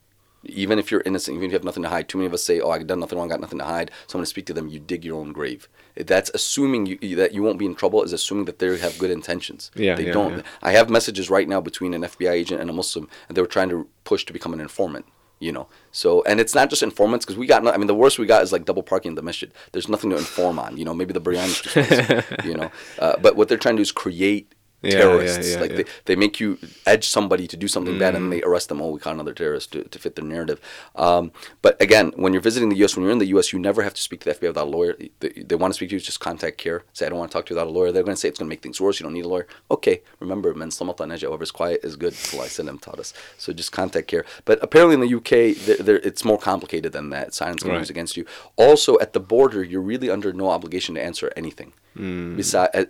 even 0.44 0.78
if 0.78 0.90
you're 0.90 1.02
innocent, 1.04 1.36
even 1.36 1.46
if 1.46 1.52
you 1.52 1.56
have 1.56 1.64
nothing 1.64 1.82
to 1.82 1.88
hide, 1.88 2.08
too 2.08 2.18
many 2.18 2.26
of 2.26 2.34
us 2.34 2.42
say, 2.42 2.60
"Oh, 2.60 2.70
I've 2.70 2.86
done 2.86 3.00
nothing 3.00 3.18
wrong, 3.18 3.28
got 3.28 3.40
nothing 3.40 3.58
to 3.58 3.64
hide." 3.64 3.90
So 4.06 4.16
I'm 4.16 4.20
going 4.20 4.24
to 4.24 4.30
speak 4.30 4.46
to 4.46 4.54
them. 4.54 4.68
You 4.68 4.78
dig 4.78 5.04
your 5.04 5.18
own 5.18 5.32
grave. 5.32 5.68
That's 5.96 6.30
assuming 6.32 6.86
you, 6.86 7.16
that 7.16 7.32
you 7.32 7.42
won't 7.42 7.58
be 7.58 7.66
in 7.66 7.74
trouble. 7.74 8.02
Is 8.02 8.12
assuming 8.12 8.44
that 8.46 8.58
they 8.58 8.76
have 8.78 8.98
good 8.98 9.10
intentions. 9.10 9.70
Yeah, 9.74 9.94
they 9.94 10.06
yeah, 10.06 10.12
don't. 10.12 10.36
Yeah. 10.38 10.42
I 10.62 10.72
have 10.72 10.90
messages 10.90 11.28
right 11.30 11.48
now 11.48 11.60
between 11.60 11.94
an 11.94 12.02
FBI 12.02 12.30
agent 12.30 12.60
and 12.60 12.70
a 12.70 12.72
Muslim, 12.72 13.08
and 13.28 13.36
they 13.36 13.40
were 13.40 13.48
trying 13.48 13.68
to 13.70 13.88
push 14.04 14.24
to 14.26 14.32
become 14.32 14.52
an 14.52 14.60
informant. 14.60 15.06
You 15.40 15.52
know, 15.52 15.68
so 15.92 16.24
and 16.24 16.40
it's 16.40 16.52
not 16.52 16.68
just 16.68 16.82
informants 16.82 17.24
because 17.24 17.38
we 17.38 17.46
got. 17.46 17.62
No, 17.62 17.70
I 17.70 17.76
mean, 17.76 17.86
the 17.86 17.94
worst 17.94 18.18
we 18.18 18.26
got 18.26 18.42
is 18.42 18.50
like 18.52 18.64
double 18.64 18.82
parking 18.82 19.10
in 19.10 19.14
the 19.14 19.22
masjid. 19.22 19.52
There's 19.70 19.88
nothing 19.88 20.10
to 20.10 20.16
inform 20.16 20.58
on. 20.58 20.76
You 20.76 20.84
know, 20.84 20.94
maybe 20.94 21.12
the 21.12 21.20
biryani. 21.20 22.44
you 22.44 22.54
know, 22.54 22.70
uh, 22.98 23.14
but 23.22 23.36
what 23.36 23.48
they're 23.48 23.58
trying 23.58 23.76
to 23.76 23.78
do 23.78 23.82
is 23.82 23.92
create 23.92 24.52
yeah, 24.82 24.92
terrorists. 24.92 25.48
Yeah, 25.48 25.54
yeah, 25.54 25.60
like 25.60 25.76
They, 25.76 25.84
they 26.04 26.16
make 26.16 26.38
you 26.38 26.58
edge 26.86 27.08
somebody 27.08 27.46
to 27.48 27.56
do 27.56 27.66
something 27.66 27.94
mm. 27.94 27.98
bad 27.98 28.14
and 28.14 28.32
they 28.32 28.42
arrest 28.42 28.68
them. 28.68 28.80
Oh, 28.80 28.90
we 28.90 29.00
caught 29.00 29.14
another 29.14 29.34
terrorist 29.34 29.72
to, 29.72 29.84
to 29.84 29.98
fit 29.98 30.14
their 30.14 30.24
narrative. 30.24 30.60
Um, 30.94 31.32
but 31.62 31.80
again, 31.82 32.12
when 32.16 32.32
you're 32.32 32.42
visiting 32.42 32.68
the 32.68 32.76
U.S., 32.76 32.96
when 32.96 33.02
you're 33.02 33.12
in 33.12 33.18
the 33.18 33.26
U.S., 33.26 33.52
you 33.52 33.58
never 33.58 33.82
have 33.82 33.94
to 33.94 34.00
speak 34.00 34.20
to 34.20 34.28
the 34.28 34.34
FBI 34.34 34.48
without 34.48 34.66
a 34.66 34.70
lawyer. 34.70 34.96
They, 35.20 35.30
they 35.30 35.54
want 35.56 35.72
to 35.72 35.76
speak 35.76 35.90
to 35.90 35.96
you, 35.96 36.00
just 36.00 36.20
contact 36.20 36.58
CAIR. 36.58 36.84
Say, 36.92 37.06
I 37.06 37.08
don't 37.08 37.18
want 37.18 37.30
to 37.30 37.36
talk 37.36 37.46
to 37.46 37.54
you 37.54 37.56
without 37.56 37.70
a 37.70 37.74
lawyer. 37.74 37.90
They're 37.90 38.04
going 38.04 38.14
to 38.14 38.20
say 38.20 38.28
it's 38.28 38.38
going 38.38 38.48
to 38.48 38.52
make 38.52 38.62
things 38.62 38.80
worse. 38.80 39.00
You 39.00 39.04
don't 39.04 39.14
need 39.14 39.24
a 39.24 39.28
lawyer. 39.28 39.46
Okay, 39.70 40.02
remember, 40.20 40.54
men 40.54 40.70
naja, 40.70 41.26
whoever's 41.26 41.50
quiet 41.50 41.80
is 41.82 41.96
good. 41.96 42.12
Sallallahu 42.12 42.80
taught 42.80 43.00
us. 43.00 43.12
So 43.36 43.52
just 43.52 43.72
contact 43.72 44.08
CAIR. 44.08 44.24
But 44.44 44.58
apparently 44.62 44.94
in 44.94 45.00
the 45.00 45.08
U.K., 45.08 45.54
they're, 45.54 45.76
they're, 45.76 45.96
it's 45.96 46.24
more 46.24 46.38
complicated 46.38 46.92
than 46.92 47.10
that. 47.10 47.34
Silence 47.34 47.62
can 47.62 47.72
right. 47.72 47.78
use 47.78 47.90
against 47.90 48.16
you. 48.16 48.26
Also, 48.56 48.98
at 49.00 49.12
the 49.12 49.20
border, 49.20 49.64
you're 49.64 49.80
really 49.80 50.08
under 50.08 50.32
no 50.32 50.50
obligation 50.50 50.94
to 50.94 51.02
answer 51.02 51.32
anything. 51.36 51.72
Mm. 51.98 52.38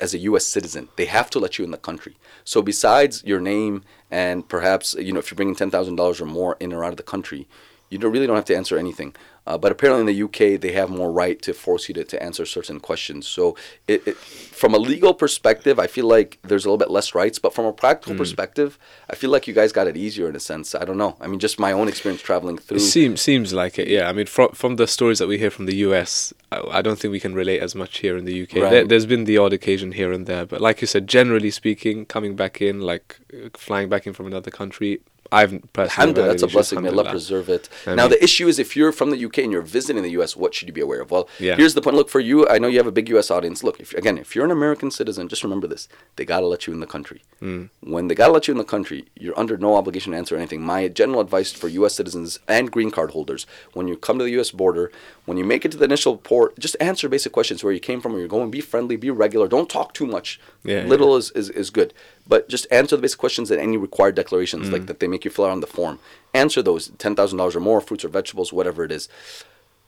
As 0.00 0.14
a 0.14 0.18
U.S. 0.18 0.44
citizen, 0.44 0.88
they 0.96 1.06
have 1.06 1.30
to 1.30 1.38
let 1.38 1.58
you 1.58 1.64
in 1.64 1.70
the 1.70 1.78
country. 1.78 2.16
So 2.44 2.62
besides 2.62 3.24
your 3.24 3.40
name 3.40 3.82
and 4.10 4.48
perhaps 4.48 4.94
you 4.98 5.12
know 5.12 5.18
if 5.18 5.30
you're 5.30 5.36
bringing 5.36 5.56
ten 5.56 5.70
thousand 5.70 5.96
dollars 5.96 6.20
or 6.20 6.26
more 6.26 6.56
in 6.60 6.72
or 6.72 6.84
out 6.84 6.90
of 6.90 6.96
the 6.98 7.02
country, 7.02 7.48
you 7.90 7.98
don't, 7.98 8.12
really 8.12 8.26
don't 8.26 8.36
have 8.36 8.44
to 8.46 8.56
answer 8.56 8.76
anything. 8.76 9.14
Uh, 9.48 9.56
but 9.56 9.72
apparently 9.72 10.00
in 10.02 10.06
the 10.06 10.22
UK, 10.24 10.60
they 10.60 10.72
have 10.72 10.90
more 10.90 11.10
right 11.10 11.40
to 11.40 11.54
force 11.54 11.88
you 11.88 11.94
to, 11.94 12.04
to 12.04 12.22
answer 12.22 12.44
certain 12.44 12.78
questions. 12.78 13.26
So, 13.26 13.56
it, 13.86 14.06
it, 14.06 14.16
from 14.18 14.74
a 14.74 14.78
legal 14.78 15.14
perspective, 15.14 15.78
I 15.78 15.86
feel 15.86 16.06
like 16.06 16.38
there's 16.42 16.66
a 16.66 16.68
little 16.68 16.76
bit 16.76 16.90
less 16.90 17.14
rights. 17.14 17.38
But 17.38 17.54
from 17.54 17.64
a 17.64 17.72
practical 17.72 18.12
mm. 18.14 18.18
perspective, 18.18 18.78
I 19.08 19.14
feel 19.16 19.30
like 19.30 19.48
you 19.48 19.54
guys 19.54 19.72
got 19.72 19.86
it 19.86 19.96
easier 19.96 20.28
in 20.28 20.36
a 20.36 20.40
sense. 20.40 20.74
I 20.74 20.84
don't 20.84 20.98
know. 20.98 21.16
I 21.18 21.28
mean, 21.28 21.38
just 21.38 21.58
my 21.58 21.72
own 21.72 21.88
experience 21.88 22.20
traveling 22.20 22.58
through. 22.58 22.76
It 22.76 22.80
seems 22.80 23.22
seems 23.22 23.54
like 23.54 23.78
it. 23.78 23.88
Yeah. 23.88 24.10
I 24.10 24.12
mean, 24.12 24.26
from 24.26 24.50
from 24.50 24.76
the 24.76 24.86
stories 24.86 25.18
that 25.18 25.28
we 25.28 25.38
hear 25.38 25.50
from 25.50 25.64
the 25.64 25.76
US, 25.76 26.34
I, 26.52 26.60
I 26.78 26.82
don't 26.82 26.98
think 26.98 27.12
we 27.12 27.20
can 27.20 27.34
relate 27.34 27.62
as 27.62 27.74
much 27.74 28.00
here 28.00 28.18
in 28.18 28.26
the 28.26 28.42
UK. 28.42 28.54
Right. 28.56 28.70
There, 28.70 28.84
there's 28.86 29.06
been 29.06 29.24
the 29.24 29.38
odd 29.38 29.54
occasion 29.54 29.92
here 29.92 30.12
and 30.12 30.26
there, 30.26 30.44
but 30.44 30.60
like 30.60 30.82
you 30.82 30.86
said, 30.86 31.06
generally 31.06 31.50
speaking, 31.50 32.04
coming 32.04 32.36
back 32.36 32.60
in, 32.60 32.82
like 32.82 33.18
flying 33.56 33.88
back 33.88 34.06
in 34.06 34.12
from 34.12 34.26
another 34.26 34.50
country, 34.50 35.00
I've 35.30 35.50
personally 35.72 35.84
Alhamdulillah, 35.84 36.28
that's 36.28 36.42
a 36.42 36.46
blessing. 36.46 36.82
May 36.82 36.88
Allah 36.88 37.10
preserve 37.10 37.48
it. 37.48 37.68
I 37.86 37.94
now, 37.94 38.04
mean, 38.04 38.12
the 38.12 38.24
issue 38.24 38.48
is 38.48 38.58
if 38.58 38.76
you're 38.76 38.92
from 38.92 39.10
the 39.10 39.24
UK 39.24 39.38
and 39.38 39.52
you're 39.52 39.62
visiting 39.62 40.02
the 40.02 40.10
US, 40.20 40.36
what 40.36 40.54
should 40.54 40.68
you 40.68 40.74
be 40.74 40.80
aware 40.80 41.00
of? 41.00 41.10
Well, 41.10 41.28
yeah. 41.38 41.56
here's 41.56 41.74
the 41.74 41.82
point. 41.82 41.96
Look, 41.96 42.08
for 42.08 42.20
you, 42.20 42.48
I 42.48 42.58
know 42.58 42.68
you 42.68 42.78
have 42.78 42.86
a 42.86 42.92
big 42.92 43.08
US 43.10 43.30
audience. 43.30 43.62
Look, 43.62 43.78
if, 43.80 43.92
again, 43.94 44.16
if 44.18 44.34
you're 44.34 44.44
an 44.44 44.50
American 44.50 44.90
citizen, 44.90 45.28
just 45.28 45.42
remember 45.42 45.66
this. 45.66 45.88
They 46.16 46.24
got 46.24 46.40
to 46.40 46.46
let 46.46 46.66
you 46.66 46.72
in 46.72 46.80
the 46.80 46.86
country. 46.86 47.22
Mm. 47.42 47.68
When 47.80 48.08
they 48.08 48.14
got 48.14 48.28
to 48.28 48.32
let 48.32 48.48
you 48.48 48.52
in 48.52 48.58
the 48.58 48.64
country, 48.64 49.06
you're 49.14 49.38
under 49.38 49.56
no 49.56 49.76
obligation 49.76 50.12
to 50.12 50.18
answer 50.18 50.36
anything. 50.36 50.62
My 50.62 50.88
general 50.88 51.20
advice 51.20 51.52
for 51.52 51.68
US 51.68 51.94
citizens 51.94 52.38
and 52.48 52.70
green 52.70 52.90
card 52.90 53.10
holders 53.10 53.46
when 53.74 53.88
you 53.88 53.96
come 53.96 54.18
to 54.18 54.24
the 54.24 54.38
US 54.40 54.50
border, 54.50 54.90
when 55.26 55.36
you 55.36 55.44
make 55.44 55.64
it 55.64 55.72
to 55.72 55.78
the 55.78 55.84
initial 55.84 56.16
port, 56.16 56.58
just 56.58 56.76
answer 56.80 57.08
basic 57.08 57.32
questions 57.32 57.62
where 57.62 57.72
you 57.72 57.80
came 57.80 58.00
from, 58.00 58.12
where 58.12 58.20
you're 58.20 58.28
going. 58.28 58.50
Be 58.50 58.60
friendly, 58.60 58.96
be 58.96 59.10
regular. 59.10 59.48
Don't 59.48 59.68
talk 59.68 59.92
too 59.92 60.06
much. 60.06 60.40
Yeah, 60.64 60.84
Little 60.84 61.12
yeah. 61.12 61.18
Is, 61.18 61.30
is, 61.32 61.50
is 61.50 61.70
good. 61.70 61.92
But 62.28 62.48
just 62.48 62.66
answer 62.70 62.94
the 62.94 63.02
basic 63.02 63.18
questions 63.18 63.50
and 63.50 63.60
any 63.60 63.78
required 63.78 64.14
declarations 64.14 64.68
mm. 64.68 64.72
like 64.72 64.86
that 64.86 65.00
they 65.00 65.08
make 65.08 65.24
you 65.24 65.30
fill 65.30 65.46
out 65.46 65.50
on 65.50 65.60
the 65.60 65.66
form. 65.66 65.98
Answer 66.34 66.62
those 66.62 66.88
ten 66.98 67.16
thousand 67.16 67.38
dollars 67.38 67.56
or 67.56 67.60
more, 67.60 67.80
fruits 67.80 68.04
or 68.04 68.08
vegetables, 68.08 68.52
whatever 68.52 68.84
it 68.84 68.92
is. 68.92 69.08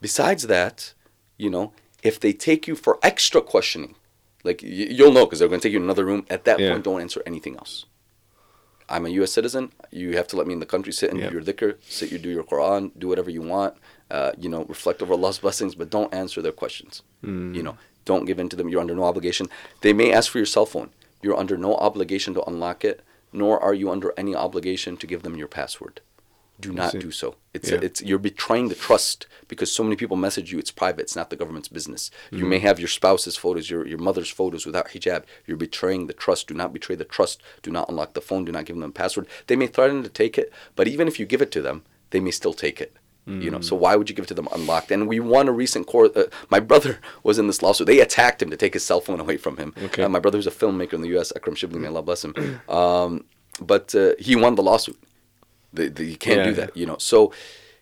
Besides 0.01 0.47
that, 0.47 0.95
you 1.37 1.51
know, 1.51 1.73
if 2.03 2.19
they 2.19 2.33
take 2.33 2.67
you 2.67 2.75
for 2.75 2.99
extra 3.03 3.43
questioning, 3.43 3.95
like 4.43 4.63
you'll 4.63 5.13
know 5.13 5.27
because 5.27 5.39
they're 5.39 5.49
going 5.49 5.61
to 5.61 5.69
take 5.69 5.73
you 5.73 5.79
in 5.79 5.85
another 5.85 6.07
room. 6.07 6.27
At 6.31 6.45
that 6.45 6.59
yeah. 6.59 6.73
point, 6.73 6.85
don't 6.85 7.01
answer 7.01 7.23
anything 7.27 7.57
else. 7.57 7.85
I'm 8.89 9.07
a 9.07 9.11
U.S. 9.11 9.33
citizen. 9.33 9.71
You 9.91 10.17
have 10.17 10.27
to 10.29 10.37
let 10.37 10.47
me 10.47 10.55
in 10.55 10.61
the 10.61 10.67
country, 10.67 10.93
sit 10.93 11.11
and 11.11 11.21
do 11.21 11.31
your 11.31 11.43
dhikr, 11.43 11.77
sit, 11.89 12.11
you 12.11 12.19
do 12.19 12.29
your 12.29 12.43
Quran, 12.43 12.91
do 12.99 13.07
whatever 13.07 13.31
you 13.31 13.43
want. 13.43 13.75
Uh, 14.11 14.33
you 14.37 14.49
know, 14.49 14.65
reflect 14.65 15.01
over 15.01 15.13
Allah's 15.13 15.39
blessings, 15.45 15.77
but 15.77 15.91
don't 15.91 16.13
answer 16.13 16.43
their 16.43 16.53
questions. 16.53 17.03
Mm. 17.25 17.55
You 17.55 17.63
know, 17.63 17.77
don't 18.05 18.25
give 18.25 18.41
in 18.41 18.49
to 18.49 18.57
them. 18.57 18.69
You're 18.69 18.81
under 18.81 18.95
no 18.95 19.05
obligation. 19.05 19.49
They 19.83 19.93
may 19.93 20.13
ask 20.13 20.31
for 20.33 20.39
your 20.39 20.47
cell 20.47 20.67
phone. 20.67 20.91
You're 21.23 21.37
under 21.39 21.57
no 21.57 21.75
obligation 21.77 22.35
to 22.35 22.43
unlock 22.45 22.85
it, 22.85 23.03
nor 23.33 23.61
are 23.61 23.75
you 23.75 23.91
under 23.91 24.13
any 24.17 24.35
obligation 24.35 24.97
to 24.99 25.07
give 25.07 25.23
them 25.23 25.37
your 25.37 25.49
password. 25.49 26.01
do 26.61 26.75
not 26.75 26.93
do 26.93 27.11
so. 27.11 27.37
It's 27.55 27.71
Yeah. 27.71 27.79
it's 27.81 28.03
you're 28.03 28.19
betraying 28.19 28.69
the 28.69 28.75
trust 28.75 29.27
because 29.49 29.73
so 29.73 29.83
many 29.83 29.97
people 29.97 30.19
message 30.19 30.53
you. 30.53 30.59
It's 30.59 30.71
private. 30.71 31.01
It's 31.01 31.17
not 31.17 31.31
the 31.31 31.37
government's 31.37 31.69
business. 31.69 32.11
You 32.31 32.45
Mm. 32.45 32.49
may 32.49 32.59
have 32.59 32.79
your 32.79 32.87
spouse's 32.87 33.35
photos, 33.35 33.71
your 33.71 33.87
your 33.89 33.97
mother's 33.97 34.29
photos 34.29 34.67
without 34.67 34.89
hijab. 34.91 35.23
You're 35.47 35.57
betraying 35.57 36.07
the 36.07 36.13
trust. 36.13 36.49
Do 36.49 36.55
not 36.55 36.75
betray 36.75 36.97
the 36.97 37.07
trust. 37.17 37.41
Do 37.63 37.71
not 37.71 37.89
unlock 37.89 38.13
the 38.13 38.21
phone. 38.21 38.45
Do 38.45 38.53
not 38.53 38.67
give 38.67 38.77
them 38.77 38.91
a 38.91 38.93
password. 38.93 39.27
They 39.47 39.57
may 39.57 39.69
threaten 39.69 40.03
to 40.03 40.11
take 40.11 40.37
it, 40.37 40.53
but 40.77 40.87
even 40.87 41.09
if 41.09 41.19
you 41.19 41.25
give 41.25 41.41
it 41.41 41.51
to 41.53 41.63
them, 41.63 41.83
they 42.11 42.21
may 42.21 42.31
still 42.31 42.53
take 42.53 42.79
it. 42.79 42.93
You 43.27 43.51
know, 43.51 43.61
so 43.61 43.77
Mm. 43.77 43.81
why 43.81 43.95
would 43.97 44.09
you 44.11 44.17
give 44.17 44.25
it 44.25 44.29
to 44.29 44.35
them 44.35 44.49
unlocked? 44.53 44.91
And 44.91 45.07
we 45.07 45.21
won 45.21 45.47
a 45.47 45.53
recent 45.53 45.87
court. 45.87 46.17
Uh, 46.17 46.25
my 46.49 46.59
brother 46.59 46.99
was 47.23 47.39
in 47.39 47.47
this 47.47 47.63
lawsuit. 47.63 47.87
They 47.87 48.01
attacked 48.01 48.43
him 48.43 48.51
to 48.51 48.57
take 48.57 48.75
his 48.75 48.83
cell 48.83 49.01
phone 49.01 49.21
away 49.21 49.37
from 49.37 49.57
him. 49.57 49.73
Okay. 49.85 50.03
Uh, 50.03 50.09
my 50.09 50.19
brother 50.19 50.39
who's 50.39 50.49
a 50.49 50.51
filmmaker 50.51 50.95
in 50.95 51.01
the 51.03 51.09
U.S. 51.11 51.33
Akram 51.37 51.55
Shibli, 51.55 51.79
may 51.79 51.87
Allah 51.89 52.03
bless 52.03 52.25
him. 52.25 52.35
Um, 52.69 53.25
but 53.61 53.95
uh, 53.95 54.15
he 54.19 54.35
won 54.35 54.55
the 54.57 54.63
lawsuit. 54.63 54.99
The, 55.73 55.89
the, 55.89 56.05
you 56.07 56.17
can't 56.17 56.39
Yeah, 56.39 56.45
do 56.47 56.55
that, 56.55 56.77
you 56.77 56.87
know. 56.87 56.97
So 56.99 57.33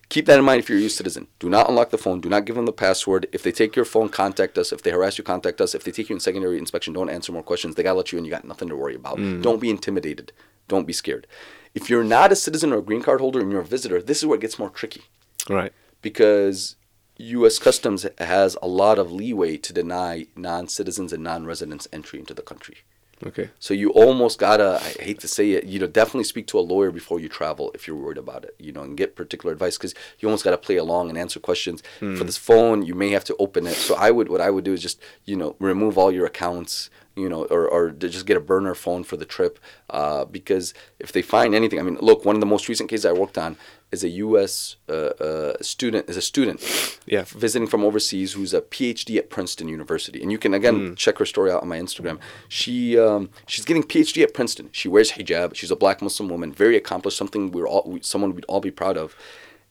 keep 0.09 0.25
that 0.27 0.37
in 0.37 0.45
mind 0.45 0.59
if 0.59 0.69
you're 0.69 0.77
a 0.77 0.81
U.S. 0.81 0.93
citizen. 0.93 1.27
Do 1.39 1.49
not 1.49 1.67
unlock 1.67 1.89
the 1.89 1.97
phone. 1.97 2.21
Do 2.21 2.29
not 2.29 2.45
give 2.45 2.55
them 2.55 2.67
the 2.67 2.73
password. 2.73 3.25
If 3.31 3.41
they 3.41 3.51
take 3.51 3.75
your 3.75 3.85
phone, 3.85 4.09
contact 4.09 4.57
us. 4.57 4.71
If 4.71 4.83
they 4.83 4.91
harass 4.91 5.17
you, 5.17 5.23
contact 5.23 5.61
us. 5.61 5.73
If 5.73 5.83
they 5.83 5.91
take 5.91 6.09
you 6.09 6.15
in 6.15 6.19
secondary 6.19 6.59
inspection, 6.59 6.93
don't 6.93 7.09
answer 7.09 7.31
more 7.31 7.41
questions. 7.43 7.73
They 7.73 7.81
gotta 7.83 7.97
let 7.97 8.11
you 8.11 8.19
in. 8.19 8.25
You 8.25 8.31
got 8.31 8.45
nothing 8.45 8.69
to 8.69 8.75
worry 8.75 8.93
about. 8.95 9.17
Don't 9.41 9.59
be 9.59 9.71
intimidated. 9.71 10.31
Don't 10.67 10.85
be 10.85 10.93
scared. 10.93 11.25
If 11.73 11.89
you're 11.89 12.03
not 12.03 12.31
a 12.31 12.35
citizen 12.35 12.71
or 12.73 12.77
a 12.79 12.81
green 12.83 13.01
card 13.01 13.19
holder 13.21 13.39
and 13.39 13.51
you're 13.51 13.61
a 13.61 13.65
visitor, 13.65 13.99
this 14.01 14.19
is 14.19 14.25
where 14.27 14.35
it 14.37 14.41
gets 14.41 14.59
more 14.59 14.69
tricky 14.69 15.03
Right. 15.49 15.73
because 16.01 16.75
U.S. 17.17 17.59
Customs 17.59 18.05
has 18.17 18.55
a 18.61 18.67
lot 18.67 18.97
of 18.97 19.11
leeway 19.11 19.57
to 19.57 19.73
deny 19.73 20.27
non-citizens 20.35 21.11
and 21.11 21.23
non-residents 21.23 21.87
entry 21.91 22.19
into 22.19 22.33
the 22.33 22.41
country. 22.41 22.77
Okay. 23.25 23.49
So 23.59 23.73
you 23.73 23.89
almost 23.89 24.39
gotta, 24.39 24.79
I 24.81 25.03
hate 25.03 25.19
to 25.19 25.27
say 25.27 25.51
it, 25.51 25.65
you 25.65 25.77
know, 25.77 25.87
definitely 25.87 26.23
speak 26.23 26.47
to 26.47 26.59
a 26.59 26.61
lawyer 26.61 26.89
before 26.89 27.19
you 27.19 27.27
travel 27.27 27.69
if 27.73 27.85
you're 27.85 27.97
worried 27.97 28.17
about 28.17 28.45
it, 28.45 28.55
you 28.57 28.71
know, 28.71 28.81
and 28.81 28.95
get 28.95 29.17
particular 29.17 29.51
advice 29.51 29.77
because 29.77 29.93
you 30.19 30.29
almost 30.29 30.45
gotta 30.45 30.57
play 30.57 30.77
along 30.77 31.09
and 31.09 31.17
answer 31.17 31.37
questions. 31.41 31.83
For 31.99 32.23
this 32.23 32.37
phone, 32.37 32.83
you 32.83 32.95
may 32.95 33.09
have 33.09 33.25
to 33.25 33.35
open 33.37 33.67
it. 33.67 33.73
So 33.75 33.95
I 33.95 34.11
would, 34.11 34.29
what 34.29 34.39
I 34.39 34.49
would 34.49 34.63
do 34.63 34.71
is 34.71 34.81
just, 34.81 35.01
you 35.25 35.35
know, 35.35 35.57
remove 35.59 35.97
all 35.97 36.13
your 36.13 36.25
accounts, 36.25 36.89
you 37.17 37.27
know, 37.27 37.43
or, 37.45 37.67
or 37.67 37.91
just 37.91 38.25
get 38.25 38.37
a 38.37 38.39
burner 38.39 38.73
phone 38.73 39.03
for 39.03 39.17
the 39.17 39.25
trip. 39.25 39.59
Uh, 39.89 40.23
because 40.23 40.73
if 40.99 41.11
they 41.11 41.21
find 41.21 41.53
anything, 41.53 41.77
I 41.79 41.83
mean, 41.83 41.97
look, 41.99 42.23
one 42.23 42.37
of 42.37 42.39
the 42.39 42.45
most 42.45 42.69
recent 42.69 42.89
cases 42.89 43.05
I 43.05 43.11
worked 43.11 43.37
on 43.37 43.57
is 43.91 44.03
a 44.03 44.09
U.S. 44.09 44.75
Uh, 44.87 44.91
uh, 45.19 45.53
student, 45.61 46.09
is 46.09 46.15
a 46.17 46.21
student 46.21 46.61
Yeah. 47.07 47.23
visiting 47.27 47.67
from 47.67 47.83
overseas 47.83 48.33
who's 48.33 48.53
a 48.53 48.61
PhD 48.61 49.17
at 49.17 49.29
Princeton 49.29 49.67
University. 49.67 50.21
And 50.21 50.31
you 50.31 50.37
can 50.37 50.53
again 50.53 50.95
check 50.95 51.17
her 51.17 51.25
story 51.25 51.51
out 51.51 51.61
on 51.63 51.67
my 51.67 51.79
Instagram. 51.79 52.19
She 52.47 52.99
um, 52.99 53.29
she's 53.47 53.65
getting 53.65 53.83
PhD 53.83 54.21
at 54.23 54.33
Princeton. 54.33 54.69
She 54.71 54.87
wears 54.87 55.13
hijab. 55.13 55.55
She's 55.55 55.71
a 55.71 55.75
black 55.75 56.01
Muslim 56.01 56.29
woman, 56.29 56.53
very 56.53 56.77
accomplished, 56.77 57.17
something 57.17 57.51
we're 57.51 57.67
all 57.67 57.83
we, 57.87 58.01
someone 58.01 58.35
we'd 58.35 58.45
all 58.45 58.61
be 58.61 58.71
proud 58.71 58.97
of. 58.97 59.15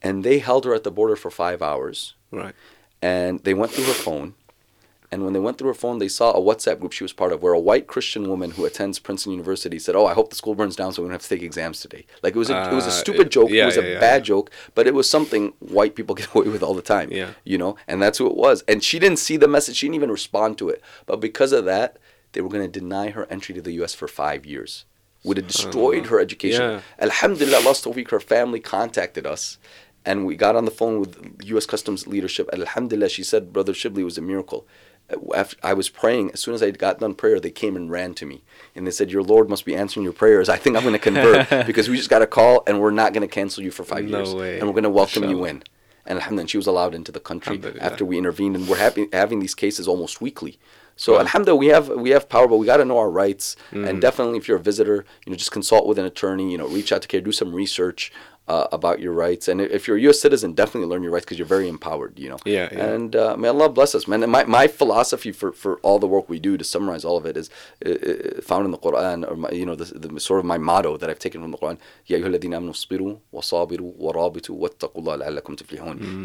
And 0.03 0.25
they 0.25 0.39
held 0.39 0.65
her 0.65 0.75
at 0.75 0.85
the 0.85 0.91
border 0.91 1.17
for 1.17 1.31
five 1.31 1.61
hours, 1.63 2.15
Right. 2.31 2.55
and 3.03 3.43
they 3.45 3.55
went 3.55 3.73
through 3.73 3.85
her 3.87 3.93
phone. 3.93 4.35
And 5.11 5.25
when 5.25 5.33
they 5.33 5.39
went 5.41 5.57
through 5.57 5.69
her 5.69 5.75
phone, 5.75 5.99
they 5.99 6.09
saw 6.09 6.33
a 6.33 6.41
WhatsApp 6.41 6.81
group 6.81 6.93
she 6.93 7.03
was 7.03 7.15
part 7.15 7.33
of 7.33 7.43
where 7.43 7.55
a 7.55 7.59
white 7.59 7.87
Christian 7.87 8.29
woman 8.29 8.51
who 8.51 8.67
attends 8.67 8.99
Princeton 8.99 9.33
University 9.33 9.79
said, 9.79 9.97
"Oh, 9.97 10.05
I 10.07 10.13
hope 10.13 10.29
the 10.29 10.37
school 10.37 10.55
burns 10.55 10.77
down 10.77 10.93
so 10.93 11.01
we 11.03 11.07
don't 11.09 11.13
have 11.15 11.23
to 11.23 11.29
take 11.29 11.43
exams 11.43 11.81
today." 11.81 12.05
Like 12.23 12.35
it 12.37 12.39
was 12.39 12.51
a, 12.51 12.71
it 12.71 12.75
was 12.75 12.85
a 12.85 12.89
Uh, 12.89 13.03
stupid 13.05 13.31
joke. 13.31 13.49
yeah, 13.51 13.63
it 13.63 13.67
was 13.67 13.77
yeah, 13.77 13.83
a 13.85 13.93
yeah, 13.95 14.01
bad 14.01 14.25
joke, 14.25 14.51
but 14.75 14.87
it 14.87 14.95
was 14.95 15.09
something 15.09 15.55
white 15.61 15.95
people 15.95 16.15
get 16.21 16.35
away 16.35 16.49
with 16.49 16.63
all 16.63 16.75
the 16.75 16.83
time 16.83 17.09
Yeah. 17.11 17.31
you 17.45 17.57
know? 17.57 17.77
And 17.87 18.03
that's 18.03 18.19
who 18.19 18.27
it 18.27 18.37
was. 18.37 18.63
And 18.69 18.85
she 18.85 18.99
didn't 18.99 19.19
see 19.19 19.37
the 19.39 19.49
message. 19.49 19.77
She 19.77 19.87
didn't 19.87 19.95
even 19.97 20.11
respond 20.11 20.59
to 20.59 20.69
it. 20.69 20.83
But 21.07 21.21
because 21.21 21.53
of 21.53 21.65
that 21.65 21.97
they 22.33 22.43
were 22.43 22.51
going 22.51 22.71
to 22.71 22.81
deny 22.81 23.09
her 23.09 23.27
entry 23.31 23.55
to 23.55 23.63
the 23.63 23.73
us 23.83 23.95
for 23.95 24.07
five 24.09 24.45
years. 24.45 24.85
Would 25.25 25.39
have 25.39 25.47
destroyed 25.49 26.07
her 26.07 26.21
education. 26.21 26.63
Yeah. 26.71 26.81
alhamdulillah 27.01 27.61
last 27.69 27.87
week 27.87 28.11
her 28.11 28.21
family 28.21 28.61
contacted 28.61 29.27
us 29.27 29.57
and 30.05 30.25
we 30.27 30.37
got 30.37 30.55
on 30.55 30.65
the 30.65 30.71
phone 30.71 31.01
with 31.01 31.13
us 31.59 31.67
customs 31.67 32.07
leadership. 32.07 32.49
Alhamdulillah 32.53 33.09
she 33.09 33.23
said 33.25 33.53
brother 33.55 33.73
shibli 33.73 34.05
was 34.05 34.19
a 34.19 34.23
miracle 34.23 34.67
after 35.35 35.57
I 35.63 35.73
was 35.75 35.89
praying, 35.89 36.33
as 36.33 36.41
soon 36.41 36.55
as 36.55 36.63
I 36.63 36.71
got 36.71 36.99
done 37.01 37.15
prayer, 37.15 37.41
they 37.41 37.51
came 37.51 37.77
and 37.77 37.91
ran 37.91 38.15
to 38.15 38.27
me. 38.27 38.43
And 38.75 38.87
they 38.87 38.91
said, 38.91 39.11
Your 39.11 39.23
Lord 39.23 39.49
must 39.49 39.65
be 39.65 39.75
answering 39.75 40.05
your 40.05 40.13
prayers. 40.13 40.49
I 40.49 40.57
think 40.57 40.77
I'm 40.77 40.83
going 40.83 40.93
to 40.93 40.99
convert 40.99 41.49
because 41.67 41.89
we 41.89 41.97
just 41.97 42.11
got 42.11 42.23
a 42.23 42.27
call 42.27 42.63
and 42.67 42.81
we're 42.81 42.91
not 42.91 43.13
going 43.13 43.27
to 43.27 43.33
cancel 43.33 43.63
you 43.65 43.71
for 43.71 43.85
five 43.85 44.05
No 44.05 44.19
years. 44.19 44.35
way. 44.35 44.59
And 44.59 44.67
we're 44.69 44.75
going 44.75 44.85
to 44.85 44.91
welcome 44.91 45.25
you 45.29 45.45
in. 45.45 45.63
And 46.05 46.19
alhamdulillah, 46.19 46.49
she 46.49 46.57
was 46.57 46.67
allowed 46.67 46.95
into 46.95 47.13
the 47.13 47.21
country 47.21 47.61
after 47.81 48.05
we 48.05 48.17
intervened. 48.19 48.57
And 48.57 48.69
we're 48.69 48.79
happy, 48.79 49.09
having 49.13 49.41
these 49.41 49.55
cases 49.55 49.87
almost 49.89 50.21
weekly. 50.21 50.59
So 50.97 51.13
Wow. 51.15 51.21
alhamdulillah, 51.21 51.59
we 51.59 51.67
have 51.69 51.89
we 51.91 52.11
have 52.11 52.29
power, 52.29 52.49
but 52.49 52.57
we 52.57 52.67
got 52.67 52.79
to 52.79 52.85
know 52.85 52.99
our 52.99 53.11
rights. 53.11 53.57
Mm. 53.73 53.89
And 53.89 54.01
definitely, 54.01 54.37
if 54.39 54.49
you're 54.49 54.57
a 54.57 54.61
visitor, 54.61 55.05
you 55.25 55.31
know, 55.31 55.37
just 55.37 55.53
consult 55.53 55.87
with 55.87 55.99
an 55.99 56.05
attorney. 56.05 56.51
You 56.51 56.59
know, 56.59 56.67
reach 56.67 56.93
out 56.93 57.03
to 57.03 57.09
CAIR, 57.09 57.21
do 57.21 57.31
some 57.33 57.55
research 57.55 58.11
uh, 58.49 58.67
about 58.73 59.01
your 59.01 59.13
rights. 59.13 59.47
And 59.49 59.61
if 59.61 59.87
you're 59.87 59.97
a 59.97 60.01
U.S. 60.03 60.21
citizen, 60.21 60.55
definitely 60.55 60.89
learn 60.89 61.03
your 61.03 61.13
rights 61.13 61.25
because 61.25 61.39
you're 61.39 61.47
very 61.47 61.69
empowered, 61.69 62.19
you 62.19 62.29
know. 62.29 62.39
Yeah. 62.45 62.69
yeah. 62.73 62.87
And 62.87 63.15
uh, 63.15 63.37
may 63.37 63.49
Allah 63.49 63.69
bless 63.69 63.95
us, 63.95 64.09
man. 64.09 64.23
And 64.23 64.33
my, 64.33 64.45
my 64.45 64.67
philosophy 64.67 65.33
for, 65.33 65.53
for 65.53 65.79
all 65.81 65.99
the 65.99 66.07
work 66.07 66.29
we 66.29 66.39
do, 66.39 66.57
to 66.57 66.65
summarize 66.65 67.05
all 67.05 67.17
of 67.17 67.27
it, 67.27 67.37
is 67.37 67.51
uh, 67.85 68.41
found 68.43 68.65
in 68.65 68.71
the 68.71 68.79
Quran, 68.79 69.31
or 69.31 69.37
my, 69.37 69.51
you 69.51 69.67
know, 69.67 69.75
the, 69.75 69.85
the, 69.85 70.19
sort 70.21 70.41
of 70.41 70.47
my 70.47 70.59
motto 70.59 70.97
that 70.97 71.11
I've 71.11 71.19
taken 71.19 71.43
from 71.43 71.51
the 71.51 71.59
Quran: 71.59 71.79
"Ya 72.07 72.19
ayyuhalladhina. 72.19 72.59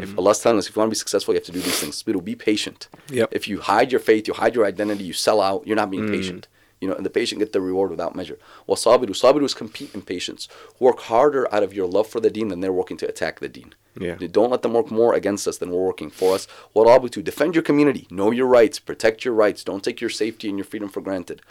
If 0.02 0.10
mm. 0.10 0.18
Allah's 0.18 0.40
telling 0.40 0.58
us, 0.58 0.68
if 0.68 0.76
you 0.76 0.80
want 0.80 0.90
to 0.90 0.92
be 0.92 0.96
successful, 0.96 1.34
you 1.34 1.40
have 1.40 1.46
to 1.46 1.52
do 1.52 1.62
these 1.62 1.80
things. 1.80 2.02
Be 2.04 2.36
patient. 2.36 2.88
Yep. 3.10 3.30
If 3.32 3.48
you 3.48 3.60
hide 3.60 3.92
your 3.92 4.00
faith, 4.00 4.28
you 4.28 4.34
hide 4.34 4.56
your 4.56 4.66
identity, 4.66 5.04
you 5.04 5.14
sell 5.14 5.42
out. 5.42 5.68
You're 5.68 5.76
not 5.76 5.92
being 5.92 6.08
mm. 6.08 6.12
patient. 6.12 6.48
You 6.84 6.90
know, 6.90 6.96
and 6.96 7.06
the 7.06 7.10
patient 7.10 7.40
get 7.40 7.54
the 7.54 7.62
reward 7.62 7.92
without 7.92 8.14
measure. 8.14 8.38
Wasabiru, 8.68 9.12
sabiru 9.12 9.46
is 9.46 9.54
compete 9.54 9.96
in 9.96 10.02
patience. 10.02 10.50
Work 10.82 11.00
harder 11.04 11.48
out 11.56 11.64
of 11.64 11.74
your 11.74 11.88
love 11.88 12.08
for 12.08 12.20
the 12.20 12.30
deen 12.30 12.50
than 12.50 12.60
they're 12.60 12.74
working 12.74 12.98
to 12.98 13.08
attack 13.08 13.40
the 13.40 13.48
deen. 13.48 13.74
Yeah. 13.98 14.16
Don't 14.16 14.50
let 14.50 14.64
them 14.64 14.74
work 14.74 14.92
more 14.92 15.14
against 15.14 15.48
us 15.48 15.58
than 15.60 15.72
we're 15.72 15.86
working 15.86 16.10
for 16.10 16.36
us. 16.36 16.46
What 16.74 16.86
Warabitu, 16.86 17.24
defend 17.24 17.56
your 17.56 17.64
community. 17.64 18.06
Know 18.12 18.32
your 18.32 18.48
rights. 18.48 18.80
Protect 18.80 19.24
your 19.24 19.34
rights. 19.34 19.64
Don't 19.64 19.82
take 19.82 20.02
your 20.02 20.10
safety 20.10 20.50
and 20.50 20.58
your 20.58 20.66
freedom 20.66 20.90
for 20.90 21.00
granted. 21.00 21.42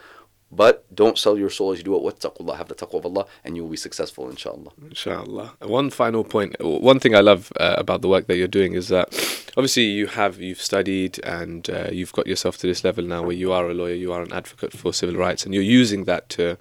But 0.55 0.85
don't 0.95 1.17
sell 1.17 1.39
your 1.39 1.49
soul 1.49 1.73
as 1.73 1.79
you 1.79 1.85
do 1.85 1.97
it. 1.97 2.03
Wattaqullah. 2.03 2.57
Have 2.57 2.69
the 2.69 2.75
taqwa 2.75 2.99
of 2.99 3.07
Allah 3.07 3.27
and 3.43 3.57
you 3.57 3.63
will 3.63 3.71
be 3.71 3.77
successful, 3.77 4.29
inshallah. 4.29 4.71
Inshallah. 4.83 5.55
One 5.63 5.89
final 5.89 6.25
point. 6.25 6.57
One 6.61 7.01
thing 7.01 7.15
I 7.15 7.21
love 7.21 7.51
uh, 7.59 7.77
about 7.79 8.03
the 8.03 8.09
work 8.09 8.27
that 8.27 8.37
you're 8.37 8.49
doing 8.49 8.75
is 8.75 8.89
that 8.89 9.09
obviously 9.57 9.85
you 9.85 10.09
have 10.09 10.41
you've 10.41 10.61
studied 10.61 11.19
and 11.25 11.69
uh, 11.71 11.89
you've 11.91 12.13
got 12.13 12.27
yourself 12.27 12.59
to 12.59 12.67
this 12.67 12.85
level 12.85 13.05
now 13.05 13.23
where 13.23 13.37
you 13.37 13.51
are 13.51 13.71
a 13.71 13.75
lawyer, 13.75 13.95
you 13.95 14.13
are 14.13 14.23
an 14.23 14.33
advocate 14.33 14.73
for 14.75 14.93
civil 14.93 15.17
rights, 15.17 15.45
and 15.45 15.55
you're 15.55 15.63
using 15.63 16.05
that 16.05 16.29
to 16.31 16.59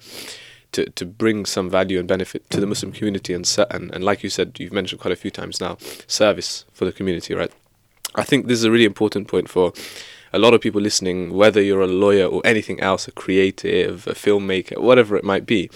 to, 0.72 0.88
to 0.88 1.04
bring 1.04 1.44
some 1.44 1.68
value 1.68 1.98
and 1.98 2.08
benefit 2.08 2.48
to 2.48 2.58
the 2.58 2.66
Muslim 2.66 2.92
community 2.92 3.34
and, 3.34 3.46
and 3.70 3.94
and 3.94 4.02
like 4.02 4.22
you 4.22 4.30
said, 4.30 4.58
you've 4.58 4.72
mentioned 4.72 5.02
quite 5.02 5.12
a 5.12 5.16
few 5.16 5.30
times 5.30 5.60
now, 5.60 5.76
service 6.06 6.64
for 6.72 6.86
the 6.86 6.92
community, 6.92 7.34
right? 7.34 7.52
I 8.14 8.24
think 8.24 8.46
this 8.46 8.58
is 8.58 8.64
a 8.64 8.70
really 8.70 8.86
important 8.86 9.28
point 9.28 9.50
for 9.50 9.72
a 10.32 10.38
lot 10.38 10.54
of 10.54 10.60
people 10.60 10.80
listening, 10.80 11.32
whether 11.34 11.60
you're 11.60 11.82
a 11.82 11.86
lawyer 11.86 12.26
or 12.26 12.40
anything 12.44 12.80
else, 12.80 13.06
a 13.08 13.12
creative, 13.12 14.06
a 14.06 14.14
filmmaker, 14.14 14.78
whatever 14.78 15.16
it 15.16 15.24
might 15.24 15.46
be, 15.46 15.70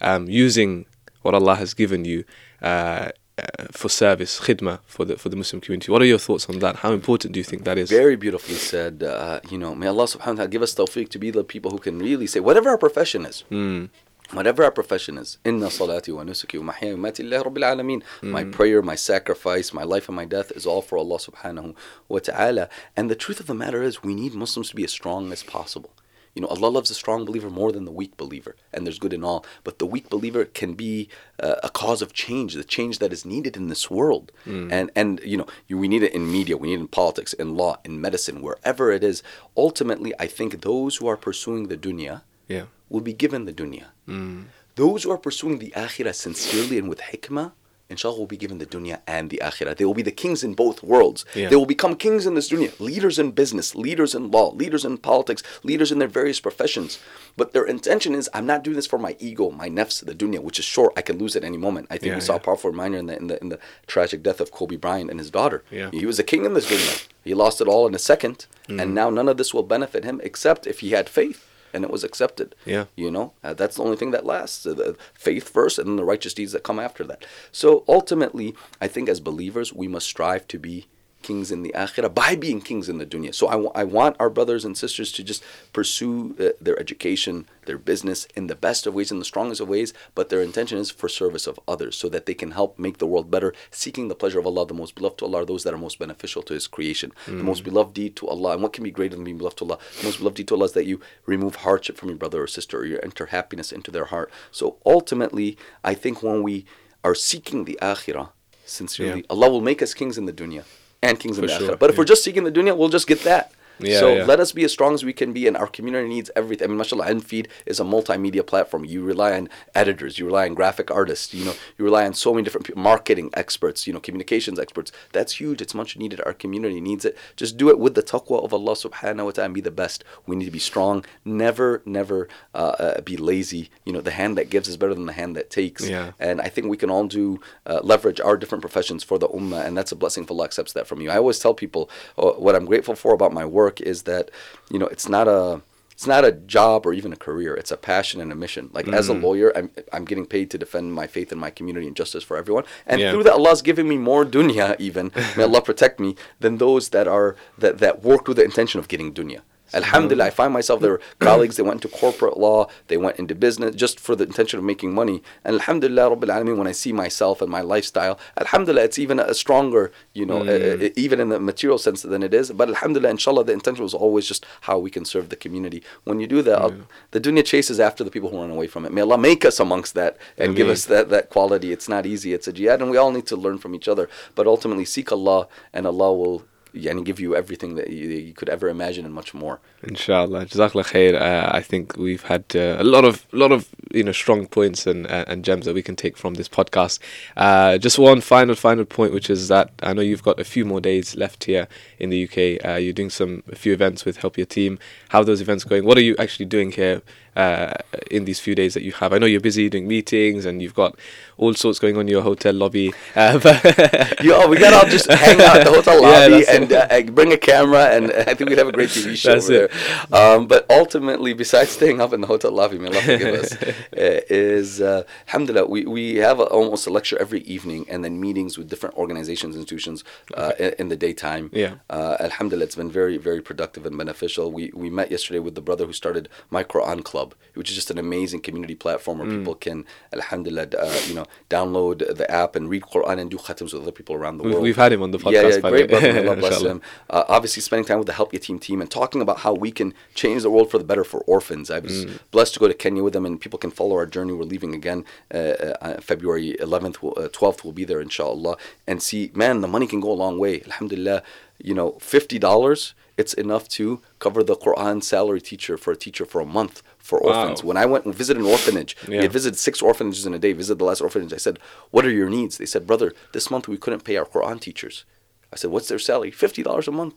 um, 0.00 0.28
using 0.28 0.86
what 1.22 1.34
Allah 1.34 1.56
has 1.56 1.74
given 1.74 2.04
you 2.04 2.24
uh, 2.62 3.10
uh, 3.38 3.66
for 3.72 3.88
service, 3.88 4.40
khidmah 4.40 4.78
for 4.86 5.04
the 5.04 5.16
for 5.16 5.28
the 5.28 5.36
Muslim 5.36 5.60
community. 5.60 5.90
What 5.92 6.00
are 6.02 6.06
your 6.06 6.18
thoughts 6.18 6.48
on 6.48 6.58
that? 6.60 6.76
How 6.76 6.92
important 6.92 7.34
do 7.34 7.40
you 7.40 7.44
think 7.44 7.64
that 7.64 7.76
is? 7.78 7.90
Very 7.90 8.16
beautifully 8.16 8.54
said. 8.54 9.02
Uh, 9.02 9.40
you 9.50 9.58
know, 9.58 9.74
may 9.74 9.88
Allah 9.88 10.04
subhanahu 10.04 10.26
wa 10.26 10.34
ta'ala 10.34 10.48
give 10.48 10.62
us 10.62 10.74
tawfiq 10.74 11.08
to 11.10 11.18
be 11.18 11.30
the 11.30 11.44
people 11.44 11.70
who 11.70 11.78
can 11.78 11.98
really 11.98 12.26
say, 12.26 12.40
whatever 12.40 12.70
our 12.70 12.78
profession 12.78 13.26
is, 13.26 13.44
Mm. 13.50 13.90
Whatever 14.32 14.64
our 14.64 14.70
profession 14.70 15.18
is, 15.18 15.38
inna 15.44 15.66
salati 15.66 16.12
wa 16.12 16.24
nusuki 16.24 16.58
wa 16.58 16.72
mahyaya 16.72 16.92
wa 16.92 16.98
mamati 17.10 17.22
lillahi 17.22 17.44
rabbil 17.44 17.64
alameen. 17.64 18.02
My 18.22 18.44
Mm. 18.44 18.52
prayer, 18.52 18.82
my 18.82 18.96
sacrifice, 18.96 19.72
my 19.72 19.84
life 19.84 20.08
and 20.08 20.16
my 20.16 20.24
death 20.24 20.50
is 20.52 20.66
all 20.66 20.82
for 20.82 20.98
Allah 20.98 21.18
subhanahu 21.18 21.74
wa 22.08 22.18
ta'ala. 22.18 22.68
And 22.96 23.10
the 23.10 23.14
truth 23.14 23.40
of 23.40 23.46
the 23.46 23.54
matter 23.54 23.82
is, 23.82 24.02
we 24.02 24.14
need 24.14 24.34
Muslims 24.34 24.70
to 24.70 24.76
be 24.76 24.84
as 24.84 24.90
strong 24.90 25.32
as 25.32 25.42
possible. 25.42 25.90
You 26.34 26.42
know, 26.42 26.48
Allah 26.48 26.68
loves 26.68 26.90
the 26.90 26.94
strong 26.94 27.24
believer 27.24 27.48
more 27.48 27.72
than 27.72 27.86
the 27.86 27.90
weak 27.90 28.14
believer, 28.18 28.56
and 28.70 28.84
there's 28.86 28.98
good 28.98 29.14
in 29.14 29.24
all. 29.24 29.42
But 29.64 29.78
the 29.78 29.86
weak 29.86 30.10
believer 30.10 30.44
can 30.44 30.74
be 30.74 31.08
uh, 31.40 31.54
a 31.62 31.70
cause 31.70 32.02
of 32.02 32.12
change, 32.12 32.52
the 32.52 32.62
change 32.62 32.98
that 32.98 33.10
is 33.10 33.24
needed 33.24 33.56
in 33.56 33.68
this 33.68 33.90
world. 33.90 34.32
And 34.44 34.90
and 34.94 35.18
you 35.24 35.38
know, 35.38 35.46
you, 35.66 35.78
we 35.78 35.88
need 35.88 36.02
it 36.02 36.12
in 36.12 36.30
media, 36.30 36.58
we 36.58 36.68
need 36.68 36.74
it 36.74 36.80
in 36.80 36.88
politics, 36.88 37.32
in 37.32 37.54
law, 37.56 37.76
in 37.86 38.02
medicine, 38.02 38.42
wherever 38.42 38.92
it 38.92 39.02
is. 39.02 39.22
Ultimately, 39.56 40.12
I 40.18 40.26
think 40.26 40.60
those 40.60 40.96
who 40.96 41.06
are 41.06 41.16
pursuing 41.16 41.68
the 41.68 41.76
dunya 41.78 42.20
Yeah. 42.48 42.64
will 42.88 43.00
be 43.00 43.12
given 43.12 43.44
the 43.44 43.52
dunya. 43.52 43.86
Mm. 44.08 44.44
Those 44.76 45.02
who 45.04 45.10
are 45.10 45.18
pursuing 45.18 45.58
the 45.58 45.70
akhirah 45.76 46.14
sincerely 46.14 46.78
and 46.78 46.88
with 46.88 47.00
hikmah, 47.00 47.52
inshallah, 47.88 48.18
will 48.18 48.26
be 48.26 48.36
given 48.36 48.58
the 48.58 48.66
dunya 48.66 49.00
and 49.06 49.30
the 49.30 49.40
akhirah. 49.42 49.76
They 49.76 49.84
will 49.84 49.94
be 49.94 50.02
the 50.02 50.12
kings 50.12 50.44
in 50.44 50.54
both 50.54 50.82
worlds. 50.82 51.24
Yeah. 51.34 51.48
They 51.48 51.56
will 51.56 51.66
become 51.66 51.96
kings 51.96 52.26
in 52.26 52.34
this 52.34 52.50
dunya, 52.50 52.78
leaders 52.78 53.18
in 53.18 53.30
business, 53.30 53.74
leaders 53.74 54.14
in 54.14 54.30
law, 54.30 54.52
leaders 54.52 54.84
in 54.84 54.98
politics, 54.98 55.42
leaders 55.64 55.90
in 55.90 55.98
their 55.98 56.08
various 56.08 56.38
professions. 56.40 56.98
But 57.36 57.52
their 57.54 57.64
intention 57.64 58.14
is, 58.14 58.28
I'm 58.34 58.44
not 58.46 58.62
doing 58.64 58.76
this 58.76 58.86
for 58.86 58.98
my 58.98 59.16
ego, 59.18 59.50
my 59.50 59.68
nafs, 59.70 60.04
the 60.04 60.14
dunya, 60.14 60.40
which 60.40 60.58
is 60.58 60.64
sure 60.64 60.92
I 60.96 61.02
can 61.02 61.18
lose 61.18 61.34
at 61.36 61.42
any 61.44 61.56
moment. 61.56 61.86
I 61.90 61.96
think 61.96 62.10
Yeah, 62.10 62.16
we 62.16 62.20
saw 62.20 62.34
yeah. 62.34 62.40
a 62.40 62.42
powerful 62.42 62.70
reminder 62.70 62.98
in 62.98 63.06
the, 63.06 63.16
in 63.16 63.26
the 63.28 63.40
in 63.40 63.48
the 63.48 63.58
tragic 63.86 64.22
death 64.22 64.40
of 64.40 64.50
Kobe 64.52 64.76
Bryant 64.76 65.10
and 65.10 65.18
his 65.18 65.30
daughter. 65.30 65.64
He 65.70 66.06
was 66.06 66.18
a 66.18 66.24
king 66.24 66.44
in 66.44 66.54
this 66.54 66.66
dunya. 66.70 67.06
He 67.24 67.34
lost 67.34 67.60
it 67.60 67.66
all 67.68 67.86
in 67.88 67.94
a 67.94 67.98
second, 67.98 68.46
Mm. 68.68 68.82
and 68.82 68.94
now 68.94 69.08
none 69.10 69.28
of 69.28 69.36
this 69.36 69.54
will 69.54 69.62
benefit 69.62 70.02
him 70.04 70.20
except 70.24 70.66
if 70.66 70.80
he 70.80 70.90
had 70.90 71.08
faith 71.08 71.38
and 71.76 71.84
it 71.84 71.90
was 71.90 72.02
accepted. 72.02 72.54
Yeah. 72.64 72.86
You 72.96 73.10
know, 73.10 73.34
uh, 73.44 73.52
that's 73.52 73.76
the 73.76 73.84
only 73.84 73.98
thing 73.98 74.10
that 74.12 74.24
lasts. 74.24 74.62
The 74.62 74.96
faith 75.12 75.48
first, 75.48 75.78
and 75.78 75.86
then 75.86 75.96
the 75.96 76.04
righteous 76.04 76.32
deeds 76.32 76.52
that 76.52 76.62
come 76.64 76.80
after 76.80 77.04
that. 77.04 77.26
So 77.52 77.84
ultimately, 77.86 78.54
I 78.80 78.88
think 78.88 79.10
as 79.10 79.20
believers, 79.20 79.74
we 79.74 79.86
must 79.86 80.06
strive 80.06 80.48
to 80.48 80.58
be 80.58 80.86
kings 81.26 81.48
in 81.54 81.60
the 81.66 81.72
akhirah 81.84 82.12
by 82.24 82.32
being 82.44 82.60
kings 82.68 82.86
in 82.92 82.98
the 83.02 83.08
dunya. 83.12 83.32
So 83.40 83.44
I, 83.54 83.56
w- 83.62 83.74
I 83.82 83.84
want 83.98 84.14
our 84.22 84.30
brothers 84.36 84.64
and 84.66 84.74
sisters 84.84 85.08
to 85.16 85.20
just 85.30 85.42
pursue 85.78 86.14
uh, 86.38 86.50
their 86.66 86.78
education, 86.84 87.34
their 87.68 87.78
business 87.90 88.20
in 88.38 88.44
the 88.52 88.54
best 88.66 88.86
of 88.86 88.92
ways, 88.98 89.10
in 89.14 89.18
the 89.18 89.30
strongest 89.32 89.60
of 89.60 89.68
ways, 89.68 89.90
but 90.16 90.28
their 90.30 90.42
intention 90.50 90.78
is 90.78 90.90
for 91.00 91.08
service 91.22 91.46
of 91.50 91.58
others 91.72 91.94
so 92.02 92.08
that 92.14 92.24
they 92.26 92.34
can 92.42 92.52
help 92.60 92.70
make 92.86 92.96
the 92.98 93.06
world 93.12 93.28
better, 93.36 93.50
seeking 93.82 94.06
the 94.08 94.14
pleasure 94.22 94.38
of 94.38 94.46
Allah. 94.46 94.64
The 94.66 94.80
most 94.82 94.94
beloved 94.94 95.18
to 95.18 95.24
Allah 95.26 95.42
are 95.42 95.44
those 95.52 95.64
that 95.64 95.74
are 95.74 95.78
most 95.88 95.98
beneficial 96.04 96.42
to 96.48 96.54
His 96.54 96.66
creation. 96.76 97.10
The 97.26 97.32
most 97.52 97.62
beloved 97.64 97.92
deed 98.00 98.12
to 98.16 98.28
Allah, 98.34 98.50
and 98.54 98.62
what 98.62 98.72
can 98.72 98.84
be 98.84 98.90
greater 98.98 99.16
than 99.16 99.24
being 99.24 99.38
beloved 99.42 99.58
to 99.58 99.64
Allah? 99.64 99.78
The 100.00 100.06
most 100.08 100.18
beloved 100.20 100.36
deed 100.38 100.48
to 100.48 100.54
Allah 100.54 100.66
is 100.70 100.72
that 100.78 100.86
you 100.86 101.00
remove 101.34 101.54
hardship 101.66 101.96
from 101.98 102.08
your 102.10 102.18
brother 102.18 102.40
or 102.42 102.46
sister, 102.58 102.74
or 102.80 102.84
you 102.86 102.98
enter 103.02 103.26
happiness 103.26 103.72
into 103.72 103.90
their 103.90 104.06
heart. 104.14 104.28
So 104.52 104.64
ultimately, 104.86 105.48
I 105.90 105.94
think 106.02 106.22
when 106.22 106.42
we 106.48 106.56
are 107.02 107.14
seeking 107.14 107.64
the 107.64 107.78
akhirah, 107.82 108.28
sincerely, 108.64 109.20
Yeah. 109.20 109.26
Allah 109.34 109.48
will 109.50 109.60
make 109.70 109.80
us 109.82 109.92
kings 109.94 110.16
in 110.18 110.26
the 110.26 110.32
dunya 110.40 110.64
and 111.02 111.18
kings 111.18 111.38
in 111.38 111.44
For 111.44 111.48
the 111.48 111.58
sure. 111.58 111.76
But 111.76 111.90
if 111.90 111.96
yeah. 111.96 112.00
we're 112.00 112.06
just 112.06 112.24
seeking 112.24 112.44
the 112.44 112.52
dunya, 112.52 112.76
we'll 112.76 112.88
just 112.88 113.06
get 113.06 113.22
that. 113.22 113.52
Yeah, 113.78 114.00
so 114.00 114.14
yeah. 114.16 114.24
let 114.24 114.40
us 114.40 114.52
be 114.52 114.64
as 114.64 114.72
strong 114.72 114.94
as 114.94 115.04
we 115.04 115.12
can 115.12 115.32
be, 115.32 115.46
and 115.46 115.56
our 115.56 115.66
community 115.66 116.08
needs 116.08 116.30
everything. 116.34 116.66
I 116.66 116.68
mean, 116.68 116.78
mashallah, 116.78 117.06
Ilmfeed 117.06 117.48
is 117.66 117.80
a 117.80 117.84
multimedia 117.84 118.46
platform. 118.46 118.84
You 118.84 119.02
rely 119.02 119.32
on 119.32 119.48
editors, 119.74 120.18
you 120.18 120.26
rely 120.26 120.46
on 120.46 120.54
graphic 120.54 120.90
artists, 120.90 121.34
you 121.34 121.44
know, 121.44 121.54
you 121.78 121.84
rely 121.84 122.06
on 122.06 122.14
so 122.14 122.32
many 122.32 122.44
different 122.44 122.66
people, 122.66 122.82
marketing 122.82 123.30
experts, 123.34 123.86
you 123.86 123.92
know, 123.92 124.00
communications 124.00 124.58
experts. 124.58 124.92
That's 125.12 125.40
huge. 125.40 125.60
It's 125.60 125.74
much 125.74 125.96
needed. 125.96 126.20
Our 126.24 126.32
community 126.32 126.80
needs 126.80 127.04
it. 127.04 127.16
Just 127.36 127.56
do 127.56 127.68
it 127.68 127.78
with 127.78 127.94
the 127.94 128.02
taqwa 128.02 128.42
of 128.42 128.52
Allah 128.54 128.72
subhanahu 128.72 129.24
wa 129.26 129.30
ta'ala 129.30 129.46
and 129.46 129.54
be 129.54 129.60
the 129.60 129.70
best. 129.70 130.04
We 130.26 130.36
need 130.36 130.46
to 130.46 130.50
be 130.50 130.58
strong. 130.58 131.04
Never, 131.24 131.82
never 131.84 132.28
uh, 132.54 132.76
uh, 132.78 133.00
be 133.02 133.16
lazy. 133.16 133.70
You 133.84 133.92
know, 133.92 134.00
the 134.00 134.10
hand 134.10 134.38
that 134.38 134.50
gives 134.50 134.68
is 134.68 134.76
better 134.76 134.94
than 134.94 135.06
the 135.06 135.12
hand 135.12 135.36
that 135.36 135.50
takes. 135.50 135.88
Yeah. 135.88 136.12
And 136.18 136.40
I 136.40 136.48
think 136.48 136.68
we 136.68 136.76
can 136.76 136.90
all 136.90 137.06
do 137.06 137.40
uh, 137.66 137.80
leverage 137.82 138.20
our 138.20 138.36
different 138.36 138.62
professions 138.62 139.04
for 139.04 139.18
the 139.18 139.28
ummah, 139.28 139.64
and 139.66 139.76
that's 139.76 139.92
a 139.92 139.96
blessing 139.96 140.24
if 140.24 140.30
Allah 140.30 140.44
accepts 140.44 140.72
that 140.72 140.86
from 140.86 141.00
you. 141.00 141.10
I 141.10 141.16
always 141.16 141.38
tell 141.38 141.54
people 141.54 141.90
uh, 142.16 142.32
what 142.32 142.54
I'm 142.54 142.64
grateful 142.64 142.94
for 142.94 143.12
about 143.12 143.32
my 143.32 143.44
work 143.44 143.65
is 143.80 144.02
that 144.02 144.30
you 144.70 144.78
know 144.78 144.86
it's 144.86 145.08
not 145.08 145.28
a 145.28 145.62
it's 145.92 146.06
not 146.06 146.26
a 146.26 146.32
job 146.32 146.84
or 146.86 146.92
even 146.92 147.10
a 147.12 147.16
career. 147.16 147.54
It's 147.54 147.70
a 147.72 147.76
passion 147.78 148.20
and 148.20 148.30
a 148.30 148.34
mission. 148.34 148.68
Like 148.74 148.86
as 148.88 149.08
a 149.08 149.14
Mm. 149.14 149.22
lawyer, 149.22 149.52
I'm 149.56 149.70
I'm 149.94 150.04
getting 150.04 150.26
paid 150.26 150.50
to 150.50 150.58
defend 150.58 150.92
my 150.92 151.06
faith 151.06 151.32
in 151.32 151.38
my 151.38 151.50
community 151.50 151.86
and 151.86 151.96
justice 151.96 152.22
for 152.22 152.36
everyone. 152.36 152.64
And 152.86 153.00
Yeah. 153.00 153.10
through 153.12 153.22
that, 153.24 153.32
Allah's 153.32 153.62
giving 153.62 153.88
me 153.88 153.96
more 153.96 154.24
dunya 154.26 154.76
even. 154.78 155.10
May 155.36 155.44
Allah 155.48 155.62
protect 155.62 155.98
me 155.98 156.14
than 156.38 156.58
those 156.58 156.90
that 156.90 157.08
are 157.08 157.34
that 157.58 157.78
that 157.78 158.02
worked 158.02 158.28
with 158.28 158.36
the 158.36 158.44
intention 158.44 158.78
of 158.78 158.88
getting 158.88 159.12
dunya. 159.14 159.40
Alhamdulillah, 159.76 160.26
I 160.26 160.30
find 160.30 160.52
myself 160.52 160.80
there 160.80 161.00
colleagues 161.18 161.56
that 161.56 161.64
went 161.64 161.84
into 161.84 161.96
corporate 161.96 162.36
law, 162.36 162.66
they 162.88 162.96
went 162.96 163.18
into 163.18 163.34
business 163.34 163.74
just 163.74 164.00
for 164.00 164.14
the 164.16 164.24
intention 164.24 164.58
of 164.58 164.64
making 164.64 164.94
money. 164.94 165.22
And 165.44 165.54
Alhamdulillah, 165.56 166.16
Rabbil 166.16 166.32
Alameen, 166.34 166.56
when 166.56 166.66
I 166.66 166.72
see 166.72 166.92
myself 166.92 167.42
and 167.42 167.50
my 167.50 167.60
lifestyle, 167.60 168.18
Alhamdulillah, 168.38 168.84
it's 168.84 168.98
even 168.98 169.18
a 169.20 169.34
stronger, 169.34 169.92
you 170.12 170.26
know, 170.26 170.40
uh, 170.42 170.86
uh, 170.86 170.88
even 170.96 171.20
in 171.20 171.28
the 171.28 171.40
material 171.40 171.78
sense 171.78 172.02
than 172.02 172.22
it 172.22 172.32
is. 172.32 172.50
But 172.52 172.68
Alhamdulillah, 172.68 173.10
inshallah, 173.10 173.44
the 173.44 173.52
intention 173.52 173.82
was 173.82 173.94
always 173.94 174.26
just 174.26 174.46
how 174.62 174.78
we 174.78 174.90
can 174.90 175.04
serve 175.04 175.28
the 175.28 175.36
community. 175.36 175.82
When 176.04 176.20
you 176.20 176.26
do 176.26 176.42
that, 176.42 176.60
uh, 176.60 176.70
the 177.10 177.20
dunya 177.20 177.44
chases 177.44 177.78
after 177.80 178.02
the 178.02 178.10
people 178.10 178.30
who 178.30 178.40
run 178.40 178.50
away 178.50 178.66
from 178.66 178.84
it. 178.86 178.92
May 178.92 179.02
Allah 179.02 179.18
make 179.18 179.44
us 179.44 179.60
amongst 179.60 179.94
that 179.94 180.16
and 180.38 180.56
give 180.56 180.68
us 180.68 180.86
that, 180.86 181.10
that 181.10 181.30
quality. 181.30 181.72
It's 181.72 181.88
not 181.88 182.06
easy, 182.06 182.32
it's 182.32 182.48
a 182.48 182.52
jihad, 182.52 182.80
and 182.80 182.90
we 182.90 182.96
all 182.96 183.10
need 183.10 183.26
to 183.26 183.36
learn 183.36 183.58
from 183.58 183.74
each 183.74 183.88
other. 183.88 184.08
But 184.34 184.46
ultimately, 184.46 184.84
seek 184.84 185.12
Allah, 185.12 185.48
and 185.72 185.86
Allah 185.86 186.12
will 186.14 186.44
yani, 186.76 187.04
give 187.04 187.20
you 187.20 187.34
everything 187.34 187.74
that 187.74 187.90
you, 187.90 188.08
you 188.08 188.32
could 188.32 188.48
ever 188.48 188.68
imagine 188.68 189.04
and 189.04 189.14
much 189.14 189.34
more. 189.34 189.60
Inshallah, 189.82 190.46
Jazakallah 190.46 190.84
khair. 190.84 191.20
Uh, 191.20 191.50
I 191.52 191.60
think 191.60 191.96
we've 191.96 192.22
had 192.22 192.44
uh, 192.54 192.76
a 192.78 192.84
lot 192.84 193.04
of 193.04 193.26
lot 193.32 193.52
of 193.52 193.68
you 193.92 194.02
know 194.02 194.12
strong 194.12 194.46
points 194.46 194.86
and 194.86 195.06
uh, 195.06 195.24
and 195.26 195.44
gems 195.44 195.64
that 195.66 195.74
we 195.74 195.82
can 195.82 195.96
take 195.96 196.16
from 196.16 196.34
this 196.34 196.48
podcast. 196.48 196.98
Uh, 197.36 197.78
just 197.78 197.98
one 197.98 198.20
final 198.20 198.54
final 198.54 198.84
point, 198.84 199.12
which 199.12 199.30
is 199.30 199.48
that 199.48 199.70
I 199.82 199.92
know 199.92 200.02
you've 200.02 200.22
got 200.22 200.38
a 200.38 200.44
few 200.44 200.64
more 200.64 200.80
days 200.80 201.16
left 201.16 201.44
here 201.44 201.68
in 201.98 202.10
the 202.10 202.24
UK. 202.24 202.64
Uh, 202.64 202.76
you're 202.76 202.92
doing 202.92 203.10
some 203.10 203.42
a 203.50 203.56
few 203.56 203.72
events 203.72 204.04
with 204.04 204.18
Help 204.18 204.36
Yateem. 204.36 204.78
How 205.08 205.20
are 205.20 205.24
those 205.24 205.40
events 205.40 205.64
going? 205.64 205.84
What 205.84 205.98
are 205.98 206.02
you 206.02 206.16
actually 206.18 206.46
doing 206.46 206.72
here 206.72 207.02
uh, 207.36 207.74
in 208.10 208.24
these 208.24 208.40
few 208.40 208.54
days 208.54 208.74
that 208.74 208.82
you 208.82 208.92
have? 208.92 209.12
I 209.12 209.18
know 209.18 209.26
you're 209.26 209.40
busy 209.40 209.68
doing 209.68 209.86
meetings 209.86 210.44
and 210.44 210.62
you've 210.62 210.74
got 210.74 210.98
all 211.36 211.54
sorts 211.54 211.78
going 211.78 211.96
on 211.96 212.02
in 212.02 212.08
your 212.08 212.22
hotel 212.22 212.54
lobby. 212.54 212.92
Uh, 213.14 213.38
oh, 213.44 214.48
we 214.48 214.58
gotta 214.58 214.76
all 214.76 214.86
just 214.86 215.10
hang 215.10 215.40
out 215.40 215.58
at 215.58 215.64
the 215.64 215.70
hotel 215.70 216.00
lobby 216.02 216.44
that's 216.44 216.48
and 216.48 216.72
uh, 216.72 216.86
uh, 216.90 217.02
bring 217.02 217.32
a 217.32 217.36
camera, 217.36 217.86
and 217.86 218.12
I 218.12 218.34
think 218.34 218.48
we'd 218.48 218.58
have 218.58 218.68
a 218.68 218.72
great 218.72 218.88
TV 218.90 219.16
show 219.16 219.34
That's 219.34 219.50
over 219.50 219.64
it. 219.64 219.70
there. 220.10 220.34
Um, 220.36 220.46
but 220.46 220.66
ultimately, 220.70 221.34
besides 221.34 221.70
staying 221.70 222.00
up 222.00 222.12
in 222.12 222.20
the 222.20 222.26
hotel 222.26 222.52
lobby, 222.52 222.78
may 222.78 222.88
Allah 222.88 223.02
forgive 223.02 223.34
us, 223.34 223.52
uh, 223.62 223.74
is 223.92 224.80
uh, 224.80 225.04
alhamdulillah, 225.28 225.68
we, 225.68 225.84
we 225.84 226.16
have 226.16 226.40
a, 226.40 226.44
almost 226.44 226.86
a 226.86 226.90
lecture 226.90 227.18
every 227.18 227.40
evening 227.40 227.86
and 227.88 228.04
then 228.04 228.20
meetings 228.20 228.56
with 228.56 228.68
different 228.68 228.96
organizations, 228.96 229.54
institutions 229.56 230.04
uh, 230.34 230.52
in, 230.58 230.74
in 230.78 230.88
the 230.88 230.96
daytime. 230.96 231.50
Yeah. 231.52 231.76
Uh, 231.90 232.16
alhamdulillah, 232.20 232.64
it's 232.64 232.76
been 232.76 232.90
very, 232.90 233.16
very 233.16 233.42
productive 233.42 233.86
and 233.86 233.96
beneficial. 233.96 234.50
We, 234.50 234.70
we 234.74 234.90
met 234.90 235.10
yesterday 235.10 235.40
with 235.40 235.54
the 235.54 235.60
brother 235.60 235.86
who 235.86 235.92
started 235.92 236.28
My 236.50 236.64
Quran 236.64 237.04
Club, 237.04 237.25
which 237.54 237.70
is 237.70 237.74
just 237.74 237.90
an 237.90 237.98
amazing 237.98 238.40
community 238.40 238.74
platform 238.74 239.18
where 239.18 239.28
people 239.28 239.54
can, 239.54 239.84
alhamdulillah, 240.12 240.68
uh, 240.78 241.00
you 241.08 241.14
know, 241.14 241.24
download 241.48 242.16
the 242.16 242.30
app 242.30 242.54
and 242.56 242.68
read 242.68 242.82
Quran 242.82 243.18
and 243.18 243.30
do 243.30 243.38
khatams 243.38 243.72
with 243.72 243.82
other 243.82 243.92
people 243.92 244.14
around 244.14 244.36
the 244.38 244.44
We've- 244.44 244.54
world. 244.54 244.62
we've 244.64 244.76
had 244.76 244.92
him 244.92 245.02
on 245.02 245.10
the 245.10 245.18
Yeah, 245.18 245.24
podcast, 245.42 245.50
yeah, 245.54 245.58
by 245.60 245.70
the 245.70 245.76
great 245.76 245.90
brother. 245.90 246.18
Allah 246.28 246.36
bless 246.44 246.60
him. 246.62 246.82
Uh, 247.08 247.24
obviously, 247.28 247.62
spending 247.62 247.86
time 247.86 247.98
with 247.98 248.06
the 248.06 248.12
Help 248.12 248.32
Yateem 248.32 248.60
team 248.60 248.80
and 248.82 248.90
talking 248.90 249.20
about 249.22 249.38
how 249.38 249.54
we 249.54 249.70
can 249.70 249.94
change 250.14 250.42
the 250.42 250.50
world 250.50 250.70
for 250.70 250.78
the 250.78 250.84
better 250.84 251.04
for 251.04 251.20
orphans. 251.20 251.70
I 251.70 251.78
was 251.78 252.04
Mm. 252.04 252.18
blessed 252.30 252.54
to 252.54 252.60
go 252.60 252.68
to 252.68 252.74
Kenya 252.74 253.02
with 253.02 253.12
them, 253.14 253.24
and 253.24 253.40
people 253.40 253.58
can 253.58 253.70
follow 253.70 253.94
our 253.96 254.06
journey. 254.06 254.32
We're 254.34 254.44
leaving 254.44 254.74
again 254.74 255.04
uh, 255.32 255.38
uh, 255.86 256.00
February 256.00 256.56
11th, 256.60 257.00
we'll- 257.02 257.16
uh, 257.16 257.28
12th. 257.28 257.64
We'll 257.64 257.72
be 257.72 257.84
there, 257.84 258.00
inshallah, 258.00 258.56
and 258.86 259.02
see, 259.02 259.30
man, 259.34 259.60
the 259.62 259.68
money 259.68 259.86
can 259.86 260.00
go 260.00 260.10
a 260.12 260.18
long 260.24 260.38
way. 260.38 260.60
Alhamdulillah, 260.66 261.22
you 261.58 261.74
know, 261.74 261.96
fifty 262.00 262.38
dollars. 262.38 262.94
It's 263.16 263.32
enough 263.34 263.68
to 263.70 264.02
cover 264.18 264.42
the 264.44 264.56
Quran 264.56 265.02
salary 265.02 265.40
teacher 265.40 265.78
for 265.78 265.92
a 265.92 265.96
teacher 265.96 266.24
for 266.26 266.40
a 266.40 266.46
month 266.46 266.82
for 266.98 267.18
Wow. 267.20 267.28
orphans. 267.42 267.64
When 267.64 267.76
I 267.76 267.86
went 267.86 268.04
and 268.04 268.14
visited 268.14 268.42
an 268.42 268.48
orphanage, 268.48 268.96
we 269.08 269.16
had 269.16 269.32
visited 269.32 269.58
six 269.58 269.80
orphanages 269.80 270.26
in 270.26 270.34
a 270.34 270.38
day. 270.38 270.52
Visited 270.52 270.78
the 270.78 270.84
last 270.84 271.00
orphanage. 271.00 271.32
I 271.32 271.38
said, 271.38 271.58
"What 271.90 272.04
are 272.04 272.10
your 272.10 272.28
needs?" 272.28 272.58
They 272.58 272.66
said, 272.66 272.86
"Brother, 272.86 273.12
this 273.32 273.50
month 273.50 273.68
we 273.68 273.78
couldn't 273.78 274.04
pay 274.04 274.16
our 274.16 274.26
Quran 274.26 274.60
teachers." 274.60 275.04
I 275.52 275.56
said, 275.56 275.70
"What's 275.70 275.88
their 275.88 275.98
salary?" 275.98 276.30
Fifty 276.30 276.62
dollars 276.62 276.88
a 276.88 276.92
month. 276.92 277.14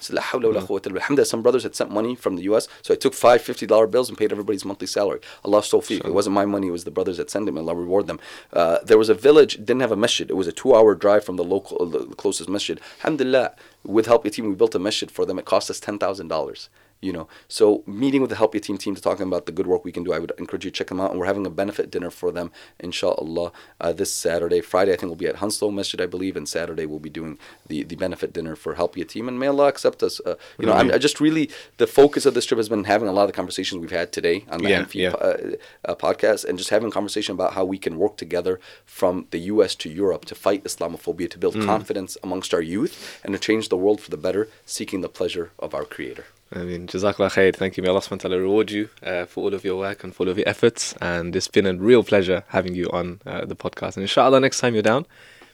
Said, 0.00 0.14
"La 0.16 0.22
hawla 0.22 0.52
wa 0.52 0.60
la 0.60 0.66
quwwata 0.66 0.86
illa 0.86 0.94
billah." 0.94 1.02
Alhamdulillah, 1.02 1.26
some 1.26 1.42
brothers 1.42 1.62
had 1.62 1.74
sent 1.74 1.90
money 1.90 2.14
from 2.14 2.36
the 2.36 2.42
U.S., 2.42 2.68
so 2.82 2.94
I 2.94 2.96
took 2.96 3.14
five 3.14 3.42
fifty 3.42 3.66
dollar 3.66 3.86
bills 3.86 4.08
and 4.08 4.18
paid 4.18 4.32
everybody's 4.32 4.64
monthly 4.64 4.86
salary. 4.86 5.20
Allah's 5.44 5.68
tawfiq. 5.70 6.04
It 6.04 6.14
wasn't 6.14 6.34
my 6.34 6.46
money; 6.46 6.68
it 6.68 6.72
was 6.72 6.84
the 6.84 6.90
brothers 6.90 7.16
that 7.16 7.30
sent 7.30 7.46
them. 7.46 7.58
Allah 7.58 7.74
reward 7.74 8.06
them. 8.06 8.20
Uh, 8.52 8.78
there 8.84 8.98
was 8.98 9.08
a 9.08 9.14
village 9.14 9.56
didn't 9.56 9.80
have 9.80 9.92
a 9.92 9.96
masjid. 9.96 10.28
It 10.30 10.34
was 10.34 10.46
a 10.46 10.52
two-hour 10.52 10.94
drive 10.94 11.24
from 11.24 11.36
the 11.36 11.44
local, 11.44 11.76
uh, 11.80 11.98
the 11.98 12.14
closest 12.14 12.48
masjid. 12.48 12.80
Alhamdulillah, 13.00 13.54
with 13.84 14.06
Help 14.06 14.24
Yateem, 14.24 14.48
we 14.48 14.54
built 14.54 14.74
a 14.74 14.78
masjid 14.78 15.10
for 15.10 15.24
them. 15.26 15.38
It 15.38 15.44
cost 15.44 15.70
us 15.70 15.80
ten 15.80 15.98
thousand 15.98 16.28
dollars 16.28 16.68
you 17.02 17.12
know. 17.12 17.26
So 17.48 17.82
meeting 17.86 18.20
with 18.22 18.30
the 18.30 18.36
Help 18.36 18.54
Yateem 18.54 18.78
team 18.78 18.94
to 18.94 19.02
talking 19.02 19.26
about 19.26 19.44
the 19.46 19.52
good 19.52 19.66
work 19.66 19.84
we 19.84 19.92
can 19.92 20.04
do 20.04 20.12
i 20.12 20.18
would 20.18 20.32
encourage 20.38 20.64
you 20.64 20.70
to 20.70 20.78
check 20.78 20.86
them 20.88 21.00
out. 21.00 21.10
And 21.10 21.18
we're 21.20 21.26
having 21.26 21.46
a 21.46 21.50
benefit 21.62 21.90
dinner 21.90 22.10
for 22.10 22.30
them 22.32 22.50
inshallah 22.86 23.52
uh, 23.80 23.92
this 23.92 24.12
saturday. 24.12 24.60
Friday 24.60 24.92
i 24.92 24.96
think 24.96 25.08
we'll 25.10 25.16
be 25.16 25.26
at 25.26 25.36
Hounslow 25.36 25.70
masjid 25.70 26.00
i 26.00 26.06
believe 26.06 26.36
and 26.36 26.48
saturday 26.48 26.86
we'll 26.86 26.98
be 26.98 27.10
doing 27.10 27.38
the, 27.68 27.82
the 27.82 27.96
benefit 27.96 28.32
dinner 28.32 28.54
for 28.56 28.74
Help 28.74 28.96
Yateem. 28.96 29.28
And 29.28 29.38
may 29.38 29.48
allah 29.48 29.68
accept 29.68 30.02
us 30.02 30.20
uh, 30.24 30.34
you 30.58 30.66
know 30.66 30.72
I'm, 30.72 30.90
I 30.92 30.98
just 30.98 31.20
really 31.20 31.50
the 31.78 31.86
focus 31.86 32.26
of 32.26 32.34
this 32.34 32.46
trip 32.46 32.58
has 32.58 32.68
been 32.68 32.84
having 32.84 33.08
a 33.08 33.12
lot 33.12 33.22
of 33.24 33.28
the 33.28 33.32
conversations 33.42 33.80
we've 33.80 33.90
had 34.02 34.12
today 34.12 34.44
on 34.50 34.62
the 34.62 34.70
Yeah, 34.70 34.86
yeah. 34.92 35.10
po- 35.12 35.18
uh, 35.18 35.90
uh, 35.90 35.94
podcast 35.94 36.44
and 36.44 36.56
just 36.58 36.70
having 36.70 36.88
a 36.88 36.92
conversation 36.92 37.32
about 37.34 37.54
how 37.54 37.64
we 37.64 37.78
can 37.78 37.98
work 37.98 38.16
together 38.16 38.60
from 38.86 39.26
the 39.32 39.40
us 39.40 39.74
to 39.82 39.88
europe 39.90 40.24
to 40.26 40.34
fight 40.34 40.62
islamophobia 40.64 41.28
to 41.30 41.38
Mm. 41.38 41.40
build 41.40 41.56
confidence 41.74 42.16
amongst 42.22 42.54
our 42.54 42.62
youth 42.62 43.20
and 43.24 43.32
to 43.34 43.38
change 43.48 43.68
the 43.68 43.76
world 43.76 44.00
for 44.00 44.10
the 44.10 44.16
better 44.16 44.48
seeking 44.64 45.00
the 45.00 45.08
pleasure 45.18 45.50
of 45.58 45.74
our 45.74 45.84
creator 45.84 46.26
I 46.54 46.64
mean, 46.64 46.86
Jazakallah 46.86 47.32
khair. 47.32 47.56
Thank 47.56 47.76
you. 47.76 47.82
May 47.82 47.88
Allah 47.88 48.00
subhanahu 48.00 48.24
wa 48.24 48.28
ta'ala 48.28 48.38
reward 48.38 48.70
you 48.70 48.90
uh, 49.02 49.24
for 49.24 49.44
all 49.44 49.54
of 49.54 49.64
your 49.64 49.78
work 49.78 50.04
and 50.04 50.14
for 50.14 50.24
all 50.24 50.28
of 50.28 50.36
your 50.36 50.48
efforts. 50.48 50.94
And 51.00 51.34
it's 51.34 51.48
been 51.48 51.66
a 51.66 51.74
real 51.74 52.04
pleasure 52.04 52.44
having 52.48 52.74
you 52.74 52.90
on 52.90 53.20
uh, 53.24 53.46
the 53.46 53.56
podcast. 53.56 53.96
And 53.96 54.02
inshallah, 54.02 54.40
next 54.40 54.60
time 54.60 54.74
you're 54.74 54.82
down, 54.82 55.06